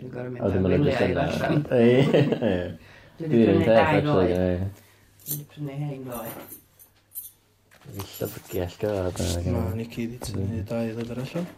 dwi'n 0.00 0.16
gorau 0.16 0.32
mynd 0.32 0.48
am 0.48 0.70
wyliau 0.70 1.12
i 1.12 1.14
ddarllen. 1.18 1.62
Dwi'n 3.20 3.36
prynu 3.36 3.68
dau 3.68 4.02
noed. 4.08 4.82
Dwi'n 5.28 5.46
prynu 5.52 5.78
hen 5.84 6.04
noed. 6.08 6.58
Llyfrgell 7.90 8.76
gyrraedd. 8.78 9.48
Mae 9.50 9.76
Nicky 9.80 10.06
wedi 10.06 10.20
tynnu 10.22 10.62
dau 10.68 10.92
lyfr 10.98 11.22
allan. 11.24 11.48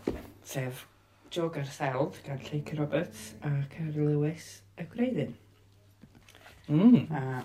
Sef 0.49 0.87
Jogar 1.35 1.66
Seld 1.68 2.16
gan 2.25 2.41
Lleica 2.47 2.79
Roberts 2.79 3.35
a 3.45 3.53
Carol 3.72 4.09
Lewis 4.14 4.49
y 4.81 4.89
Gwreiddyn. 4.89 5.37
Mm. 6.68 7.05
A 7.12 7.45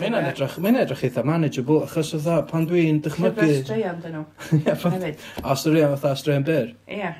Mae'n 0.00 0.14
edrych, 0.16 0.54
mae'n 0.64 0.78
edrych 0.80 1.02
eitha 1.04 1.20
manageable, 1.28 1.82
achos 1.84 2.14
oedd 2.16 2.46
pan 2.48 2.64
dwi'n 2.68 3.02
dychmygu... 3.04 3.44
Llyfr 3.44 3.66
straeon 3.66 3.98
dyn 4.00 4.14
nhw. 4.16 4.22
Ie, 4.62 4.76
pan... 4.80 5.04
A 5.44 5.56
straeon 5.60 5.92
fatha 5.98 6.12
straeon 6.16 6.46
byr? 6.48 6.70
Ie. 6.88 7.10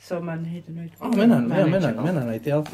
So 0.00 0.20
mae'n 0.24 0.46
hyd 0.48 0.70
yn 0.72 0.86
oed... 0.86 0.94
O, 1.04 1.10
mae'n 1.12 2.32
ideal. 2.32 2.64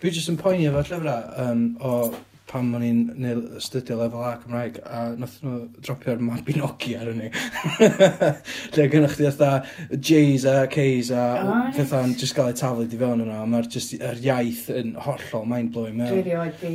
Dwi 0.00 0.14
jyst 0.14 0.32
yn 0.32 0.38
poeni 0.40 0.70
efo 0.70 0.80
llyfrau 0.86 1.44
um, 1.44 1.64
o 1.84 1.98
pam 2.50 2.72
o'n 2.74 2.84
i'n 2.84 3.00
neud 3.22 3.44
studio 3.62 4.00
lefel 4.00 4.24
A 4.26 4.32
Cymraeg 4.42 4.80
a 4.82 5.02
nath 5.18 5.36
nhw 5.44 5.60
dropio'r 5.78 6.22
map 6.26 6.48
i 6.50 6.56
Nokia 6.58 7.04
ar 7.04 7.12
hynny. 7.12 7.30
Lle 8.74 8.88
gynnwch 8.90 9.16
chi 9.20 9.28
fatha 9.28 9.94
J's 9.94 10.46
a 10.50 10.56
K's 10.72 11.12
a 11.14 11.22
right. 11.46 11.78
pethau'n 11.78 12.16
just 12.18 12.34
gael 12.36 12.50
eu 12.50 12.58
taflu 12.58 12.88
di 12.90 12.98
fewn 13.00 13.24
yna, 13.26 13.40
mae'r 13.52 13.70
just 13.70 13.94
yr 13.98 14.10
er 14.10 14.22
iaith 14.26 14.66
yn 14.74 14.96
hollol 15.06 15.48
mind-blowing 15.52 15.98
mewn. 16.00 16.12
Dwi 16.16 16.26
rioed 16.26 16.60
di 16.64 16.74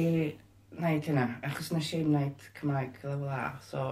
wneud 0.80 1.12
hynna, 1.12 1.30
achos 1.50 1.72
nes 1.76 1.94
i'n 2.00 2.10
wneud 2.10 2.50
Cymraeg 2.60 3.00
lefel 3.04 3.30
A, 3.36 3.46
so 3.68 3.88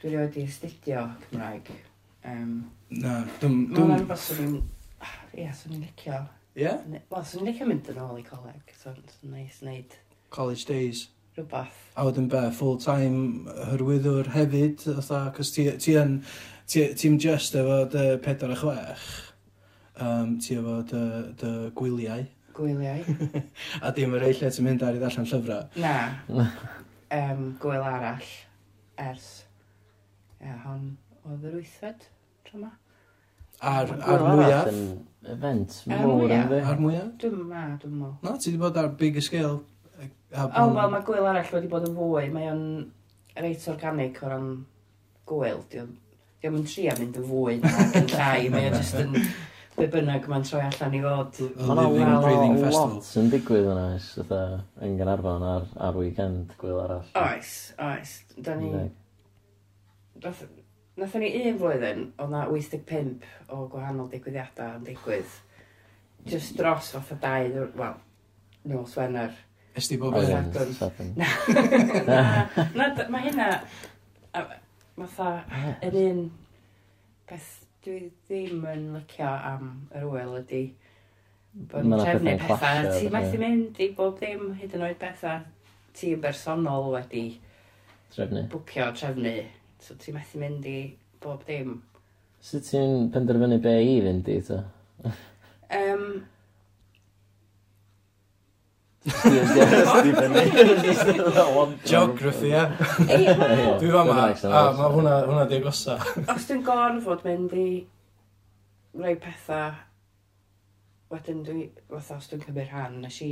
dwi 0.00 0.14
rioed 0.14 0.34
di 0.36 0.48
studio 0.52 1.08
Cymraeg. 1.26 1.72
Um, 2.26 2.56
Na, 2.92 3.20
dwi'n... 3.40 3.62
Mae'n 3.72 3.96
rhywbeth 3.96 4.28
sy'n... 4.28 4.58
Ie, 5.32 5.42
yeah, 5.42 5.54
sy'n 5.56 5.80
licio. 5.80 6.20
Ie? 6.56 6.66
Yeah? 6.66 6.82
Wel, 7.10 7.24
sy'n 7.28 7.48
licio 7.48 7.66
mynd 7.68 7.88
yn 7.92 8.02
ôl 8.04 8.20
i 8.20 8.26
coleg, 8.26 8.76
so 8.76 8.92
nice 9.24 9.64
wneud 9.64 9.96
college 10.36 10.64
days. 10.68 11.08
Rhywbeth. 11.36 11.76
A 11.96 12.04
wedyn 12.04 12.28
be, 12.32 12.42
full-time 12.52 13.48
hyrwyddwr 13.70 14.28
hefyd, 14.34 14.84
fatha, 14.98 15.20
cos 15.36 15.52
ti, 15.54 15.64
ti 15.80 15.96
yn, 15.96 16.18
ti'n 16.68 17.18
just 17.22 17.56
efo 17.56 17.78
dy 17.92 18.06
4 18.24 18.52
a 18.52 18.58
chwech, 18.60 19.06
um, 20.04 20.34
ti 20.44 20.58
efo 20.60 20.78
dy, 20.90 21.02
dy 21.40 21.52
gwyliau. 21.76 22.26
Gwyliau. 22.56 23.16
a 23.84 23.92
dim 23.96 24.16
yr 24.16 24.28
eich 24.28 24.42
lle 24.42 24.52
ti'n 24.52 24.68
mynd 24.68 24.84
ar 24.84 24.96
i 24.96 25.00
ddarllen 25.00 25.28
llyfrau. 25.32 25.68
Na. 25.80 25.94
um, 27.20 27.46
gwyl 27.62 27.84
arall 27.84 28.32
ers, 29.06 29.30
ia, 30.40 30.58
hon 30.66 30.90
oedd 31.24 31.48
yr 31.48 31.60
wythfed, 31.62 32.10
tro 32.48 32.60
ma. 32.64 32.74
Ar, 33.64 33.92
ar 34.04 34.26
mwyaf. 34.34 34.68
Event 35.32 35.80
mowr 35.88 36.28
yn 36.28 36.44
fi. 36.52 36.60
Ar 36.60 36.80
mwyaf? 36.80 37.08
Dwi'n 37.22 37.40
ma, 37.48 37.62
dwi'n 37.80 37.96
mo. 38.02 38.12
Na, 38.24 38.36
ti 38.36 38.52
wedi 38.52 38.60
bod 38.60 38.76
ar 38.80 38.92
big 39.00 39.16
scale? 39.24 39.64
O, 40.34 40.48
oh, 40.48 40.72
wel, 40.74 40.90
mae 40.90 41.04
gwyl 41.06 41.28
arall 41.30 41.52
wedi 41.54 41.70
bod 41.70 41.86
yn 41.86 41.94
fwy. 41.96 42.26
Mae 42.34 42.50
o'n 42.50 42.64
reit 43.38 43.68
organic 43.70 44.18
o 44.24 44.32
ran 44.32 44.50
gwyl. 45.28 45.62
Diolch 45.70 46.02
yn 46.46 46.66
tri 46.68 46.86
a 46.90 46.94
mynd 46.98 47.16
yn 47.18 47.26
fwy 47.26 47.60
ac 47.66 48.00
yn 48.00 48.08
llai. 48.12 48.48
Mae 48.52 48.70
o'n 48.70 48.80
just 48.80 48.98
yn... 49.02 49.14
Be 49.76 49.84
bynnag 49.92 50.24
mae'n 50.24 50.44
troi 50.48 50.62
allan 50.64 50.94
i 50.96 51.00
fod. 51.04 51.38
Mae'n 51.68 51.80
awel 51.82 52.22
breathing 52.22 52.54
lot 52.72 53.08
yn 53.20 53.26
digwydd 53.28 53.66
yna 53.68 53.82
oes, 53.90 54.06
ytha, 54.22 54.38
yn 54.86 54.94
Ganarfon 54.96 55.42
ar, 55.44 55.66
ar 55.84 55.98
weekend 56.00 56.54
gwyl 56.56 56.78
arall. 56.80 57.10
Oes, 57.20 57.50
oes. 57.84 58.14
Da 58.40 58.54
ni... 58.56 58.70
Nathon 60.16 61.20
ni 61.20 61.28
un 61.42 61.60
flwyddyn, 61.60 62.06
oedd 62.16 62.32
na 62.32 62.46
85 62.48 63.28
o 63.52 63.66
gwahanol 63.74 64.08
digwyddiadau 64.14 64.78
yn 64.78 64.88
digwydd. 64.88 65.36
Just 66.24 66.56
dros 66.56 66.94
fatha 66.96 67.20
dau, 67.20 67.68
wel, 67.76 68.00
nos 68.72 68.96
Wener 68.96 69.36
Ys 69.76 69.90
di 69.92 69.98
bob 70.00 70.16
yn 70.16 70.72
sadwrn? 70.78 71.12
Na, 72.08 72.46
na, 72.74 72.88
mae 73.12 73.26
hynna, 73.26 73.48
fatha, 74.32 75.30
yr 75.84 75.96
un 76.00 76.22
beth 77.28 77.50
dwi 77.84 78.06
ddim 78.08 78.64
yn 78.72 78.86
licio 78.94 79.28
am 79.28 79.66
yr 79.94 80.06
wyl 80.10 80.38
ydy 80.40 80.62
bod 81.70 81.84
yn 81.84 81.96
trefnu 82.00 82.34
pethau. 82.42 82.88
Ti 82.94 83.10
methu 83.12 83.40
mynd 83.42 83.80
i 83.82 83.90
bob 83.98 84.16
ddim 84.20 84.54
hyd 84.60 84.76
yn 84.78 84.86
oed 84.86 84.98
bethau 85.02 85.44
ti'n 85.96 86.22
bersonol 86.24 86.88
wedi 86.94 87.26
trefnu. 88.14 88.46
bwcio 88.52 88.88
trefnu. 88.96 89.34
So 89.82 89.98
ti 90.00 90.14
methu 90.16 90.40
mynd 90.42 90.66
i 90.70 90.78
bob 91.22 91.44
dim. 91.48 91.76
Sut 92.40 92.66
ti'n 92.70 93.10
penderfynu 93.14 93.60
be 93.62 93.76
i 93.82 94.00
fynd 94.04 94.32
i, 94.32 94.40
to? 94.48 94.62
um, 95.80 96.08
Geography, 101.84 102.50
ie. 102.50 102.64
Dwi 103.80 103.90
fama, 103.92 104.16
a 104.34 104.62
mae 104.74 104.90
hwnna, 104.94 105.12
hwnna 105.28 105.44
di 105.50 105.60
agosa. 105.60 105.94
Os 106.34 106.48
dwi'n 106.48 106.64
gorfod 106.66 107.22
mynd 107.26 107.52
i 107.54 107.68
rhoi 108.96 109.14
pethau, 109.22 109.76
wedyn 111.12 111.44
dwi, 111.46 111.68
fatha, 111.92 112.18
os 112.18 112.26
dwi'n 112.32 112.42
cymryd 112.46 112.72
rhan, 112.72 112.98
nes 113.04 113.20
i, 113.22 113.30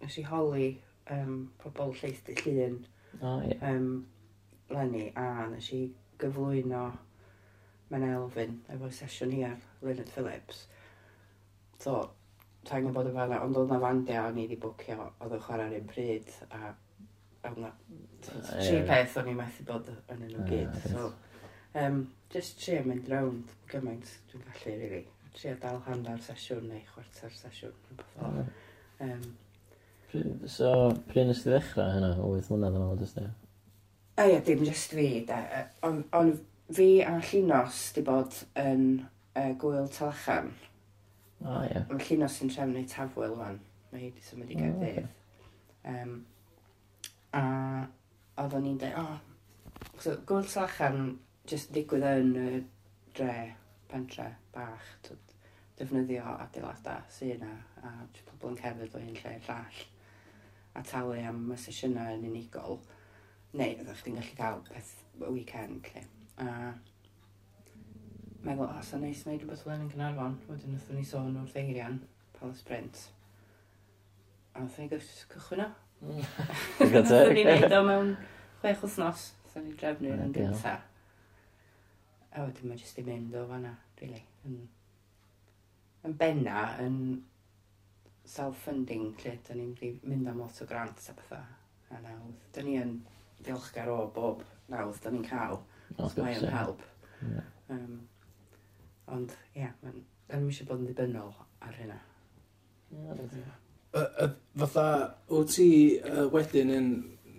nes 0.00 0.16
i 0.22 0.24
holi 0.30 0.70
um, 1.12 1.36
pobl 1.60 1.92
lleithdi 2.00 2.38
llun 2.40 2.80
oh, 3.20 3.40
yeah. 3.44 3.68
um, 3.74 4.06
lenni, 4.72 5.10
a 5.18 5.50
nes 5.50 5.68
i 5.76 5.82
gyflwyno 6.20 6.84
Menna 7.90 8.12
Elfyn 8.14 8.52
efo 8.70 8.88
sesiwn 8.94 9.32
hi 9.34 9.40
ar 9.48 9.56
Leonard 9.82 10.10
Phillips. 10.14 10.66
So, 11.82 12.10
ta'n 12.68 12.84
gwybod 12.84 13.08
y 13.10 13.14
fanna, 13.14 13.40
ond 13.44 13.56
oedd 13.56 13.72
na 13.72 13.80
fandia 13.82 14.26
o'n 14.28 14.38
i 14.38 14.44
wedi 14.44 14.58
bwcio, 14.60 15.08
oedd 15.22 15.34
yn 15.36 15.42
chwarae'r 15.46 15.76
un 15.78 15.90
pryd, 15.90 16.32
a 16.52 16.72
oedd 17.48 17.60
na 17.62 17.70
tri 18.26 18.80
peth 18.88 19.16
o'n 19.20 19.30
i 19.32 19.36
methu 19.36 19.66
bod 19.68 19.88
yn 20.12 20.24
nhw 20.26 20.46
gyd. 20.48 20.76
So, 20.92 21.10
um, 21.80 22.02
just 22.32 22.60
tri 22.62 22.78
am 22.80 22.90
mynd 22.92 23.08
rownd 23.12 23.54
gymaint 23.72 24.12
dwi'n 24.32 24.44
gallu, 24.48 24.76
really. 24.82 25.04
Tri 25.36 25.52
a 25.52 25.56
dal 25.62 25.80
handa'r 25.86 26.20
sesiwn 26.26 26.66
neu 26.68 26.82
chwarter 26.90 27.32
sesiwn, 27.38 27.76
rhywbeth 27.88 28.18
o. 28.26 28.46
Um, 29.06 29.28
so, 30.50 30.72
pryd 31.08 31.30
nes 31.30 31.44
ti 31.44 31.52
ddechrau 31.52 31.94
hynna, 31.96 32.16
o 32.20 32.34
wyth 32.34 32.50
mlynedd 32.52 32.76
yn 32.76 32.88
ôl, 32.88 32.98
dyst 33.00 33.22
A 34.20 34.26
ie, 34.28 34.40
dim 34.44 34.66
just 34.66 34.92
fi, 34.92 35.22
da. 35.24 35.38
Ond 35.86 36.02
on, 36.12 36.34
fi 36.76 36.90
a 37.06 37.14
Llinos 37.24 37.86
di 37.96 38.02
bod 38.04 38.34
yn 38.58 38.82
uh, 39.00 39.52
gwyl 39.62 39.88
Talachan 39.94 40.50
O, 41.40 41.48
oh, 41.48 41.62
ie. 41.64 41.80
Ond 41.88 42.04
llinos 42.04 42.36
sy'n 42.36 42.52
trefnu 42.52 42.76
neu 42.76 42.88
tafwyl 42.90 43.36
fan, 43.38 43.56
mae 43.90 44.02
hi 44.02 44.10
wedi 44.10 44.24
symud 44.26 44.50
i 44.52 44.58
gael 44.58 44.74
oh, 44.74 44.84
dydd. 44.84 45.06
Um, 45.90 46.12
a 47.36 47.44
oedd 48.42 48.56
o'n 48.58 48.68
i'n 48.68 48.78
dweud, 48.82 48.98
o, 49.00 49.06
oh. 49.06 49.96
so, 49.96 50.18
gwrdd 50.28 50.50
slachan 50.52 51.00
jyst 51.48 51.72
digwydd 51.72 52.04
yn 52.10 52.34
y 52.36 52.50
dre, 53.16 53.36
pentre, 53.88 54.28
bach, 54.52 54.92
twyd, 55.06 55.34
defnyddio 55.80 56.36
adeiladau 56.36 57.08
sy'n 57.16 57.38
yna, 57.38 57.54
a 57.80 57.94
pobl 58.28 58.52
yn 58.52 58.60
cerdded 58.60 58.96
o 58.98 59.00
un 59.00 59.16
lle 59.16 59.34
llall, 59.48 59.82
a 60.76 60.84
talu 60.86 61.16
am 61.24 61.46
y 61.54 61.58
sesiynau 61.64 62.18
yn 62.18 62.28
unigol, 62.28 62.82
neu 63.56 63.80
ydych 63.80 64.04
chi'n 64.04 64.20
gallu 64.20 64.36
cael 64.38 64.64
peth 64.68 64.92
y 65.16 65.32
weekend, 65.32 65.88
lle. 65.94 66.04
A 66.44 66.50
meddwl, 68.44 68.66
o, 68.66 68.82
sa'n 68.84 69.04
neis 69.04 69.22
wneud 69.26 69.42
rhywbeth 69.42 69.64
fel 69.66 69.76
yn 69.76 69.90
Cynarfon, 69.92 70.36
wedyn 70.48 70.74
wnaethon 70.74 70.98
ni 71.00 71.06
sôn 71.06 71.38
o'r 71.40 71.48
ddeirian, 71.52 71.98
Palace 72.38 72.64
Print. 72.66 73.04
A 74.54 74.62
wnaethon 74.62 74.88
ni 74.88 75.00
cychwyn 75.32 75.64
o. 75.66 75.70
Wnaethon 76.80 77.34
ni 77.36 77.44
wneud 77.44 77.76
o 77.76 77.80
mewn 77.86 78.12
chwech 78.62 78.84
wythnos, 78.84 79.26
sa'n 79.52 79.66
ni 79.66 79.74
drefnu 79.80 80.12
yn 80.16 80.34
gynta. 80.36 80.76
A 82.30 82.44
wedyn 82.46 82.70
mae 82.70 82.80
jyst 82.80 83.00
i 83.02 83.04
mynd 83.06 83.34
o 83.36 83.46
fanna, 83.50 83.74
really. 84.00 84.22
Yn, 84.48 84.60
yn 86.08 86.16
benna, 86.20 86.62
yn 86.84 87.00
self-funding, 88.30 89.10
lle 89.24 89.34
da 89.46 89.56
ni'n 89.58 89.74
mynd 90.06 90.30
am 90.30 90.40
lot 90.44 90.62
o 90.62 90.68
grants 90.70 91.10
a 91.10 91.16
bethau. 91.18 91.56
A 91.90 91.98
nawdd, 92.04 92.44
da 92.54 92.62
ni 92.64 92.76
yn 92.78 93.00
diolchgar 93.44 93.90
o 93.90 94.04
bob 94.14 94.44
nawdd 94.70 95.00
da 95.02 95.12
ni'n 95.12 95.26
cael. 95.26 95.60
Oh, 95.98 96.08
mae 96.16 96.38
o'n 96.38 96.52
help. 96.54 96.84
Yeah. 97.20 97.48
Um, 97.74 97.98
Ond, 99.10 99.32
ie, 99.56 99.62
yeah, 99.64 99.72
yn 100.30 100.46
eisiau 100.48 100.68
bod 100.68 100.82
yn 100.82 100.86
ddibynnol 100.90 101.32
ar 101.66 101.74
hynna. 101.80 101.96
Y- 102.90 104.04
y- 104.24 104.34
Fatha, 104.60 104.84
wyt 105.30 105.50
ti 105.56 105.66
yy, 105.98 106.26
wedyn 106.30 106.70
yn, 106.76 106.88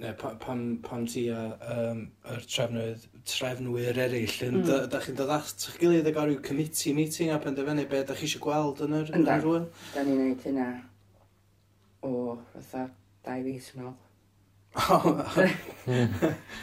ne, 0.01 0.11
pa- 0.19 0.33
pan, 0.41 0.63
pan 0.83 1.05
ti 1.07 1.27
a 1.31 1.41
um, 1.75 2.01
yr 2.27 2.43
trefnydd, 2.49 3.05
trefnwyr 3.31 3.99
eraill, 4.03 4.37
yn, 4.47 4.57
Mm. 4.59 4.65
mm. 4.67 4.87
da 4.91 4.99
chi'n 5.05 5.15
dod 5.19 5.31
at 5.37 5.67
eich 5.67 5.77
gilydd 5.79 6.07
ag 6.11 6.17
ar 6.19 6.27
ryw 6.31 6.41
committee 6.43 6.93
meeting 6.97 7.31
a 7.31 7.39
penderfynu 7.43 7.85
beth 7.91 8.07
da 8.09 8.15
chi 8.19 8.27
eisiau 8.27 8.43
gweld 8.43 8.81
yn 8.87 8.97
yr 8.99 9.11
yn 9.13 9.19
Yndan. 9.21 9.43
rwyl? 9.45 9.67
Da 9.95 10.03
ni'n 10.07 10.19
neud 10.25 10.43
hynna 10.47 10.69
o 12.07 12.13
fatha 12.55 12.87
dau 13.23 13.43
fus 13.47 13.71
yn 13.75 13.85
ôl. 13.87 13.95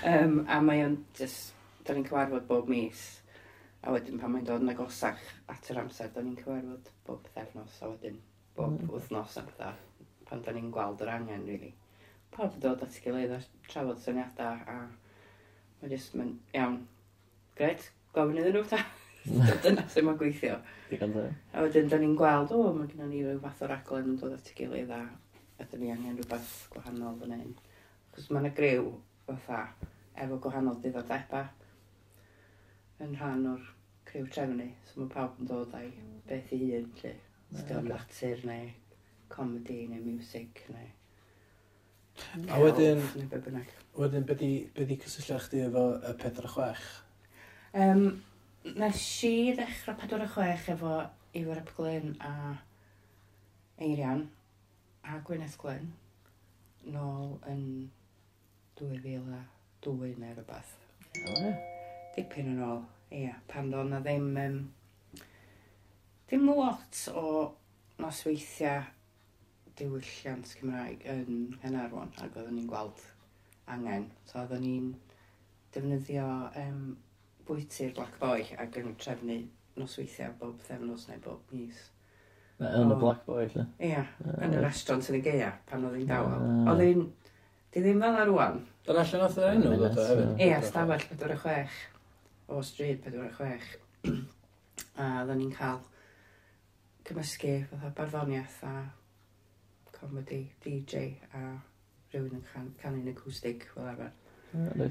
um, 0.09 0.45
a 0.55 0.61
mae 0.65 0.85
o'n 0.85 0.99
just, 1.17 1.53
da 1.85 1.95
ni'n 1.97 2.05
cyfarfod 2.09 2.47
bob 2.49 2.69
mis 2.73 3.07
A 3.87 3.93
wedyn 3.95 4.19
pan 4.19 4.33
mae'n 4.35 4.47
dod 4.47 4.65
yn 4.65 4.73
agosach 4.73 5.21
at 5.53 5.69
yr 5.71 5.79
amser, 5.85 6.11
da 6.15 6.23
ni'n 6.25 6.39
cyfarfod 6.39 6.89
bob 7.07 7.21
pethefnos, 7.27 7.77
a 7.83 7.91
wedyn 7.93 8.17
bob 8.57 8.75
mm. 8.75 8.89
wythnos 8.91 9.37
a 9.39 9.45
dda, 9.47 9.69
pan 10.27 10.43
da 10.43 10.55
ni'n 10.55 10.73
gweld 10.75 11.05
yr 11.05 11.13
angen, 11.13 11.45
really. 11.47 11.71
Pawb 12.35 12.57
yn 12.57 12.65
dod 12.65 12.83
at 12.85 12.99
gilydd 13.05 13.37
a 13.37 13.39
trafod 13.69 14.01
syniadau, 14.03 14.65
a 14.67 14.79
mae'n 15.79 15.93
just, 15.95 16.17
mae'n 16.19 16.35
iawn, 16.59 16.81
gred, 17.61 17.87
gofyn 18.17 18.43
iddyn 18.43 18.59
nhw, 18.59 18.65
ta. 18.73 18.83
Dyna 19.63 19.85
sy'n 19.93 20.09
ma'n 20.09 20.19
gweithio. 20.19 20.59
a 21.55 21.63
wedyn, 21.63 21.91
da 21.93 22.03
ni'n 22.03 22.19
gweld, 22.19 22.57
o, 22.57 22.73
mae 22.75 22.91
gennym 22.91 23.13
ni 23.15 23.23
rhyw 23.23 23.39
fath 23.45 23.63
o 23.63 23.71
raglen 23.71 24.11
yn 24.15 24.19
dod 24.19 24.35
at 24.35 24.51
y 24.51 24.57
gilydd, 24.59 24.91
a 24.91 25.05
ydyn 25.63 25.85
ni 25.85 25.95
angen 25.95 26.19
rhywbeth 26.19 26.53
gwahanol 26.75 27.23
fan 27.23 27.37
hyn. 27.37 27.55
Cos 28.17 28.27
mae'n 28.35 28.51
y 28.51 28.53
griw, 28.59 28.91
fatha, 29.31 29.63
efo 30.19 30.43
gwahanol 30.43 30.83
diddordebau 30.83 31.47
yn 33.05 33.15
rhan 33.19 33.47
o'r 33.53 33.65
criw 34.09 34.29
trefnu, 34.33 34.69
so 34.89 35.01
mae 35.01 35.11
pawb 35.13 35.41
yn 35.41 35.51
dod 35.51 35.75
â'i 35.79 35.91
beth 36.29 36.53
i 36.57 36.61
hun, 36.63 36.87
lle. 37.03 37.15
Sgam 37.57 37.89
natur 37.89 38.41
neu 38.45 38.71
comedi 39.33 39.83
neu 39.89 40.01
music 40.05 40.65
neu... 40.73 40.89
A 42.51 42.59
wedyn... 42.61 43.03
Neu 43.17 43.29
be 43.31 43.41
bynnag. 43.45 43.71
Wedyn, 43.99 44.27
be 44.29 44.37
di, 44.39 44.51
be 44.75 44.87
di 44.89 44.99
cysylltu 45.01 45.39
chdi 45.45 45.63
efo 45.69 45.85
y 46.01 46.15
46? 46.25 46.89
Um, 47.85 48.05
nes 48.81 49.05
i 49.29 49.33
ddechrau 49.57 49.97
46 50.03 50.69
efo 50.75 50.99
Iwer 51.39 51.63
Ap 51.63 51.73
Glyn 51.77 52.15
a 52.25 52.35
Eirian 53.79 54.27
a 55.05 55.23
Gwyneth 55.25 55.57
Glyn 55.63 55.93
nôl 56.93 57.37
yn 57.49 57.65
2002 58.81 60.15
neu 60.21 60.37
rhywbeth. 60.37 60.77
Oh, 61.19 61.43
yeah 61.43 61.78
dipyn 62.17 62.53
yn 62.55 62.63
ôl, 62.67 62.85
ia, 63.15 63.35
pan 63.51 63.71
do'n 63.73 63.93
na 63.95 64.01
ddim, 64.05 64.31
um, 64.45 64.61
ddim 66.29 66.49
lot 66.53 67.03
o 67.15 67.27
nosweithiau 68.03 68.87
diwylliant 69.79 70.49
Cymraeg 70.59 71.05
yn 71.11 71.59
Hynarwan 71.63 72.11
ac 72.19 72.33
oeddwn 72.33 72.57
ni'n 72.59 72.71
gweld 72.71 73.05
angen. 73.71 74.09
So 74.27 74.41
oeddwn 74.43 74.65
ni'n 74.65 74.89
defnyddio 75.75 76.27
um, 76.63 76.83
bwyty'r 77.49 77.95
Black 77.97 78.19
Boy 78.23 78.49
ac 78.59 78.81
yn 78.81 78.97
trefnu 79.01 79.39
nosweithiau 79.79 80.35
bob 80.41 80.59
thefnos 80.67 81.07
neu 81.11 81.23
bob 81.25 81.55
mis. 81.55 81.79
Yn 82.59 82.91
y 82.91 82.99
Black 82.99 83.23
Boy, 83.29 83.47
lle? 83.53 83.69
Ia, 83.87 84.03
yn 84.43 84.57
y 84.59 84.65
restaurant 84.65 85.07
yn 85.13 85.21
y 85.21 85.23
geia, 85.23 85.53
pan 85.69 85.87
oedd 85.87 86.01
hi'n 86.01 86.11
dawel. 86.11 86.49
Oedd 86.73 86.83
hi'n... 86.83 87.07
Di 87.69 87.83
ddim 87.85 88.01
fel 88.03 88.15
na 88.17 88.25
rwan. 88.25 88.63
Dyna 88.89 89.05
lle 89.05 89.21
nath 89.21 89.39
yr 89.39 89.51
enw 89.53 89.75
ddod 89.77 89.99
o 90.01 90.07
hefyd? 90.09 90.43
Ia, 90.43 90.59
stafell 90.65 91.05
46 91.13 91.79
o 92.49 92.63
stryd 92.65 93.05
46. 93.05 93.79
a 95.03 95.09
oedden 95.21 95.41
ni'n 95.43 95.55
cael 95.55 95.81
cymysgu 97.09 97.55
fatha 97.71 97.91
barddoniaeth 97.97 98.63
a 98.69 98.75
comedy, 99.99 100.45
DJ 100.65 101.19
a 101.35 101.43
rhywun 102.13 102.39
yn 102.39 102.45
can, 102.53 102.71
canu'n 102.83 103.11
acoustic 103.13 103.67
fel 103.73 103.89
arfer. 103.93 104.13
Mm. 104.55 104.87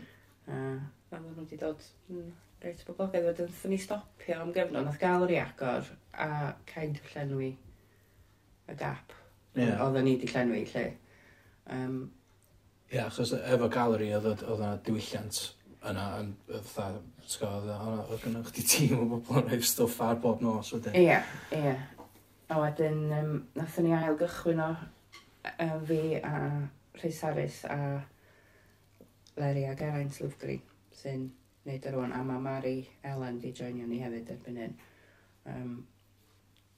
A 0.47 0.59
oedden 0.59 1.31
nhw 1.31 1.43
wedi 1.43 1.59
dod 1.61 1.85
mm, 2.11 2.29
reit 2.63 2.83
boblogaidd 2.87 3.29
wedyn 3.31 3.49
wnaethon 3.49 3.73
ni 3.73 3.81
stopio 3.81 4.41
am 4.41 4.53
gyfnod, 4.55 4.85
nath 4.85 5.01
gael 5.01 5.25
yr 5.27 5.37
agor 5.43 5.89
a 6.13 6.53
kind 6.69 7.01
of 7.01 7.13
llenwi 7.15 7.53
y 8.67 8.77
gap 8.77 9.15
yeah. 9.57 9.81
oedden 9.85 10.05
ni 10.05 10.15
wedi 10.17 10.31
llenwi 10.31 10.63
lle. 10.73 10.87
Um, 11.73 11.99
Ie, 12.87 12.95
yeah, 12.95 13.09
achos 13.09 13.33
efo 13.35 13.67
galeri 13.71 14.13
oedd 14.15 14.45
yna 14.47 14.75
diwylliant 14.85 15.41
yna, 15.91 16.05
yn 16.21 16.33
fatha, 16.51 17.01
sgodd, 17.27 17.69
oedd 18.07 18.25
yna 18.29 18.43
chdi 18.47 18.65
tîm 18.71 19.01
o 19.01 19.07
bobl 19.13 19.41
yn 19.41 19.47
rhaid 19.49 19.65
stwff 19.67 20.01
ar 20.05 20.19
bob 20.23 20.43
nos 20.43 20.71
wedyn. 20.75 20.95
Ie, 20.97 21.17
ie. 21.55 21.73
A 22.47 22.59
wedyn, 22.61 23.01
um, 23.17 23.33
nath 23.57 23.79
ni 23.83 23.93
ail 23.95 24.15
gychwyn 24.19 24.63
o 24.63 24.69
um, 24.73 25.81
fi 25.89 25.99
a 26.21 26.33
Rhys 26.97 27.21
Harris 27.25 27.59
a 27.65 27.79
Larry 29.37 29.65
a 29.69 29.75
Geraint 29.77 30.21
Lwfgri, 30.21 30.57
sy'n 30.97 31.27
neud 31.67 31.87
ar 31.89 31.99
o'n, 31.99 32.15
a 32.15 32.23
mae 32.25 32.41
Mari 32.41 32.77
Ellen 33.05 33.41
di 33.43 33.51
joinio 33.55 33.87
ni 33.87 33.99
hefyd 34.01 34.31
erbyn 34.33 34.61
hyn. 34.63 34.77
Um, 35.47 35.73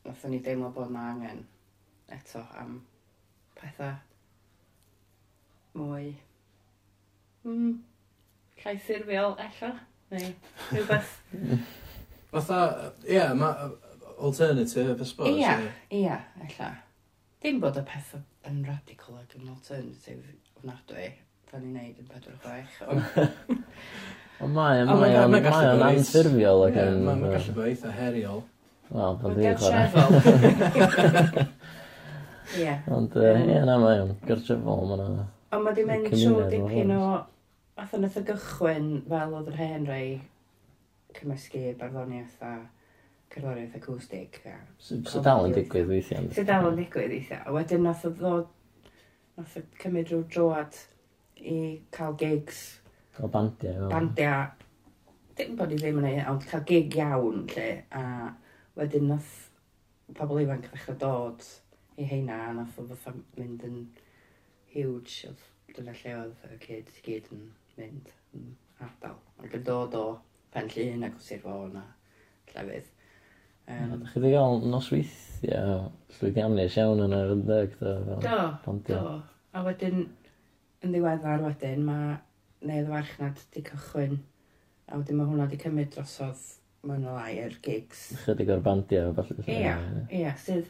nath 0.06 0.26
ni 0.30 0.42
deimlo 0.44 0.72
bod 0.76 0.92
na 0.94 1.10
angen 1.14 1.46
eto 2.14 2.44
am 2.60 2.80
pethau 3.60 3.96
mwy... 5.78 6.12
Mm, 7.46 7.78
llai 8.64 8.76
ffurfiol 8.80 9.38
ella, 9.46 9.72
neu 10.14 10.34
rhywbeth. 10.72 11.16
Fatha, 12.34 12.60
ie, 13.06 13.16
yeah, 13.16 13.34
mae 13.38 13.72
alternative, 14.20 15.02
I 15.02 15.06
suppose. 15.06 15.32
Ie, 15.32 15.72
ie, 16.02 16.20
ella. 16.46 16.70
Dim 17.42 17.62
bod 17.64 17.80
y 17.80 17.84
peth 17.88 18.14
yn 18.50 18.62
radical 18.68 19.18
ac 19.22 19.34
yn 19.40 19.48
alternative 19.50 20.36
ofnadwy, 20.60 21.08
fel 21.50 21.64
ni'n 21.64 21.78
neud 21.78 22.02
yn 22.04 22.10
46. 22.12 22.82
Ond 24.44 24.54
mae, 24.58 24.84
mae, 24.86 25.00
mae, 25.00 25.40
mae 25.40 25.72
o'n 25.72 25.86
anffurfiol 25.88 26.68
ac 26.68 26.80
yn... 26.84 27.02
Mae'n 27.08 27.26
gallu 27.30 27.56
bod 27.56 27.72
eitha 27.72 27.96
heriol. 27.96 28.44
Wel, 28.90 29.18
pan 29.22 29.36
dwi'n 29.38 29.58
chwarae. 29.62 31.48
Ie. 32.60 32.76
Ond, 32.92 33.18
ie, 33.22 33.60
na, 33.66 33.76
mae 33.80 34.04
o'n 34.04 34.16
gartrefol, 34.28 34.86
mae'n... 34.92 35.20
Ond 35.56 35.66
mae 35.66 35.76
di 35.78 35.84
mynd 35.88 36.12
trwy 36.12 36.48
dipyn 36.52 36.94
o 36.98 37.04
Fath 37.80 37.94
o'n 37.96 38.04
y 38.04 38.22
gychwyn 38.28 38.88
fel 39.08 39.34
oedd 39.38 39.50
yr 39.54 39.56
hen 39.56 39.86
rei 39.88 40.08
cymysgu 41.16 41.62
barddoniaeth 41.80 42.42
a 42.44 42.50
cerddoriaeth 43.32 43.78
acwstig. 43.78 44.40
A 44.52 44.56
so, 44.84 45.22
dal 45.24 45.46
yn 45.48 45.54
digwydd 45.56 45.88
weithiau? 45.88 46.26
So 46.36 46.44
dal 46.44 46.68
yn 46.68 46.76
digwydd 46.82 47.14
weithiau. 47.14 47.46
A 47.48 47.54
wedyn 47.56 47.86
nath 47.88 48.04
o 48.04 48.12
ddod, 48.18 48.50
nath 49.38 49.56
o 49.56 49.64
cymryd 49.80 50.12
rhyw 50.12 50.26
droad 50.34 50.76
i 51.40 51.60
cael 51.96 52.18
gigs. 52.20 52.60
Cael 53.16 53.32
bandiau. 53.38 53.88
Bandia. 53.94 54.34
Dim 55.40 55.56
bod 55.62 55.72
i 55.72 55.80
ddim 55.80 56.02
yn 56.02 56.10
ei, 56.10 56.18
ond 56.28 56.44
cael 56.50 56.66
gig 56.68 57.00
iawn, 57.00 57.46
lle. 57.54 57.70
A 57.96 58.34
wedyn 58.82 59.08
nath 59.14 59.32
pobl 60.20 60.42
ifanc 60.44 60.68
ddechrau 60.68 61.00
dod 61.06 61.48
i 61.96 62.10
heina, 62.12 62.42
a 62.50 62.52
nath 62.60 62.76
o 62.84 62.90
fatha 62.92 63.16
mynd 63.40 63.64
yn 63.72 63.80
huge. 64.76 65.32
Dyna 65.72 65.96
lle 66.04 66.20
oedd 66.26 66.46
y 66.52 66.60
kid, 66.68 66.92
gyd 67.08 67.32
yn 67.32 67.48
mynd 67.80 68.14
yn 68.38 68.50
ardal. 68.84 69.18
Ac 69.44 69.56
yn 69.58 69.66
dod 69.68 69.98
o 69.98 70.06
pen 70.54 70.70
llun 70.74 71.06
ac 71.08 71.18
o 71.18 71.24
Sir 71.24 71.42
Fôn 71.44 71.78
a 71.80 71.86
llefydd. 72.54 72.90
Um, 73.70 73.92
Ydych 73.94 74.14
chi 74.14 74.22
wedi 74.24 74.34
cael 74.34 74.64
nosweithiau 74.72 75.74
llwyddiannus 76.18 76.78
iawn 76.82 77.04
yn 77.06 77.18
yr 77.18 77.36
ynddeg? 77.36 77.76
Do, 77.82 77.92
do, 78.24 78.78
do. 78.88 79.02
A 79.54 79.62
wedyn, 79.66 80.08
yn 80.86 80.96
ddiweddar 80.96 81.44
wedyn, 81.46 81.86
mae 81.86 82.16
neu'r 82.66 82.90
farchnad 82.90 83.44
wedi 83.44 83.66
cychwyn. 83.70 84.18
A 84.90 84.98
wedyn 84.98 85.20
mae 85.20 85.30
hwnna 85.30 85.46
wedi 85.46 85.62
cymryd 85.62 85.94
drosodd 85.94 86.42
mewn 86.90 87.06
o 87.06 87.16
lai 87.18 87.36
yr 87.44 87.60
gigs. 87.66 88.08
Chydig 88.24 88.50
o'r 88.56 88.66
bandiau 88.66 89.14
falle. 89.18 89.38
Ia, 89.52 89.76
ia, 90.16 90.34
sydd, 90.42 90.70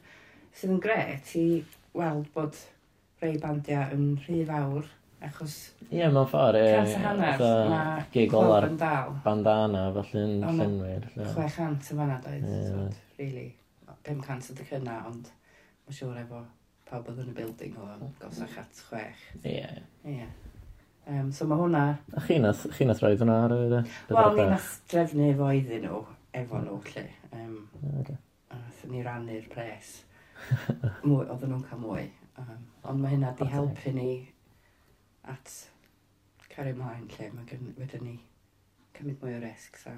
sydd 0.51 0.75
yn 0.75 0.83
gret 0.83 1.31
i 1.39 1.45
weld 1.95 2.27
bod 2.35 2.57
rhai 3.21 3.35
bandiau 3.41 3.95
yn 3.95 4.09
rhy 4.25 4.41
fawr 4.47 4.87
Achos... 5.19 5.55
Ie, 5.89 5.97
yeah, 5.99 6.11
mewn 6.13 6.27
ffordd, 6.29 6.59
ie. 6.61 6.69
Cant 6.77 6.93
a 6.95 6.99
hanner, 7.03 7.41
mae 7.73 8.05
gig 8.13 8.35
ola'r 8.39 8.69
bandana, 9.25 9.87
falle 9.95 10.21
yn 10.23 10.45
llenwyr. 10.45 11.09
600 11.17 11.65
yn 11.67 11.81
fanna 11.99 12.19
doedd, 12.23 12.45
yeah. 12.47 13.01
really. 13.19 13.49
500 14.07 14.53
ydy 14.53 14.67
cynna, 14.69 14.95
ond 15.09 15.27
mae'n 15.27 15.97
siŵr 15.97 16.21
efo 16.21 16.43
pawb 16.87 17.09
oedd 17.11 17.19
yn 17.25 17.33
y 17.33 17.35
building 17.35 17.75
o 17.81 17.89
gosach 18.21 18.55
at 18.61 18.79
6. 18.79 19.25
Ie. 19.43 19.67
Ie. 20.07 20.29
Um, 21.09 21.33
so 21.35 21.49
mae 21.49 21.59
hwnna... 21.59 21.83
A 22.15 22.23
chi 22.23 22.39
nath, 22.41 22.63
chi 22.77 22.87
nath 22.87 23.03
roed 23.03 23.19
hwnna 23.19 23.37
ar 23.47 23.55
y... 23.57 23.83
Wel, 24.13 24.31
ni 24.37 24.47
nath 24.53 24.71
drefnu 24.91 25.27
efo 25.33 25.51
iddyn 25.57 25.85
nhw, 25.87 26.01
efo 26.37 26.63
nhw, 26.63 26.79
lle. 26.93 27.05
Um, 27.33 27.55
okay. 27.99 28.17
A 28.53 28.63
nath 28.63 28.83
ni 28.89 29.03
rannu'r 29.05 29.47
pres. 29.51 29.95
mwy, 31.07 31.25
oedden 31.25 31.51
nhw'n 31.51 31.65
cael 31.67 31.83
mwy. 31.83 32.07
Um, 32.39 32.59
ond 32.87 33.03
mae 33.03 33.17
hynna 33.17 33.33
di 33.35 33.47
helpu 33.51 33.93
ni 33.97 34.11
at 35.33 35.55
cario 36.49 36.77
mlaen 36.77 37.09
lle 37.15 37.29
mae 37.35 37.59
wedyn 37.77 38.05
ni 38.05 38.15
cymryd 38.97 39.21
mwy 39.23 39.35
o 39.37 39.43
risgs 39.43 39.85
a 39.89 39.95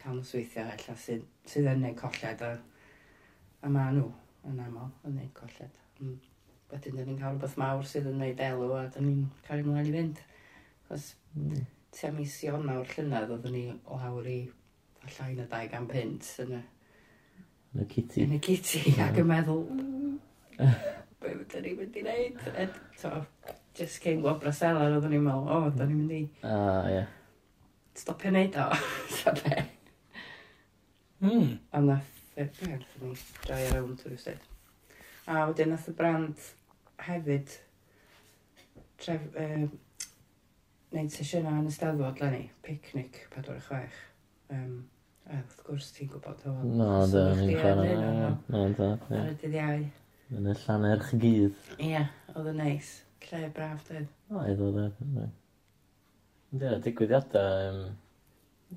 cael 0.00 0.18
nhw 0.18 0.26
sweithiau 0.28 0.70
ella 0.74 0.94
sydd, 1.00 1.24
sydd 1.48 1.70
yn 1.70 1.82
neud 1.84 1.96
colled 1.98 2.44
a, 2.44 2.52
a 3.64 3.72
maen 3.72 3.98
nhw 3.98 4.10
yn 4.50 4.60
aml 4.66 4.90
yn 5.08 5.18
neud 5.18 5.32
colled. 5.38 5.78
Mm. 6.00 6.18
Wedyn 6.72 6.98
dyn 6.98 7.08
ni'n 7.10 7.20
cael 7.20 7.34
rhywbeth 7.36 7.56
mawr 7.60 7.86
sydd 7.88 8.10
yn 8.10 8.20
neud 8.20 8.42
elw 8.48 8.74
a 8.76 8.84
dyn 8.94 9.08
ni'n 9.08 9.24
cario 9.46 9.68
mlaen 9.68 9.90
i 9.90 9.94
fynd. 9.94 10.22
Cos 10.88 11.08
mm. 11.38 11.64
tua 11.96 12.12
mis 12.16 12.36
Ionawr 12.44 12.94
llynedd 12.94 13.34
oeddwn 13.36 13.56
ni 13.56 13.64
lawr 13.88 14.30
i 14.30 14.38
llain 15.16 15.40
y 15.40 15.48
250 15.56 16.32
yn 16.44 16.56
y... 16.60 16.62
Yn 17.74 17.84
y 17.84 17.88
kitty. 17.90 18.24
Yn 18.26 18.36
y 18.36 18.40
kitty, 18.44 18.96
ac 19.04 19.20
yn 19.20 19.30
meddwl... 19.30 19.64
Be 21.24 21.36
wedi'n 21.40 21.64
ni'n 21.64 21.78
mynd 21.80 22.00
i 22.00 22.04
wneud? 22.04 22.42
Just 23.74 23.98
cyn 24.04 24.20
gwybod 24.22 24.40
Brasela, 24.42 24.86
roeddwn 24.86 25.10
ni'n 25.16 25.24
meddwl, 25.24 25.48
o, 25.50 25.70
da 25.74 25.86
ni'n 25.88 25.98
mynd 25.98 26.12
i 26.14 26.22
O, 26.46 26.58
ie. 26.94 27.04
stopio 27.98 28.30
neud 28.34 28.54
o. 28.62 28.68
Ta 29.18 29.32
be? 29.38 29.64
Mm. 31.24 31.48
A 31.74 31.80
na, 31.82 31.96
fe 32.34 32.44
ni 32.62 32.76
droi 33.46 33.62
ar 33.64 33.78
awn 33.80 33.96
trwy 33.98 34.18
sut. 34.20 34.44
A 35.26 35.46
wedyn 35.48 35.72
nath 35.72 35.88
y 35.90 35.94
brand 35.98 36.46
hefyd 37.06 37.54
tref, 39.02 39.24
uh, 39.40 39.64
neud 40.94 41.10
sesiynau 41.14 41.62
yn 41.62 41.70
y 41.70 41.74
steddfod 41.74 42.20
lenni, 42.22 42.44
picnic 42.66 43.24
46. 43.34 43.96
Um, 44.54 44.74
a 45.24 45.38
wrth 45.40 45.62
gwrs 45.66 45.88
ti'n 45.96 46.10
gwybod 46.12 46.44
o. 46.50 46.54
No, 46.76 46.90
so 47.08 47.16
da, 47.16 47.24
ni'n 47.40 47.50
yn 47.54 47.58
chwarae. 47.58 47.88
hyn, 47.90 48.04
o'n 48.04 48.38
No, 48.54 48.66
da, 48.78 48.90
ie. 49.08 49.18
Ar 49.24 49.32
y 49.32 49.38
dydd 49.42 49.58
iau. 49.58 49.82
Yn 50.38 50.50
y 50.52 50.54
llanerch 50.62 51.10
gydd. 51.22 51.58
Ie, 51.80 52.04
oedd 52.36 52.52
yn 52.52 52.60
neis. 52.62 52.92
Creu 53.24 53.50
braf 53.56 53.84
dweud. 53.88 54.08
Oedd 54.30 54.64
oedd 54.64 54.80
da. 55.16 55.28
Ie, 56.54 56.74
digwyddiadau 56.84 57.70
um, 57.70 57.78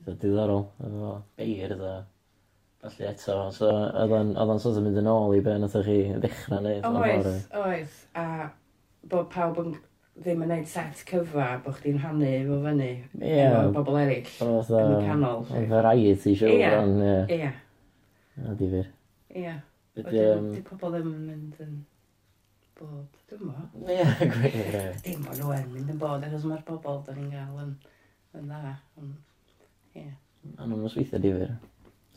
diddorol, 0.06 0.64
efo 0.84 1.16
beir 1.40 1.76
dda. 1.76 1.98
Felly 2.84 3.10
eto, 3.10 3.36
so 3.52 3.70
oedd 3.74 4.14
o'n 4.14 4.62
sort 4.62 4.78
of 4.78 4.86
mynd 4.86 5.02
yn 5.02 5.10
ôl 5.12 5.36
i 5.36 5.44
be 5.44 5.58
nath 5.60 5.76
chi 5.86 6.00
ddechrau 6.24 6.64
neud. 6.64 6.88
Oedd, 6.88 7.30
oedd, 7.58 8.00
a 8.18 8.26
bod 9.12 9.30
pawb 9.34 9.62
yn 9.64 9.76
ddim 10.18 10.42
yn 10.42 10.50
gwneud 10.50 10.70
set 10.70 11.02
cyfa, 11.10 11.48
bod 11.66 11.78
chdi'n 11.78 12.00
rhannu 12.02 12.30
efo 12.40 12.60
fyny. 12.64 12.90
Ie. 13.20 13.34
Yeah. 13.34 13.68
bobl 13.76 14.00
eraill, 14.02 14.32
yn 14.48 14.94
y 14.96 15.02
canol. 15.06 15.44
Yn 15.54 15.68
variety 15.70 16.34
show. 16.38 16.50
Ie, 16.50 17.38
ie. 17.38 17.52
A 18.46 18.56
difyr. 18.58 18.90
Ie. 19.38 19.54
Wedi 19.98 20.64
pobl 20.66 20.94
ddim 20.94 21.12
yn 21.12 21.22
mynd 21.28 21.62
yn 21.66 21.78
bod, 22.78 23.20
dwi'n 23.30 23.50
bo. 23.50 23.66
Ie, 23.92 24.06
gwir, 24.34 24.56
ie. 24.62 24.86
Dim 25.06 25.26
bod 25.26 25.40
nhw 25.40 25.52
yn 25.56 25.74
mynd 25.74 25.92
yn 25.94 26.00
bod, 26.02 26.26
achos 26.28 26.46
mae'r 26.50 26.64
bobl 26.68 27.02
da 27.08 27.16
ni'n 27.18 27.34
gael 27.34 27.60
yn, 27.64 27.74
yn 28.38 28.52
dda. 28.52 28.74
Ie. 29.04 30.04
Yeah. 30.04 30.16
Ond 30.56 30.74
mae'n 30.74 30.94
sweithio 30.94 31.20
difyr. 31.24 31.54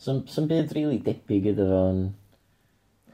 Sa'n 0.01 0.49
byd 0.49 0.73
rili 0.73 0.85
really 0.85 0.99
debyg 1.05 1.51
iddo 1.51 1.67
fo 1.69 1.81
yn... 1.91 2.03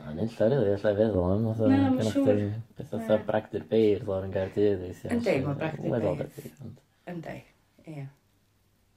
Yn 0.07 0.21
illa, 0.23 0.49
rili, 0.53 0.73
allai 0.75 0.93
feddwl 0.99 1.25
am. 1.33 1.47
Na, 1.47 1.79
mae'n 1.97 2.11
siŵr. 2.13 2.43
Beth 2.77 2.93
oedd 2.95 3.25
Bragdyr 3.27 3.65
Beir 3.71 4.05
lawr 4.07 4.27
yn 4.27 4.35
Gaerdydd. 4.35 4.85
Ynddi, 5.11 5.33
mae 5.43 5.57
Bragdyr 5.59 6.29
Beir. 6.29 6.71
Yndi, 7.11 7.35
ie. 7.87 8.05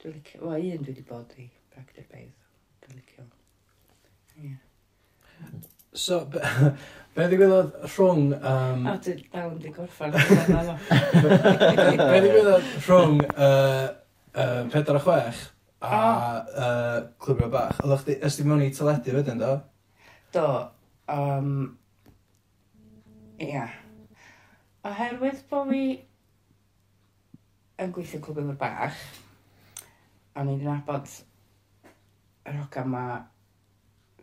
Dwi'n 0.01 0.15
licio, 0.17 0.43
wel, 0.45 0.69
un 0.77 0.85
dwi 0.85 0.93
wedi 0.93 1.03
bod 1.09 1.35
i 1.41 1.49
Bragdyr 1.73 2.07
Beir. 2.13 2.31
Dwi'n 2.85 3.01
licio. 3.01 3.27
Ie. 4.41 4.55
So, 5.93 6.23
Be 7.11 7.25
ddigwyddodd 7.27 7.73
rhwng... 7.91 8.29
Um... 8.39 8.85
O, 8.87 8.91
dwi 9.03 9.17
dal 9.33 9.49
yn 9.49 9.57
di 9.59 9.71
gorffan. 9.75 10.13
Be 10.15 10.21
ddigwyddodd 12.23 12.69
rhwng 12.85 13.17
uh, 13.35 13.89
uh, 14.31 14.61
4 14.71 14.95
a 14.95 15.01
6 15.03 15.41
a 15.81 15.99
uh, 16.39 17.01
Clwbio 17.19 17.51
Bach? 17.51 17.83
Oeddech 17.83 18.05
chdi, 18.05 18.15
ysdi 18.29 18.47
mewn 18.47 18.63
i 18.63 18.71
teledu 18.77 19.17
wedyn, 19.17 19.43
do? 19.43 19.51
Do. 20.31 20.47
Um, 21.11 21.51
ia. 23.43 23.67
Oherwydd 24.87 25.43
bod 25.51 25.75
fi 25.75 25.83
yn 27.83 27.91
gweithio 27.91 28.23
Clwbio 28.23 28.55
Bach, 28.55 28.95
a 30.31 30.47
ni 30.47 30.55
wedi 30.55 30.71
nabod 30.71 31.11
yr 32.47 32.63
hogan 32.63 32.93
ma 32.95 33.07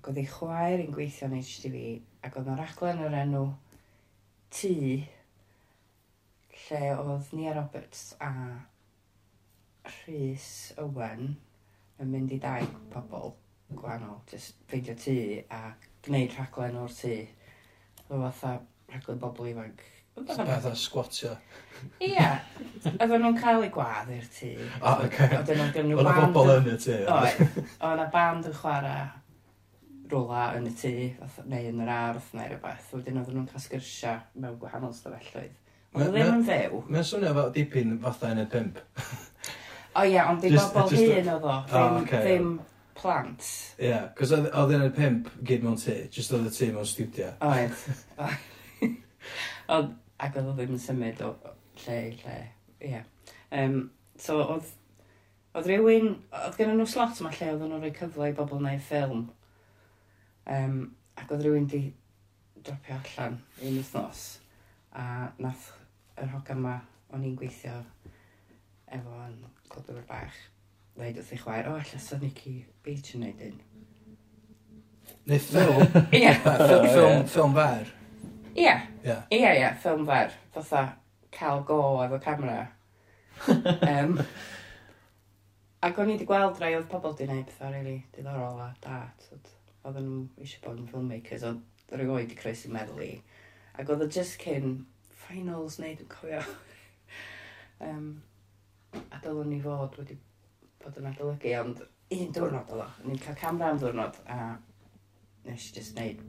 goddi 0.00 0.24
chwaer 0.32 0.80
yn 0.80 0.96
gweithio 0.96 1.28
yn 1.28 1.42
HTV 1.42 1.76
ac 2.26 2.36
oedd 2.36 2.48
yna 2.50 2.58
raglen 2.58 3.06
yr 3.06 3.18
enw 3.22 3.46
Tŷ, 4.48 5.04
lle 6.62 6.78
oedd 6.96 7.26
Nia 7.36 7.52
Roberts 7.52 8.14
a 8.24 8.30
Rhys 9.88 10.46
Owen 10.80 11.34
yn 12.00 12.08
mynd 12.14 12.32
i 12.32 12.38
dau 12.40 12.64
pobl 12.94 13.34
gwahanol, 13.76 14.22
just 14.30 14.56
feidio 14.70 14.96
tŷ 14.96 15.18
a 15.52 15.60
gwneud 16.06 16.32
rhaglen 16.38 16.80
o'r 16.80 16.96
tŷ. 16.96 17.12
Oedd 18.08 18.24
fatha 18.24 18.54
rhaglen 18.94 19.20
bobl 19.20 19.52
ifanc. 19.52 19.84
Oedd 20.16 20.32
o'n 20.32 20.48
Fatha 20.48 20.74
squatio. 20.74 21.36
Ie. 22.02 22.24
Oedden 22.94 23.20
nhw'n 23.22 23.36
cael 23.38 23.68
eu 23.68 23.70
gwadd 23.76 24.08
i'r 24.16 24.32
tŷ. 24.32 24.54
O, 24.80 24.96
oce. 25.04 25.28
Oedden 25.28 25.60
nhw'n 25.60 25.74
gynnu 25.76 26.00
band. 26.00 26.08
Oedd 26.14 26.34
bobl 26.38 26.54
yn 26.56 26.72
y 26.72 26.80
tŷ. 26.88 26.98
Oedd. 27.04 27.44
Oedd 27.76 27.92
yna 27.92 28.08
band 28.16 28.48
yn 28.48 28.56
chwarae 28.64 29.06
rola 30.10 30.44
yn 30.58 30.68
y 30.68 30.72
tŷ, 30.78 30.92
neu 31.50 31.68
yn 31.70 31.82
yr 31.84 31.90
ardd, 31.92 32.30
neu 32.36 32.48
rhywbeth. 32.50 32.92
Wedyn 32.96 33.20
oedden 33.20 33.38
nhw'n 33.38 33.48
cael 33.50 33.64
sgyrsiau 33.64 34.22
mewn 34.40 34.56
gwahanol 34.60 34.94
stafelloedd. 34.96 35.56
Oedd 35.96 36.10
ddim 36.14 36.32
yn 36.34 36.44
fyw. 36.46 36.80
Mae'n 36.88 37.06
swnio 37.08 37.34
fel 37.36 37.52
dipyn 37.54 37.94
fatha 38.02 38.32
yn 38.34 38.42
y 38.42 38.46
pimp. 38.52 38.80
o 39.98 40.04
ie, 40.04 40.18
ond 40.22 40.42
dim 40.44 40.58
bobl 40.74 40.96
hyn 40.96 41.30
oedd 41.34 41.46
o. 41.48 41.56
Ddim 42.08 42.50
plant. 42.98 43.46
Ie, 43.78 43.88
yeah, 43.88 44.08
cos 44.18 44.34
oedd 44.36 44.74
yn 44.76 44.86
y 44.88 44.90
pimp 44.96 45.30
gyd 45.48 45.64
mewn 45.64 45.78
tŷ, 45.80 45.96
jyst 46.14 46.34
oedd 46.36 46.50
y 46.50 46.54
tŷ 46.56 46.72
mewn 46.74 46.88
studio. 46.88 47.30
Oedd. 47.44 47.86
Ond, 49.76 49.94
ac 50.24 50.36
oedd 50.36 50.50
o 50.50 50.56
ddim 50.58 50.76
yn 50.76 50.82
symud 50.82 51.24
o 51.24 51.32
lle 51.84 52.02
i 52.08 52.12
lle. 52.20 52.36
Ie. 52.84 53.02
Um, 53.54 53.80
so, 54.20 54.38
oedd, 54.44 54.68
oedd 55.56 55.68
rhywun, 55.68 56.14
oedd 56.44 56.60
gen 56.60 56.76
nhw 56.76 56.88
slot 56.88 57.20
yma 57.22 57.32
lle 57.34 57.52
oedd 57.54 57.64
nhw'n 57.64 57.82
rhoi 57.82 57.96
cyfle 57.96 58.30
i 58.30 58.36
bobl 58.36 58.60
wneud 58.60 58.84
ffilm 58.84 59.26
Um, 60.48 60.76
ac 61.18 61.32
oedd 61.34 61.44
rhywun 61.44 61.66
di 61.68 61.82
dropio 62.64 62.98
allan 62.98 63.40
un 63.62 63.80
wythnos 63.80 64.26
a 64.96 65.04
nath 65.38 65.72
yr 66.18 66.30
hogan 66.34 66.62
ma 66.64 66.76
o'n 67.12 67.26
i'n 67.28 67.36
gweithio 67.38 67.74
efo'n 68.96 69.36
clodwyr 69.68 70.06
bach 70.08 70.38
dweud 70.98 71.18
wrth 71.20 71.32
ei 71.34 71.38
chwaer, 71.38 71.68
o, 71.70 71.74
oh, 71.76 71.82
allas 71.82 72.12
o'n 72.14 72.24
Nicky 72.24 72.54
Beach 72.82 73.12
yn 73.14 73.22
neud 73.22 73.42
un. 73.46 73.58
Neu 75.30 75.42
ffilm? 75.44 75.84
Ie. 76.18 76.32
Ffilm, 76.42 76.86
ffilm 76.88 77.28
ffilm 77.28 77.54
fer? 77.58 77.92
Ie. 78.56 78.72
Ie, 79.04 79.18
ie, 79.38 79.68
ffilm 79.82 80.02
fer. 80.08 80.34
Fytha 80.56 80.82
cael 81.38 81.62
go 81.68 81.78
efo 82.02 82.18
camera. 82.24 82.64
um, 83.92 84.16
ac 85.86 86.00
o'n 86.02 86.10
i 86.10 86.16
wedi 86.16 86.26
gweld 86.26 86.58
rai 86.58 86.72
oedd 86.80 86.90
pobl 86.90 87.14
di 87.14 87.28
gwneud 87.28 87.46
pethau 87.52 87.70
really 87.76 88.00
diddorol 88.16 88.58
a 88.64 88.72
da. 88.82 89.04
Tyd 89.22 89.54
oedden 89.88 90.08
nhw 90.08 90.44
eisiau 90.44 90.64
bod 90.66 90.80
yn 90.82 90.88
filmmakers, 90.92 91.44
oedd 91.48 91.96
yr 91.96 92.14
oed 92.14 92.32
i 92.32 92.38
croes 92.38 92.64
meddwl 92.72 93.04
i. 93.04 93.12
Ac 93.78 93.92
oedd 93.92 94.04
o 94.04 94.08
just 94.18 94.38
cyn 94.42 94.78
finals 95.26 95.78
neu 95.82 95.96
dwi'n 95.98 96.10
cofio. 96.12 96.42
um, 97.88 98.08
a 98.98 99.20
dylwn 99.24 99.52
ni 99.52 99.60
fod 99.64 99.98
wedi 100.00 100.18
bod 100.82 100.98
yn 101.00 101.10
adolygu, 101.10 101.54
ond 101.60 101.84
un 102.16 102.32
diwrnod 102.34 102.72
oedd 102.72 102.84
o. 102.84 102.88
Ni'n 103.04 103.22
cael 103.22 103.38
camera 103.40 103.72
am 103.72 103.80
diwrnod 103.82 104.20
a 104.32 104.40
nes 105.48 105.68
i 105.68 105.76
just 105.76 105.96
wneud 105.96 106.24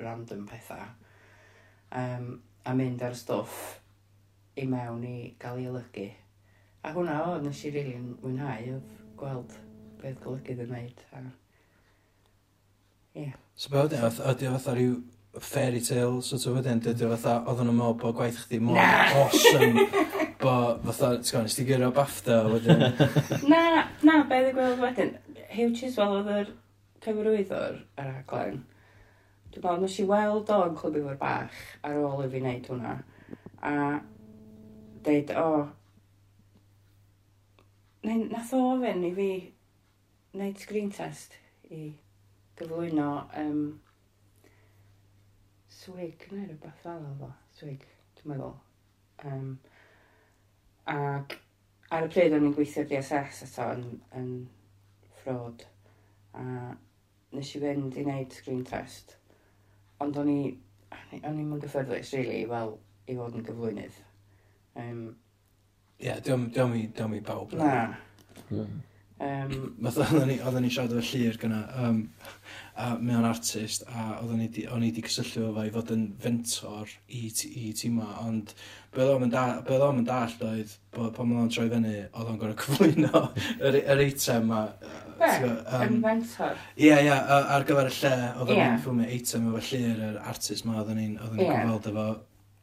random 0.00 0.44
pethau. 0.48 0.84
Um, 1.96 2.30
a 2.66 2.74
mynd 2.76 3.04
ar 3.06 3.14
y 3.14 3.18
stwff 3.18 3.58
i 4.60 4.66
mewn 4.68 5.04
i 5.06 5.16
gael 5.40 5.60
ei 5.62 5.70
olygu. 5.70 6.06
A 6.86 6.92
hwnna 6.94 7.16
o, 7.26 7.36
nes 7.42 7.64
i 7.64 7.72
rili'n 7.74 8.10
really 8.10 8.20
mwynhau, 8.22 8.76
oedd 8.76 8.94
gweld 9.20 9.56
beth 10.00 10.22
golygydd 10.24 10.62
yn 10.66 10.72
wneud. 10.72 11.04
A 11.16 11.22
Ie. 13.16 13.30
So 13.56 13.70
be 13.72 13.80
wedyn, 13.80 14.02
oedd- 14.04 14.22
ydi 14.32 14.48
o 14.50 14.54
fatha 14.58 14.74
rhyw 14.76 14.96
fairy 15.40 15.80
tale, 15.84 16.20
sort 16.24 16.44
of 16.48 16.56
wedyn, 16.58 16.80
dydy 16.84 17.06
o 17.06 17.10
fatha, 17.14 17.38
oedden 17.48 17.68
nhw'n 17.70 17.78
meddwl 17.80 17.96
bod 18.02 18.16
gwaith 18.18 18.38
chdi 18.44 18.60
mor 18.64 18.76
Na. 18.76 18.86
awesome, 19.22 19.86
bo 20.42 20.54
fatha, 20.84 21.10
ti'n 21.16 21.30
gwybod, 21.30 21.46
nes 21.48 21.56
ti 21.58 21.64
gyrra 21.68 21.90
BAFTA, 21.96 22.38
a 22.44 22.52
wedyn, 22.52 22.84
Na, 23.52 23.62
na, 24.04 24.18
be 24.28 24.40
ddigwydd 24.44 24.56
gweld 24.58 24.84
wedyn. 24.84 25.12
Hugh 25.56 25.72
Chiswell 25.76 26.18
oedd 26.18 26.30
yr 26.36 26.50
cyfrwyddwr 27.06 27.78
ar 28.02 28.10
aglen. 28.12 28.62
Dwi'n 29.54 29.64
meddwl, 29.64 29.82
nes 29.86 29.98
i 30.02 30.06
weld 30.12 30.52
o 30.52 30.60
yn 30.68 30.76
clwb 30.76 31.00
i'r 31.00 31.20
bach 31.20 31.60
ar 31.88 32.00
ôl 32.04 32.24
i 32.26 32.30
fi 32.32 32.42
wneud 32.44 32.68
hwnna. 32.72 32.94
A 33.64 33.74
deud, 35.06 35.32
o... 35.32 35.46
Oh, 35.48 35.68
nath 38.06 38.52
o 38.54 38.60
ofyn 38.74 39.04
i 39.08 39.12
fi 39.16 39.28
wneud 40.36 40.60
screen 40.62 40.92
test 40.94 41.38
i 41.72 41.88
gyflwyno 42.58 43.08
um, 43.40 43.64
swig 45.72 46.28
neu 46.32 46.46
rhywbeth 46.46 46.82
fel 46.82 47.04
o 47.06 47.14
fo, 47.20 47.30
swig, 47.58 47.84
dwi'n 48.18 48.32
meddwl. 48.32 48.54
Um, 49.26 49.50
ac 50.92 51.36
ar 51.94 52.06
y 52.06 52.10
pryd 52.12 52.34
o'n 52.36 52.48
i'n 52.48 52.54
gweithio 52.56 52.86
DSS 52.88 53.44
eto 53.46 53.68
yn, 53.76 53.84
yn 54.18 54.32
ffrod 55.20 55.66
a 56.36 56.46
nes 57.36 57.52
i 57.56 57.60
fynd 57.62 57.96
i 57.98 58.04
wneud 58.06 58.34
screen 58.34 58.64
test 58.66 59.16
ond 60.02 60.18
o'n 60.20 60.30
i 60.30 60.40
o'n 61.22 61.38
i'n 61.42 61.54
gyffyrddus 61.62 62.12
really 62.16 62.42
fel 62.50 62.76
i 63.06 63.16
fod 63.18 63.38
yn 63.38 63.46
gyflwynydd 63.46 64.02
um, 64.82 65.06
Ie, 65.96 66.10
yeah, 66.10 66.18
diolch 66.20 67.14
i 67.16 67.20
bawb. 67.24 67.54
Na. 67.56 67.86
Mm. 68.50 68.82
Um, 69.16 69.52
oedden 69.80 70.26
ni, 70.28 70.34
oedden 70.44 70.66
ni 70.66 70.68
siarad 70.68 70.92
efo 70.92 71.16
llir 71.16 71.38
gyna, 71.40 71.62
um, 71.80 72.02
a 72.76 72.90
mae 73.00 73.16
o'n 73.16 73.24
artist, 73.24 73.86
a 73.88 74.18
oedden 74.18 74.42
ni, 74.42 74.66
o'n 74.68 74.84
i 74.84 74.90
wedi 74.90 75.04
cysylltu 75.06 75.46
efo 75.46 75.64
i 75.64 75.72
fod 75.72 75.92
yn 75.94 76.02
fentor 76.20 76.92
i, 77.08 77.22
i 77.48 77.70
tîma, 77.80 78.10
ond 78.26 78.52
beth 78.92 79.14
o'n 79.14 79.24
mynd 79.24 80.08
dall 80.10 80.36
oedd, 80.50 80.76
bod 80.92 81.16
pan 81.16 81.32
oedd 81.32 81.46
o'n 81.46 81.50
troi 81.56 81.66
fyny, 81.72 81.96
oedd 82.10 82.28
o'n 82.34 82.38
gorau 82.42 82.58
cyflwyno 82.66 83.24
yr, 83.56 83.80
yr 83.80 84.04
eitem 84.04 84.52
ma. 84.52 84.62
Be? 85.16 85.32
Um, 85.48 85.98
fentor? 86.04 86.60
Ie, 86.76 86.90
ie, 86.90 87.08
yeah, 87.08 87.52
ar 87.56 87.64
gyfer 87.64 87.88
y 87.88 87.98
lle, 88.02 88.14
oedd 88.36 88.52
o'n 88.52 88.60
yeah. 88.60 88.80
ffilmio 88.84 89.08
eitem 89.16 89.48
efo 89.48 89.64
llir, 89.70 90.08
yr 90.10 90.20
artist 90.28 90.68
ma, 90.68 90.82
oedden 90.82 91.00
ni'n 91.00 91.20
yeah. 91.40 91.64
gweld 91.64 91.88
efo 91.94 92.10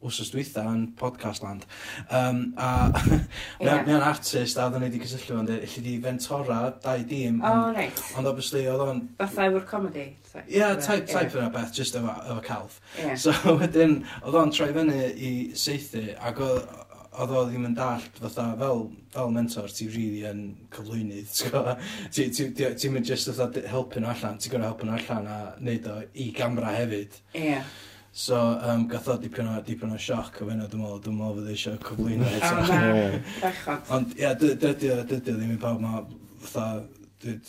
wsos 0.04 0.32
dwytha 0.34 0.66
yn 0.70 0.86
podcast 1.00 1.44
land. 1.46 1.66
Um, 2.10 2.54
a 2.58 2.92
yeah. 3.64 3.84
mae'n 3.88 4.04
artist 4.04 4.60
a 4.60 4.68
oedden 4.68 4.84
ni 4.84 4.90
wedi 4.92 5.02
cysylltu 5.04 5.38
fan, 5.38 5.50
lle 5.50 5.84
di 5.88 5.98
Ventora, 6.04 6.62
dau 6.84 7.06
dîm. 7.10 7.42
Oh, 7.42 7.70
on, 7.70 7.78
nice. 7.78 8.14
Ond 8.20 8.30
obviously 8.30 8.66
oedd 8.72 8.86
o'n... 8.86 9.04
Fatha 9.22 9.50
efo'r 9.50 9.68
comedy. 9.70 10.08
Ie, 10.34 10.44
yeah, 10.58 10.76
type, 10.82 11.06
type 11.12 11.38
yna 11.38 11.52
beth, 11.54 11.74
just 11.78 11.98
efo, 12.00 12.16
efo 12.26 12.40
calf. 12.46 12.80
Yeah. 13.00 13.16
So 13.20 13.36
wedyn, 13.62 14.02
oedd 14.24 14.40
o'n 14.44 14.56
troi 14.56 14.72
fyny 14.76 15.04
i 15.14 15.34
seithi, 15.58 16.10
ac 16.20 16.42
oedd 16.44 16.66
oedd 17.14 17.34
o 17.34 17.44
ddim 17.46 17.68
yn 17.68 17.76
dallt 17.78 18.18
fatha 18.22 18.46
fel, 18.58 18.88
fel 19.14 19.32
mentor 19.34 19.70
ti 19.70 19.88
rili 19.88 20.24
really 20.24 20.30
yn 20.30 20.42
cyflwynydd 20.74 21.34
ti'n 22.14 22.34
ti, 22.34 22.48
ti, 22.58 22.70
ti 22.80 22.90
mynd 22.90 23.10
just 23.10 23.30
fatha 23.30 23.64
helpu 23.70 24.02
nhw 24.02 24.10
allan 24.14 24.40
ti'n 24.42 24.54
gwneud 24.54 24.70
helpu 24.72 24.90
nhw 24.90 24.98
allan 24.98 25.30
a 25.30 25.40
neud 25.62 25.90
o 25.92 26.00
i 26.14 26.30
gamra 26.38 26.74
hefyd 26.74 27.20
ie 27.38 27.46
yeah. 27.52 27.74
So, 28.16 28.60
um, 28.62 28.88
gath 28.88 29.08
o 29.10 29.16
dipyn 29.18 29.48
o, 29.50 29.56
dipyn 29.66 29.94
o 29.96 29.96
sioc 29.98 30.36
o 30.38 30.46
fenna, 30.46 30.68
dwi'n 30.70 30.84
meddwl, 30.84 31.00
dwi'n 31.02 31.16
meddwl 31.18 31.40
fydd 31.40 31.48
eisiau 31.50 31.80
cyflwyno 31.82 32.28
eto. 32.38 33.22
Bechod. 33.42 33.90
Ond, 33.96 34.14
ie, 34.20 34.28
dydy 34.38 34.92
o 34.94 35.00
dydy 35.10 35.34
o, 35.34 35.38
ddim 35.40 35.56
i 35.56 35.58
pawb 35.64 35.82
ma, 35.82 36.04
fatha... 36.44 36.84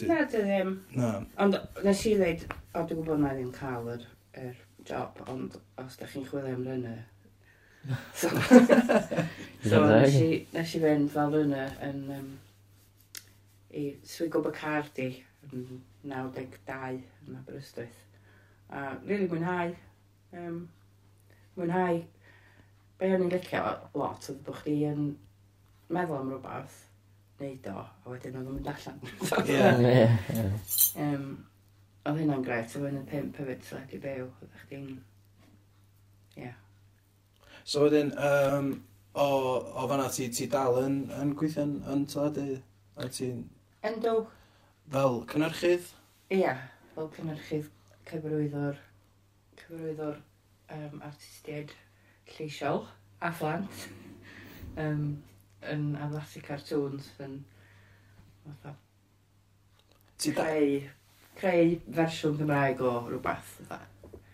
Na, 0.08 0.22
dy 0.24 0.40
ddim. 0.40 0.72
Na. 0.96 1.10
Ond, 1.44 1.58
nes 1.84 2.06
i 2.08 2.14
ddeud, 2.16 2.46
o, 2.48 2.78
dwi'n 2.80 3.02
gwybod 3.02 3.20
na 3.20 3.34
ddim 3.36 3.52
cael 3.58 3.92
yr, 3.98 4.08
yr 4.40 4.56
job, 4.88 5.20
ond 5.28 5.60
os 5.84 6.00
da 6.00 6.08
chi'n 6.08 6.24
chwilio 6.30 6.56
am 6.56 6.64
rynnu... 6.70 6.96
So, 8.16 8.30
so 9.68 9.84
nes, 9.84 10.14
i, 10.16 10.28
nes 10.56 10.70
i 10.78 10.84
fynd 10.88 11.12
fel 11.12 11.36
rynnu 11.36 11.64
yn... 11.84 12.04
Um, 12.16 12.36
i 13.76 13.90
swigo 14.08 14.40
Bacardi 14.40 15.10
yn 15.50 15.82
92 16.08 17.02
yn 17.26 17.36
Aberystwyth. 17.42 18.06
A, 18.70 18.94
rili 19.04 19.10
really 19.10 19.28
mwynhau, 19.28 19.74
Um, 20.34 20.56
mwynhau, 21.54 22.00
be 22.98 23.10
o'n 23.14 23.22
i'n 23.26 23.32
licio 23.34 23.62
lot 23.98 24.28
oedd 24.32 24.40
bod 24.46 24.58
chdi 24.62 24.80
yn 24.88 25.04
meddwl 25.94 26.18
am 26.18 26.32
rhywbeth, 26.32 26.78
neud 27.40 27.68
o, 27.70 27.84
a 27.84 28.10
wedyn 28.10 28.38
oedd 28.40 28.48
yn 28.50 28.56
mynd 28.56 28.70
allan. 28.72 28.98
Ie, 29.54 29.60
ie, 29.90 30.06
ie. 30.34 31.18
Oedd 32.04 32.18
hynna'n 32.20 32.42
gret, 32.44 32.74
oedd 32.76 32.90
yn 32.90 33.00
y 33.00 33.04
pimp 33.08 33.38
hefyd 33.40 33.62
sled 33.68 33.94
i 33.94 34.00
byw, 34.02 34.26
oedd 34.42 34.56
chdi'n... 34.64 34.88
Ie. 36.34 36.48
Yeah. 36.48 36.56
So 37.64 37.84
wedyn, 37.86 38.10
um, 38.20 38.72
o, 39.14 39.26
o 39.72 39.86
fanna 39.88 40.08
ti, 40.12 40.26
ti 40.34 40.48
dal 40.52 40.80
yn, 40.82 40.98
yn 41.16 41.30
gweithio 41.38 41.64
yn, 41.68 41.76
yn 41.94 42.02
teledu? 42.10 42.58
A 42.98 43.06
ti'n... 43.08 43.44
Yndw. 43.88 44.18
Fel 44.92 45.22
cynnyrchydd? 45.30 45.86
Ie, 46.28 46.42
yeah, 46.42 46.66
fel 46.96 47.08
cynnyrchydd 47.14 47.70
cyfrwyddwr 48.10 48.82
cyfarwydd 49.74 50.00
o'r 50.06 50.18
um, 50.74 51.00
artistiaid 51.04 51.72
lleisiol 52.36 52.84
a 53.24 53.30
phlant 53.34 53.86
um, 54.84 55.04
yn 55.70 55.84
addasu 55.98 56.42
cartoons 56.44 57.10
yn 57.24 57.40
fatha 58.46 58.74
Ti 60.24 60.32
da- 60.36 60.44
creu, 60.46 60.76
creu 61.40 61.72
fersiwn 61.96 62.36
Gymraeg 62.38 62.80
o 62.86 62.92
rhywbeth. 63.08 63.56
fatha. 63.68 63.80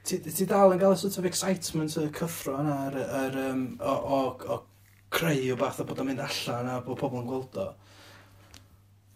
Ti, 0.04 0.18
ti 0.26 0.44
dal 0.48 0.74
yn 0.74 0.80
cael 0.82 0.92
y 0.94 0.98
sort 1.00 1.16
of 1.22 1.26
excitement 1.28 1.96
y 1.98 2.04
cyffro 2.14 2.58
yna 2.60 2.74
ar, 2.90 2.98
ar, 3.22 3.38
um, 3.50 3.62
o, 3.80 3.94
o, 3.94 4.20
o 4.56 4.58
creu 5.10 5.54
o 5.54 5.56
bath 5.60 5.80
o 5.82 5.86
bod 5.88 6.02
o'n 6.04 6.10
mynd 6.10 6.20
allan 6.24 6.68
a 6.74 6.76
bod 6.84 7.00
pobl 7.00 7.22
yn 7.22 7.30
gweld 7.30 7.56
o. 7.64 7.66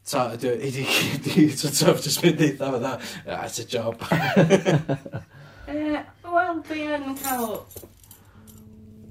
Ta, 0.09 0.25
ydy, 0.37 0.51
ydy, 0.71 0.83
ydy, 1.19 1.47
sort 1.57 1.83
of, 1.93 2.03
just 2.05 2.21
mynd 2.25 2.43
eitha 2.45 2.69
fatha, 2.75 2.95
"Ah, 3.29 3.45
it's 3.47 3.61
a 3.61 3.69
job. 3.69 4.01
E, 5.65 5.97
wel, 6.35 6.61
dwi 6.67 6.85
yn 6.97 7.15
cael 7.21 7.53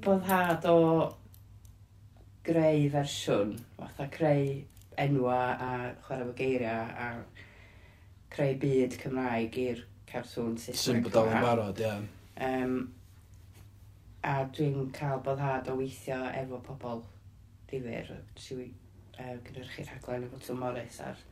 boddhad 0.04 0.66
o 0.68 0.78
greu 2.44 2.88
fersiwn, 2.92 3.54
fatha 3.78 4.08
creu 4.12 4.50
enwa 5.00 5.38
a 5.52 5.70
chwarae 6.04 6.26
fo 6.28 6.34
geiriau 6.38 6.90
a 7.06 7.08
creu 8.34 8.58
byd 8.60 8.98
Cymraeg 9.00 9.56
i'r 9.62 9.80
cartwn 10.10 10.58
Saesneg. 10.60 10.82
Sy'n 10.82 11.02
bodol 11.06 11.32
yn 11.32 11.46
barod, 11.46 11.80
ie. 11.80 11.94
Um, 12.44 12.76
a 14.26 14.36
dwi'n 14.56 14.90
cael 14.96 15.24
boddhad 15.24 15.70
o 15.72 15.78
weithio 15.80 16.20
efo 16.42 16.60
pobl 16.68 17.02
difyr. 17.70 18.12
Dwi'n 18.36 18.76
uh, 19.16 19.34
gynhyrchu 19.46 19.86
rhaglen 19.88 20.28
efo 20.28 20.42
Tom 20.44 20.60
Morris 20.66 21.00
ar 21.08 21.24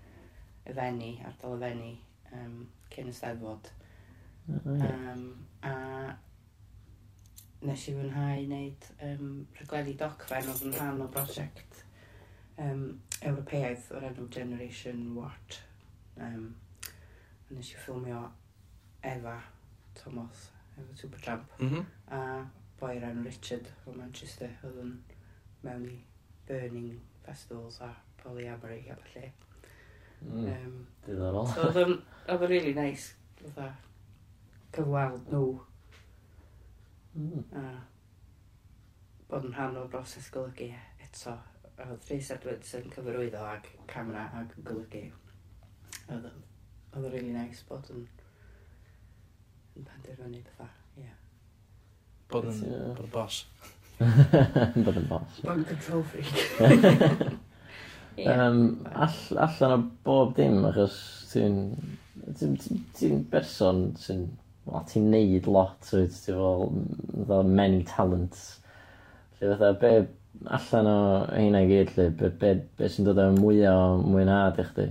y 0.65 0.75
fenni, 0.79 1.15
ardal 1.29 1.59
y 1.59 1.63
fenni, 1.67 1.95
um, 2.33 2.59
cyn 2.95 3.13
y 3.13 3.17
steddfod. 3.21 3.73
Um, 4.49 5.25
a 5.63 5.73
nes 7.63 7.87
i 7.89 7.95
fwynhau 7.95 8.43
wneud 8.43 8.89
um, 9.07 9.27
rhaglenni 9.59 9.95
docfen 9.99 10.49
oedd 10.51 10.65
yn 10.67 10.75
rhan 10.75 11.05
o 11.05 11.07
brosiect 11.15 11.85
um, 12.59 12.87
Ewropeaidd 13.23 13.91
o'r 13.95 14.09
enw 14.11 14.27
Generation 14.35 15.05
What. 15.17 15.61
Um, 16.19 16.49
a 16.83 17.55
nes 17.55 17.71
i 17.73 17.79
ffilmio 17.79 18.25
Eva 19.07 19.37
Thomas, 19.99 20.49
efo 20.75 20.97
Supertramp, 20.97 21.55
mm 21.59 21.69
-hmm. 21.69 21.87
a 22.19 22.47
boi 22.81 22.99
ran 23.01 23.25
Richard 23.25 23.71
o 23.87 23.95
Manchester, 23.95 24.51
oedd 24.65 24.83
yn 24.83 24.93
mewn 25.63 25.87
i 25.91 25.99
Burning 26.49 27.01
Festivals 27.27 27.81
a 27.81 27.93
Polyamory 28.23 28.83
a 28.91 28.97
falle. 28.97 29.33
Mm, 30.23 30.47
um, 30.47 30.87
Diddorol. 31.07 31.47
So, 31.55 31.69
oedd 31.69 31.81
yn, 31.85 31.97
oedd 32.27 32.47
yn 32.47 32.53
really 32.55 32.75
nice, 32.79 33.15
oedd 33.45 33.59
cyfweld 34.77 35.31
nhw 35.33 35.47
mm. 37.15 37.43
a 37.59 37.65
bod 39.31 39.49
yn 39.49 39.57
rhan 39.57 39.79
o'r 39.81 39.91
broses 39.93 40.29
golygu 40.33 40.71
eto 41.07 41.37
oedd 41.83 42.09
Rhys 42.09 42.31
Edwards 42.35 42.75
yn 42.79 42.91
cyfarwyddo 42.95 43.43
ag 43.49 43.69
camera 43.91 44.29
ag 44.41 44.57
yn 44.57 44.67
golygu 44.69 45.05
oedd 46.09 46.27
yn 46.31 46.43
oedd 46.93 47.07
yn 47.07 47.13
really 47.15 47.33
nice 47.35 47.65
bod 47.69 47.89
yn 47.95 48.03
yn 49.77 49.87
penderfynu 49.89 50.43
pethau 50.49 50.69
yeah. 51.01 51.17
bod 52.33 52.51
yn 52.53 52.61
yeah. 52.67 52.91
bod 52.99 53.07
yn 53.07 53.15
bos 53.15 53.45
bod 54.03 55.01
yn 55.01 55.09
bos 55.09 55.41
bod 55.47 55.57
yn 55.57 55.67
control 55.71 56.05
freak 56.13 56.35
yeah. 58.21 58.45
um, 58.47 58.63
all, 58.93 59.19
allan 59.47 59.77
o 59.79 59.81
bob 60.05 60.37
dim 60.37 60.61
achos 60.69 61.01
ti'n 61.33 61.59
ti'n 62.37 62.57
ti, 62.61 62.81
ti 62.99 63.13
berson 63.33 63.87
sy'n 64.01 64.27
well, 64.65 64.85
ti'n 64.89 65.11
neud 65.13 65.49
lot, 65.51 65.93
wyt, 65.93 66.17
ti'n 66.25 66.39
fel, 66.39 66.67
mm, 66.71 67.55
many 67.61 67.83
talents. 67.89 68.61
Felly, 69.39 69.57
fatha, 69.57 69.73
be 69.81 69.93
allan 70.59 70.87
o 70.87 70.99
heina 71.33 71.63
i 71.63 71.69
gyd, 71.71 71.93
lle, 71.97 72.09
be, 72.19 72.31
be, 72.41 72.55
be 72.79 72.91
sy'n 72.91 73.07
dod 73.09 73.21
â 73.21 73.29
mwy 73.37 73.63
o 73.69 73.77
mwynhad 74.03 74.61
i 74.63 74.67
chdi? 74.71 74.89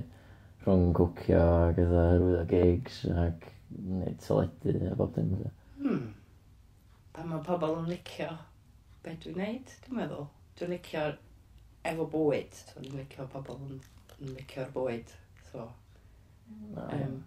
Rhwng 0.61 0.91
cwcio 0.97 1.41
ac 1.41 1.79
ydw 1.81 2.05
hyrwyd 2.11 2.37
o 2.37 2.45
gigs 2.51 3.01
ac 3.23 3.47
neud 3.71 4.19
teledu 4.21 4.91
a 4.91 4.95
bob 4.99 5.15
dim. 5.15 5.33
Hmm. 5.79 6.05
Pan 7.15 7.31
mae 7.31 7.43
pobl 7.47 7.79
yn 7.79 7.89
licio 7.89 8.29
be 9.03 9.15
dwi'n 9.23 9.39
neud, 9.41 9.75
dwi'n 9.85 9.97
meddwl. 9.97 10.27
Dwi'n 10.59 10.75
licio 10.75 11.07
efo 11.89 12.07
bwyd, 12.13 12.53
so 12.59 12.83
dwi'n 12.83 13.01
licio 13.01 13.25
pobl 13.33 13.57
yn, 13.57 13.81
yn 14.19 14.35
licio'r 14.37 14.69
bwyd. 14.75 15.15
So, 15.49 15.65
no. 16.75 16.85
um, 16.85 17.21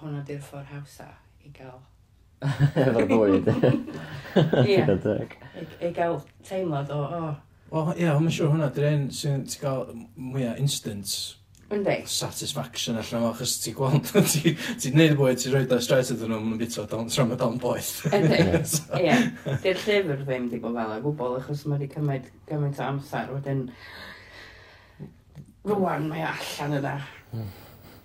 hwnna 0.00 0.22
di'r 0.28 0.44
ffordd 0.44 0.70
hawsa 0.70 1.10
i 1.46 1.52
gael. 1.54 1.80
Efo'r 2.82 3.08
bwyd. 3.10 3.50
Ie. 4.68 4.82
I, 4.82 5.66
I 5.86 5.90
gael 5.96 6.20
teimlad 6.46 6.92
o, 6.92 7.00
o. 7.00 7.34
Wel, 7.72 7.96
ie, 7.98 8.06
ond 8.12 8.22
mae'n 8.26 8.34
siŵr 8.34 8.52
hwnna, 8.52 8.70
dy'r 8.74 8.92
un 8.92 9.10
sy'n 9.14 9.42
ti 9.50 9.58
gael 9.62 9.88
mwyaf 10.14 10.60
instant 10.62 11.14
Yndi. 11.74 11.96
satisfaction 12.06 12.98
allan 13.00 13.24
o, 13.26 13.32
achos 13.32 13.56
ti'n 13.64 13.74
gweld, 13.74 14.12
ti'n 14.32 14.60
ti 14.78 14.92
neud 14.94 15.16
y 15.16 15.18
bwyd, 15.18 15.40
ti'n 15.42 15.54
rhoi 15.54 15.64
da 15.70 15.80
straight 15.82 16.12
ydyn 16.14 16.30
nhw, 16.30 16.38
mae'n 16.44 16.60
bito 16.60 16.86
don, 16.90 17.10
tra 17.10 17.26
mae 17.26 17.40
don 17.40 17.58
boeth. 17.62 18.04
Yndi, 18.14 18.38
ie. 19.00 19.18
Di'r 19.64 19.82
llyfr 19.82 20.22
ddim 20.22 20.46
wedi 20.46 20.62
bod 20.62 20.78
fel 20.78 20.94
y 20.94 21.02
gwbl, 21.08 21.38
achos 21.40 21.66
mae 21.66 21.80
wedi 21.80 21.90
cymryd 21.96 22.30
gymaint 22.46 22.78
o 22.78 22.86
amser, 22.86 23.34
wedyn 23.34 23.66
rwan 25.66 26.06
mae 26.12 26.22
o 26.22 26.30
allan 26.30 26.78
yna. 26.78 26.96
Hmm. 27.32 27.54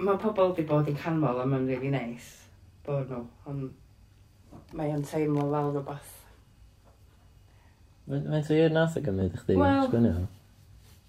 Mae 0.02 0.22
pobl 0.26 0.56
wedi 0.56 0.66
bod 0.66 0.90
yn 0.90 0.98
canmol 0.98 1.44
a 1.44 1.46
mae'n 1.46 1.70
rili 1.70 1.78
really 1.78 1.94
neis 1.94 2.38
bod 2.86 3.12
nhw, 3.12 3.24
ond 3.50 4.76
mae 4.78 4.94
o'n 4.96 5.04
teimlo 5.08 5.48
fel 5.52 5.72
rhywbeth. 5.76 6.14
Mae'n 8.12 8.46
tu 8.48 8.58
i'r 8.58 8.74
nath 8.76 8.98
o 9.00 9.04
gymryd 9.06 9.36
chdi 9.44 9.58
well, 9.60 9.86
sgwynio? 9.88 10.26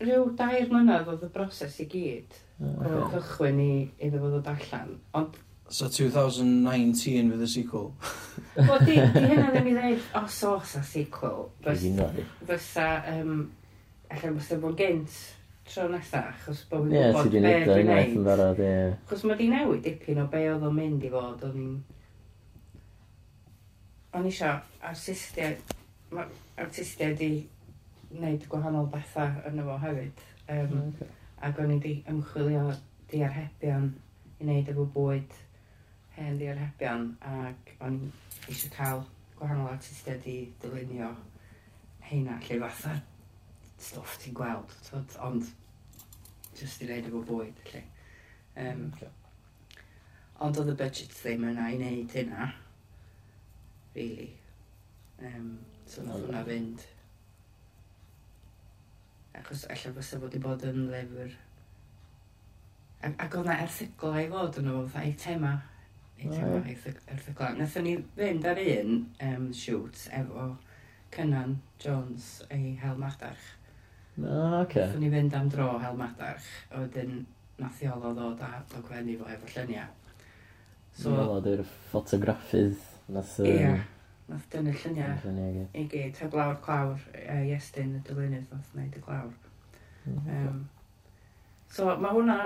Rhyw 0.03 0.27
dair 0.39 0.69
mlynedd 0.71 1.09
oedd 1.13 1.25
y 1.27 1.31
broses 1.33 1.79
i 1.83 1.87
gyd. 1.91 2.37
Okay. 2.59 2.93
O'r 2.99 3.09
cychwyn 3.15 3.63
i, 3.63 3.73
iddo 4.03 4.21
fod 4.23 4.39
o 4.39 4.43
allan. 4.53 4.95
Ond 5.19 5.41
So 5.73 5.87
2019 5.89 7.31
fydd 7.33 7.45
y 7.47 7.47
sequel. 7.49 7.87
Wel, 8.59 8.83
di, 8.87 8.97
di 9.15 9.23
hynna 9.31 9.47
ddim 9.55 9.71
i 9.71 9.77
ddeud, 9.79 10.03
os 10.21 10.41
oes 10.45 10.75
a 10.77 10.83
sequel, 10.85 11.47
fysa, 11.65 12.89
um, 13.15 13.47
allan 14.13 14.37
fysa 14.37 14.59
bod 14.61 14.77
gynt 14.77 15.17
tro 15.69 15.89
nesa, 15.93 16.25
achos 16.33 16.65
bod 16.71 16.87
fi'n 16.87 16.95
yeah, 16.97 17.11
gwybod 17.15 17.45
beth 17.47 17.67
dwi'n 17.69 17.89
neud. 17.89 18.13
Ie, 18.13 18.23
barod, 18.27 18.63
ie. 18.63 18.93
Chos 19.09 19.25
mae 19.29 19.39
di 19.39 19.49
newid 19.53 19.83
dipyn 19.87 20.23
o 20.23 20.27
be 20.33 20.43
oedd 20.51 20.67
o'n 20.69 20.77
mynd 20.77 21.07
i 21.07 21.11
fod, 21.13 21.45
o'n 21.49 21.59
i'n... 21.63 21.75
O'n 24.19 24.29
isio 24.29 24.51
artistiaid, 24.91 25.75
mae 26.13 26.27
artistiaid 26.61 27.17
di 27.21 27.31
wneud 28.13 28.49
gwahanol 28.53 28.91
bethau 28.93 29.41
yn 29.49 29.63
efo 29.63 29.79
hefyd. 29.87 30.25
Um, 30.53 30.75
okay. 30.91 31.09
Ac 31.43 31.63
o'n 31.63 31.73
i 31.77 31.79
di 31.83 31.95
ymchwilio 32.11 32.67
di 33.13 33.23
arhebion 33.25 33.89
i 34.39 34.45
wneud 34.45 34.69
efo 34.75 34.85
bwyd 34.97 35.39
hen 36.19 36.37
di 36.41 36.51
arhebion 36.53 37.09
ac 37.31 37.73
o'n 37.81 38.03
i 38.03 38.11
eisiau 38.51 38.75
cael 38.77 39.07
gwahanol 39.39 39.73
artistiaid 39.73 40.29
i 40.29 40.37
dylunio 40.63 41.15
heina 42.11 42.37
lle 42.45 42.61
fatha 42.67 42.99
stwff 43.83 44.19
ti'n 44.23 44.37
gweld, 44.39 44.77
twyd, 44.87 45.17
ond 45.27 45.49
just 46.59 46.83
i 46.83 46.89
wneud 46.89 47.09
efo 47.11 47.23
bwyd, 47.29 47.65
lle. 47.71 47.83
Um, 48.63 48.87
okay. 48.93 49.11
Ond 50.43 50.59
oedd 50.61 50.73
y 50.73 50.79
budget 50.79 51.15
ddim 51.17 51.47
yna 51.51 51.69
i 51.73 51.79
wneud 51.79 52.17
hynna, 52.19 52.49
really. 53.97 54.33
Um, 55.23 55.53
so 55.87 56.03
nath 56.07 56.23
hwnna 56.25 56.43
fynd. 56.49 56.87
Achos 59.39 59.65
alla 59.73 59.95
fysa 59.97 60.21
fod 60.23 60.37
i 60.37 60.43
bod 60.43 60.67
yn 60.69 60.89
lyfr. 60.93 61.37
Ac, 63.03 63.15
ac 63.25 63.37
oedd 63.39 63.49
na 63.49 63.61
erthigla 63.65 64.23
i 64.23 64.29
fod 64.31 64.59
yn 64.63 64.73
o'n 64.73 64.91
eitema. 65.03 65.55
tema. 66.23 66.61
Erthigla. 67.15 67.55
Nathon 67.59 67.89
ni 67.89 67.97
fynd 68.19 68.47
ar 68.47 68.61
un 68.63 69.01
um, 69.29 69.49
shoot 69.57 70.07
efo 70.15 70.53
Cynan 71.13 71.59
Jones 71.83 72.29
ei 72.51 72.77
Hel 72.83 73.01
Madarch. 73.01 73.51
No, 74.17 74.61
okay. 74.61 74.91
Fy 74.93 75.01
ni 75.01 75.09
fynd 75.13 75.35
am 75.35 75.49
dro 75.49 75.71
hel 75.81 75.97
madarch, 75.97 76.49
a 76.71 76.83
wedyn 76.83 77.23
nath 77.61 77.81
i 77.83 77.89
olo 77.89 78.13
ddod 78.17 78.43
a 78.45 78.51
dogfennu 78.73 79.17
fo 79.21 79.29
efo 79.33 79.49
lluniau. 79.55 79.89
So, 80.93 81.15
no, 81.17 81.39
dwi'n 81.45 81.65
ffotograffydd. 81.65 82.77
Nath, 83.13 83.39
um, 83.41 83.49
yeah, 83.49 83.87
nath 84.29 84.45
dynnu 84.53 84.75
lluniau, 84.77 85.15
lluniau 85.25 85.65
i 85.73 85.87
gyd. 85.95 86.21
Heb 86.21 86.37
lawr 86.37 86.59
clawr, 86.65 87.01
uh, 87.23 87.41
Iestyn 87.49 87.97
y 87.97 88.03
dylunydd 88.09 88.53
nath 88.53 88.75
wneud 88.77 89.01
y 89.01 89.03
clawr. 89.07 89.33
Um, 90.11 90.61
so 91.73 91.89
mae 92.03 92.13
hwnna, 92.13 92.37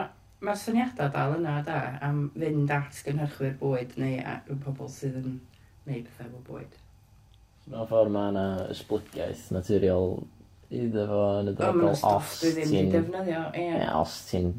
mae'r 0.44 0.58
syniadau 0.60 1.10
dal 1.12 1.36
yna 1.40 1.58
da 1.66 1.80
am 2.04 2.26
fynd 2.36 2.72
at 2.76 3.02
gynhyrchwyr 3.06 3.58
bwyd 3.58 3.98
neu 3.98 4.20
at 4.22 4.46
y 4.52 4.58
pobl 4.62 4.90
sydd 4.92 5.18
yn 5.22 5.38
gwneud 5.82 6.06
pethau 6.12 6.30
efo 6.30 6.44
bwyd. 6.52 6.78
Mewn 7.66 7.90
ffordd 7.90 8.14
mae 8.14 8.30
yna 8.30 8.48
ysblygiaeth 8.70 9.48
naturiol 9.56 10.20
iddo 10.70 11.06
fo 11.10 11.20
yn 11.40 11.50
y 11.50 11.56
dyfodol 11.58 11.90
os 12.10 12.32
ti'n... 12.40 12.54
Dwi 12.56 12.64
ddim 12.70 12.92
defnyddio, 12.94 13.42
ie. 13.54 13.66
Ie, 13.76 13.88
os 13.96 14.16
ti'n 14.30 14.52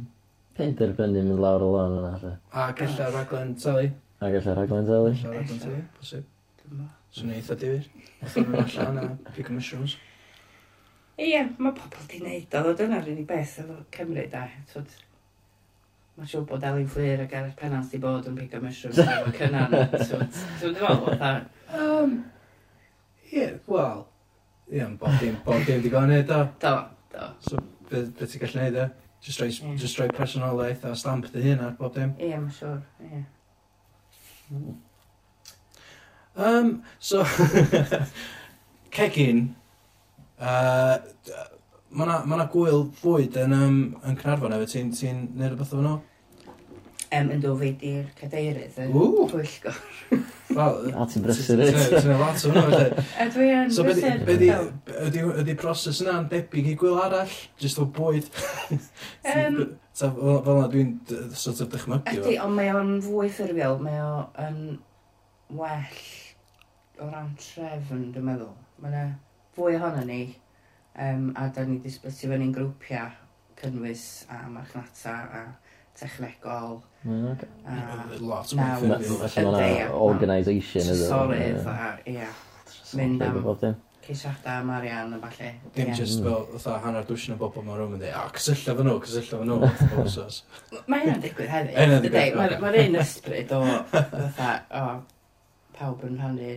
penderfynu 0.57 1.23
mynd 1.27 1.41
lawr 1.43 1.65
y 1.65 1.71
lôn 1.73 1.97
yna. 2.01 2.33
A 2.51 2.67
galla 2.77 3.09
raglen 3.13 3.55
teli. 3.61 3.89
A 4.19 4.31
galla 4.33 4.57
raglen 4.57 4.87
teli. 4.89 5.15
Galla 5.23 5.39
raglen 5.39 5.63
teli, 5.63 5.81
posib. 5.97 6.29
Swn 7.17 7.33
eitha 7.35 7.57
difyr. 7.59 7.89
Oedd 8.21 8.39
yn 8.43 8.55
allan 8.61 9.01
a 9.03 9.33
pick 9.35 9.51
mushrooms. 9.53 9.97
Ie, 11.17 11.43
mae 11.57 11.73
pobl 11.73 12.07
di 12.11 12.21
wneud 12.21 12.57
o, 12.59 12.73
dyna'r 12.77 13.11
unig 13.13 13.27
beth 13.29 13.59
efo 13.63 13.77
Cymru 13.95 14.25
da. 14.31 14.47
Twyd, 14.71 14.97
Mae'n 16.17 16.29
siŵr 16.31 16.45
bod 16.49 16.63
Elin 16.65 16.87
Fflir 16.89 17.19
a 17.21 17.27
Gareth 17.29 17.57
Pennant 17.59 17.91
di 17.93 17.99
bod 18.01 18.25
yn 18.29 18.37
pick 18.39 18.53
a 18.57 18.61
mushrooms 18.61 18.97
efo 19.03 19.33
cynnan. 19.37 19.73
Dwi'n 19.93 20.73
meddwl, 20.73 21.03
fatha... 21.11 21.33
Um, 21.77 22.15
ie, 23.29 23.51
wel, 23.69 23.99
Ie, 24.67 24.77
yeah, 24.77 24.89
bob 24.99 25.19
dim, 25.19 25.35
bob 25.45 25.65
dim 25.65 25.81
di 25.81 25.89
gael 25.89 26.09
neud 26.11 26.31
o. 26.35 26.41
Do, 26.59 26.71
do. 27.13 27.27
So, 27.39 27.59
beth 27.87 28.09
be 28.19 28.25
ti'n 28.27 28.41
gallu 28.41 28.59
neud 28.59 28.79
e? 28.83 28.87
Just 29.23 29.39
rhoi, 29.39 29.47
yeah. 29.47 29.69
Mm. 29.69 29.77
just 29.79 29.99
rhoi 29.99 30.07
personolaeth 30.11 30.83
a 30.83 30.95
stamp 30.95 31.29
dy 31.31 31.43
hun 31.45 31.63
ar 31.63 31.77
bob 31.79 31.93
dim. 31.95 32.11
Ie, 32.19 32.33
yeah, 32.33 32.41
mae'n 32.43 32.55
siŵr, 32.57 32.81
ie. 33.07 33.23
Um, 36.35 36.83
so, 36.99 37.23
cegin, 38.97 39.39
uh, 40.39 40.97
mae 41.89 42.09
na, 42.11 42.17
ma 42.27 42.45
gwyl 42.51 42.89
fwyd 42.99 43.39
yn, 43.45 43.55
um, 43.55 43.79
yn 44.03 44.19
Cynarfon 44.19 44.55
efo, 44.57 44.67
ti'n 44.73 44.91
ti 44.93 45.13
neud 45.15 45.53
rhywbeth 45.53 45.73
o'n 45.79 45.87
nhw? 45.87 45.95
Um, 47.07 47.31
yn 47.31 47.39
dod 47.39 47.61
fi 47.63 47.71
di'r 47.79 48.11
cadeirydd 48.19 48.83
yn 48.83 48.91
pwyllgor. 49.31 49.79
A 50.57 51.05
ti'n 51.09 51.25
brysur 51.25 51.61
i. 51.61 51.67
Ti'n 51.73 52.13
lot 52.17 52.45
o 52.47 52.53
hwnnw. 52.53 53.03
Ydw 53.25 53.43
i 53.45 53.49
yn 53.53 53.73
brysur. 53.73 54.63
So 55.13 55.25
ydy 55.43 55.55
proses 55.59 56.01
yna'n 56.03 56.29
debyg 56.31 56.71
i 56.71 56.75
gwyl 56.79 56.97
arall? 57.03 57.35
Just 57.61 57.81
o 57.81 57.87
bwyd? 57.97 58.29
Ta, 59.97 60.11
fel 60.13 60.49
yna 60.53 60.67
dwi'n 60.69 60.91
sort 61.33 61.61
of 61.63 61.71
dychmygu. 61.73 62.17
Ydy, 62.19 62.35
ond 62.43 62.57
mae 62.57 62.73
o'n 62.77 62.97
fwy 63.05 63.31
ffurfiol. 63.33 63.79
Mae 63.81 64.01
o'n 64.45 64.59
well 65.57 66.01
o 67.01 67.07
ran 67.09 67.31
trefn, 67.41 68.09
dwi'n 68.13 68.27
meddwl. 68.27 68.53
Mae 68.81 68.91
yna 68.93 69.05
fwy 69.57 69.77
ohono 69.79 70.03
ni, 70.05 70.21
um, 71.01 71.31
a 71.37 71.47
da 71.53 71.65
ni 71.65 71.79
disbysu 71.81 72.29
fyny'n 72.29 72.53
grwpiau 72.53 73.09
cynnwys 73.57 74.27
a 74.29 74.43
marchnata 74.53 75.15
a 75.33 75.43
technegol. 75.99 76.79
Mm, 77.03 77.31
okay. 77.33 77.49
A 77.65 78.21
lot 78.21 78.53
mawr. 78.57 78.85
Yna 78.85 79.89
organisation. 79.97 80.87
Trysorydd 80.91 81.67
a, 81.73 81.91
ia. 82.13 82.31
Mynd 82.97 83.21
am 83.25 83.43
ceisiadau 84.07 84.61
am 84.61 84.69
arian 84.69 85.13
a 85.13 85.19
falle. 85.19 85.53
Dim 85.75 85.93
just 85.93 86.23
fel, 86.23 86.45
fatha, 86.53 86.77
hanner 86.85 87.03
dwysyn 87.07 87.35
o 87.35 87.37
bobl 87.41 87.63
mewn 87.65 87.79
rhwm 87.79 87.97
yn 87.97 88.03
dweud, 88.03 88.15
a 88.15 88.29
cysyllta 88.37 88.75
fy 88.77 88.85
nhw, 88.87 88.95
cysyllta 89.03 89.39
fy 89.41 89.47
nhw. 89.49 89.57
Mae 90.91 91.03
hynna'n 91.03 91.23
digwydd 91.25 91.51
hefyd. 91.51 92.07
Mae'r 92.63 92.79
un 92.85 92.99
ysbryd 93.03 93.51
o, 93.57 93.59
fatha, 93.91 94.53
o, 94.79 94.85
pawb 95.75 96.07
yn 96.07 96.15
rhannu 96.21 96.55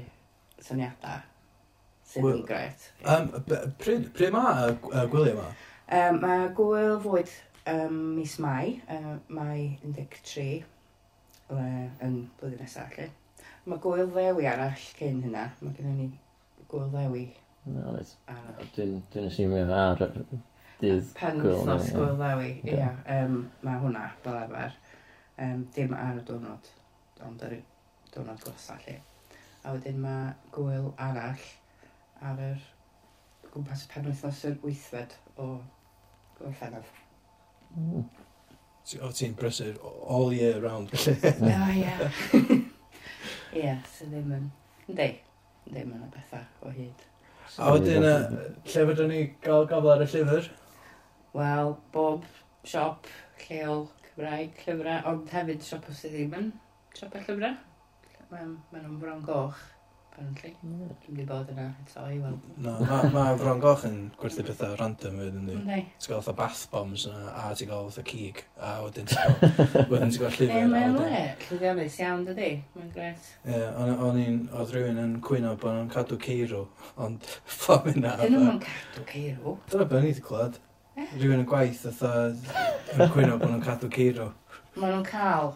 syniadau. 0.63 1.27
Sydd 2.11 2.31
yn 2.31 2.47
gret. 2.47 2.89
Um, 3.07 3.29
pryd 3.83 4.35
ma 4.35 4.47
y 4.71 5.05
gwyliau 5.11 5.35
yma? 5.35 5.51
Um, 5.91 6.23
mae 6.23 6.47
gwyl 6.55 6.99
fwyd 7.03 7.35
um, 7.67 7.97
mis 8.17 8.39
Mai, 8.39 8.81
uh, 8.89 9.17
Mai 9.29 9.79
13, 9.85 10.65
le, 11.51 11.67
yn 12.07 12.17
blwyddyn 12.41 12.63
nesaf 12.65 12.95
allu. 12.97 13.11
Mae 13.69 13.83
gwyl 13.85 14.09
ddewi 14.11 14.49
arall 14.49 14.85
cyn 14.99 15.21
hynna, 15.25 15.47
mae 15.61 15.77
gennym 15.77 15.99
ni 15.99 16.65
gwyl 16.71 16.89
ddewi. 16.93 17.27
No, 17.71 17.97
dwi'n 18.77 18.97
dwi 19.13 19.27
asymio 19.29 19.67
ar 19.77 20.01
dydd 20.81 21.11
Pen 21.19 21.43
gwyl 21.43 21.61
ddewi. 21.67 21.93
gwyl 21.97 22.17
ddewi, 22.21 22.51
ia. 22.73 22.91
Um, 23.19 23.37
mae 23.67 23.83
hwnna, 23.83 24.07
fel 24.25 24.39
arfer. 24.41 24.77
Um, 25.41 25.65
dim 25.77 25.95
ar 25.97 26.21
y 26.21 26.25
diwrnod, 26.29 26.73
ond 27.27 27.45
ar 27.47 27.57
y 27.57 27.61
diwrnod 28.15 28.45
gosa 28.45 28.77
allu. 28.79 28.97
A 29.65 29.75
wedyn 29.77 30.01
mae 30.01 30.33
gwyl 30.57 30.93
arall 31.01 31.47
ar 32.25 32.41
yr 32.51 32.65
gwmpas 33.51 33.87
penwythnos 33.93 34.45
yr 34.49 34.59
wythfed 34.65 35.17
o 35.41 35.53
Gorffennaf. 36.39 37.00
O, 37.77 39.11
ti'n 39.15 39.37
brysur 39.39 39.77
all 40.11 40.33
year 40.35 40.59
round. 40.63 40.91
o, 40.91 41.53
ie. 41.77 41.93
Ie, 43.61 43.77
so 43.93 44.09
ddim 44.11 44.33
yn... 44.35 44.51
Ynddi, 44.91 45.09
ddim 45.69 45.95
yn 45.95 46.03
y 46.07 46.11
bethau 46.15 46.67
o 46.67 46.75
hyd. 46.75 47.07
A 47.59 47.71
wedyn, 47.75 48.07
lle 48.07 48.85
fydden 48.91 49.11
ni 49.11 49.23
gael 49.45 49.67
gofal 49.71 49.93
ar 49.95 50.05
y 50.05 50.09
llyfr? 50.11 50.51
Wel, 51.35 51.75
bob 51.95 52.27
siop 52.67 53.07
lleol 53.45 53.87
Cymraeg, 54.09 54.59
llyfrau, 54.67 55.03
ond 55.13 55.35
hefyd 55.35 55.63
siop 55.67 55.87
os 55.91 56.03
ddim 56.07 56.35
yn 56.39 56.49
siop 56.97 57.15
y 57.15 57.23
llyfrau. 57.27 57.59
Maen 58.31 58.57
ma 58.71 58.83
nhw'n 58.83 58.99
bron 59.03 59.23
goch 59.27 59.63
apparently. 60.11 60.55
Mm. 60.65 60.91
Dwi'n 61.05 61.17
mynd 61.17 61.29
bod 61.29 61.51
yna 61.53 61.67
eto 61.85 62.05
i 62.11 62.19
weld. 62.21 62.47
No, 62.63 62.75
mae 62.85 63.11
ma 63.15 63.25
Fron 63.41 63.61
Goch 63.63 63.85
yn 63.89 63.99
gwerthu 64.21 64.45
pethau 64.47 64.77
random 64.81 65.19
wedyn 65.21 65.45
ni. 65.47 65.57
Nei. 65.67 65.83
Ti'n 66.01 66.13
gael 66.13 66.37
bath 66.39 66.63
bombs 66.73 67.07
yna, 67.09 67.21
a 67.31 67.51
ti'n 67.57 67.71
gael 67.71 67.89
fatha 67.89 68.05
cig, 68.11 68.43
a 68.59 68.73
wedyn 68.85 69.09
ti'n 69.11 69.21
gael, 69.21 69.87
wedyn 69.93 70.15
ti'n 70.15 70.25
gael 70.25 70.37
llyfr. 70.39 70.67
Mae'n 70.75 70.99
le, 70.99 71.23
llwyddiannus 71.47 72.01
iawn 72.03 72.27
dydi, 72.29 72.51
mae'n 72.77 72.91
gret. 72.97 73.31
Ie, 73.47 73.63
o'n 74.09 74.21
i'n, 74.25 74.41
oedd 74.61 74.75
rhywun 74.75 75.03
yn 75.05 75.15
cwyno 75.27 75.55
bod 75.61 75.77
nhw'n 75.79 75.93
cadw 75.95 76.19
ceirw, 76.27 76.67
ond 77.07 77.31
ffom 77.57 77.89
yna. 77.95 78.17
Dyn 78.25 78.37
nhw'n 78.37 78.61
cadw 78.67 79.07
ceirw? 79.13 79.57
Dyna 79.71 79.89
beth 79.93 80.05
ni 80.05 80.13
wedi 80.13 80.27
clywed. 80.27 80.61
Rhywun 81.15 81.41
yn 81.41 81.49
gwaith, 81.49 81.87
oedd 81.89 82.53
yn 82.99 83.15
cwyno 83.15 83.39
bod 83.41 83.55
nhw'n 83.55 83.65
cadw 83.65 83.89
ceirw 83.95 84.31
maen 84.81 84.95
nhw'n 84.95 85.05
cael 85.07 85.51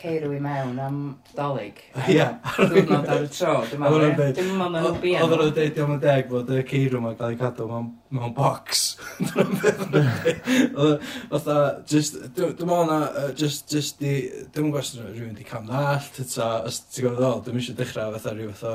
ceirw 0.00 0.32
i 0.34 0.38
mewn 0.42 0.78
am 0.82 0.98
dolyg. 1.36 1.78
Ie. 2.10 2.26
Dwi'n 2.58 2.92
ar 2.98 3.24
y 3.24 3.30
tro, 3.32 3.54
dwi'n 3.70 3.82
meddwl. 3.82 4.34
Dwi'n 4.36 4.52
meddwl 4.58 4.88
yn 4.90 4.98
bian. 5.02 5.24
Oedd 5.24 5.34
nhw'n 5.36 5.54
dweud 5.56 5.80
am 5.84 5.94
y 5.94 5.98
deg 6.04 6.28
bod 6.30 6.52
y 6.54 6.60
ceirw 6.70 7.02
mae'n 7.04 7.18
cael 7.18 7.34
ei 7.34 7.40
cadw 7.40 7.66
mewn 7.70 8.34
box. 8.36 8.84
Oedd 10.84 11.50
just, 11.90 12.20
dwi'n 12.36 12.54
meddwl 12.60 12.86
na, 12.90 13.00
just, 13.38 13.66
just 13.72 14.02
di, 14.02 14.14
dwi'n 14.54 14.70
meddwl 14.70 15.10
rhywun 15.10 15.36
di 15.38 15.46
cam 15.46 15.68
ddallt, 15.70 16.22
ta, 16.34 16.52
os 16.66 16.82
ti'n 16.88 17.06
gwybod 17.06 17.20
ddol, 17.22 17.44
dwi'n 17.46 17.62
eisiau 17.62 17.78
dechrau 17.80 18.16
fatha 18.16 18.34
rhyw 18.36 18.54
fatha, 18.54 18.74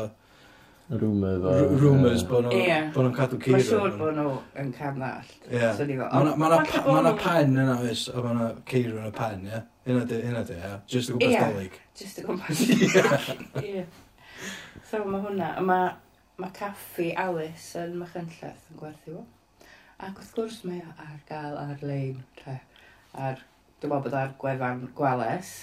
Rumour 0.89 1.39
fo. 1.41 1.51
Rumours 1.81 2.23
bod 2.29 2.45
nhw'n 2.45 2.59
yeah. 2.61 2.89
bo 2.93 3.05
cadw 3.17 3.39
ceir. 3.41 3.55
Mae'n 3.55 3.63
siŵr 3.65 3.95
bod 3.97 4.17
nhw 4.19 4.33
yn 4.61 4.67
carnallt. 4.75 5.31
Ie. 5.49 5.71
Mae 5.81 6.51
yna 6.51 6.59
oh, 6.85 7.17
pen 7.17 7.57
yna 7.57 7.77
oes, 7.81 8.03
a 8.13 8.21
mae 8.21 8.35
yna 8.35 8.49
ceir 8.69 8.91
yn 8.93 9.07
y 9.07 9.13
pen, 9.17 9.47
ie? 9.49 9.63
Yna 9.89 10.05
di, 10.11 10.21
yna 10.29 10.45
di, 10.45 10.59
ie? 10.59 10.71
Just 10.93 11.09
y 11.09 11.17
gwmpas 11.17 11.41
dolyg. 11.41 11.79
Just 11.97 12.21
y 12.21 12.27
gwmpas. 12.27 12.63
Ie. 13.63 13.85
So 14.85 14.99
mae 15.09 15.23
hwnna, 15.23 15.47
mae 15.65 15.87
ma 16.37 16.51
caffi 16.53 17.07
Alice 17.17 17.79
yn 17.81 17.95
Machynlleth 17.97 18.67
yn 18.69 18.77
gwerthu 18.77 19.15
fo. 19.15 19.23
Ac 20.05 20.19
wrth 20.19 20.33
gwrs 20.37 20.59
mae 20.69 20.83
ar 21.01 21.15
gael 21.25 21.57
ar-lein, 21.57 22.19
te. 22.37 22.59
Ar, 23.17 23.41
dwi'n 23.79 23.89
gwybod 23.89 24.11
bod 24.11 24.19
ar 24.21 24.35
gwefan 24.37 24.85
Gwales. 24.93 25.55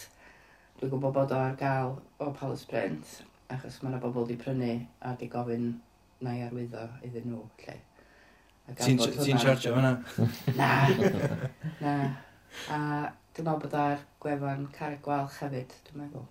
Dwi'n 0.80 0.90
gwybod 0.96 1.14
bod 1.14 1.36
o 1.36 1.44
ar 1.46 1.54
gael 1.60 2.00
o 2.18 2.32
Palace 2.34 2.66
Print 2.66 3.20
achos 3.52 3.80
mae 3.82 3.92
yna 3.92 4.02
bobl 4.02 4.24
wedi 4.24 4.38
prynu 4.40 4.74
a 5.00 5.14
wedi 5.14 5.28
gofyn 5.32 5.72
na 6.22 6.36
i 6.38 6.44
arwyddo 6.46 6.84
iddyn 7.06 7.32
nhw, 7.32 7.42
lle. 7.64 7.78
Ti'n 8.78 9.40
charge 9.42 9.72
hwnna? 9.74 9.96
Na, 10.56 10.68
na. 11.80 11.94
A 12.70 12.78
dwi'n 13.34 13.46
meddwl 13.48 13.60
bod 13.64 13.74
ar 13.80 14.04
gwefan 14.22 14.68
carreg 14.76 15.02
gwalch 15.04 15.40
hefyd, 15.42 15.74
dwi'n 15.88 16.02
meddwl, 16.04 16.28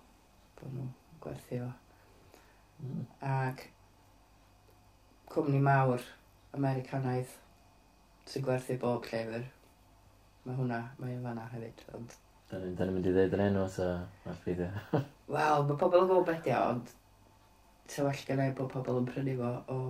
bod 0.58 0.74
nhw'n 0.76 0.90
gwerthu 1.24 1.60
o. 1.66 1.68
Mm. 2.82 3.04
Ac 3.28 3.66
cwmni 5.34 5.60
mawr 5.62 6.06
Americanaidd 6.56 7.36
sy'n 8.30 8.46
gwerthu 8.48 8.78
bob 8.80 9.06
llyfr. 9.10 9.44
Mae 10.46 10.58
hwnna, 10.58 10.80
mae 10.98 11.18
yn 11.18 11.26
fanna 11.26 11.46
hefyd, 11.52 11.84
ond... 11.98 12.16
Da 12.52 12.58
ni'n 12.62 12.96
mynd 12.96 13.06
i 13.08 13.14
ddeud 13.14 13.36
yr 13.36 13.44
enw, 13.50 13.68
so... 13.70 13.92
Wel, 14.24 15.68
mae 15.68 15.78
pobl 15.78 16.02
yn 16.02 16.10
gwybod 16.10 16.28
beth 16.32 16.50
ond 16.56 16.96
So 17.92 18.04
well 18.04 18.22
gen 18.26 18.54
bod 18.56 18.70
pobl 18.72 19.02
yn 19.02 19.08
prynu 19.08 19.34
fo 19.36 19.48
o... 19.68 19.80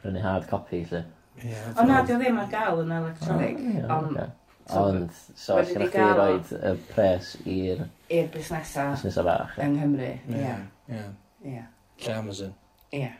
Prynu 0.00 0.22
hard 0.24 0.46
copy, 0.48 0.86
lle. 0.88 1.02
Yeah, 1.42 1.72
o 1.76 1.84
na, 1.88 1.98
di 2.08 2.14
o 2.14 2.20
ddim 2.20 2.38
ar 2.40 2.48
gael 2.52 2.80
yn 2.84 2.94
electronic. 2.98 3.60
Ond, 3.92 4.22
Ond, 4.78 5.10
so 5.34 5.58
all 5.58 5.66
gennych 5.68 5.92
chi 5.92 6.06
roed 6.16 6.52
y 6.56 6.72
pres 6.92 7.34
i'r... 7.44 7.82
I'r 8.08 8.30
busnesau. 8.32 8.94
Busnesau 8.94 9.26
bach. 9.26 9.58
Yng 9.60 9.76
Nghymru, 9.76 10.08
ie. 10.32 10.54
Ie. 10.88 11.02
Ie. 11.52 11.64
Lle 12.06 12.16
Amazon. 12.16 12.54
Ie. 12.96 13.10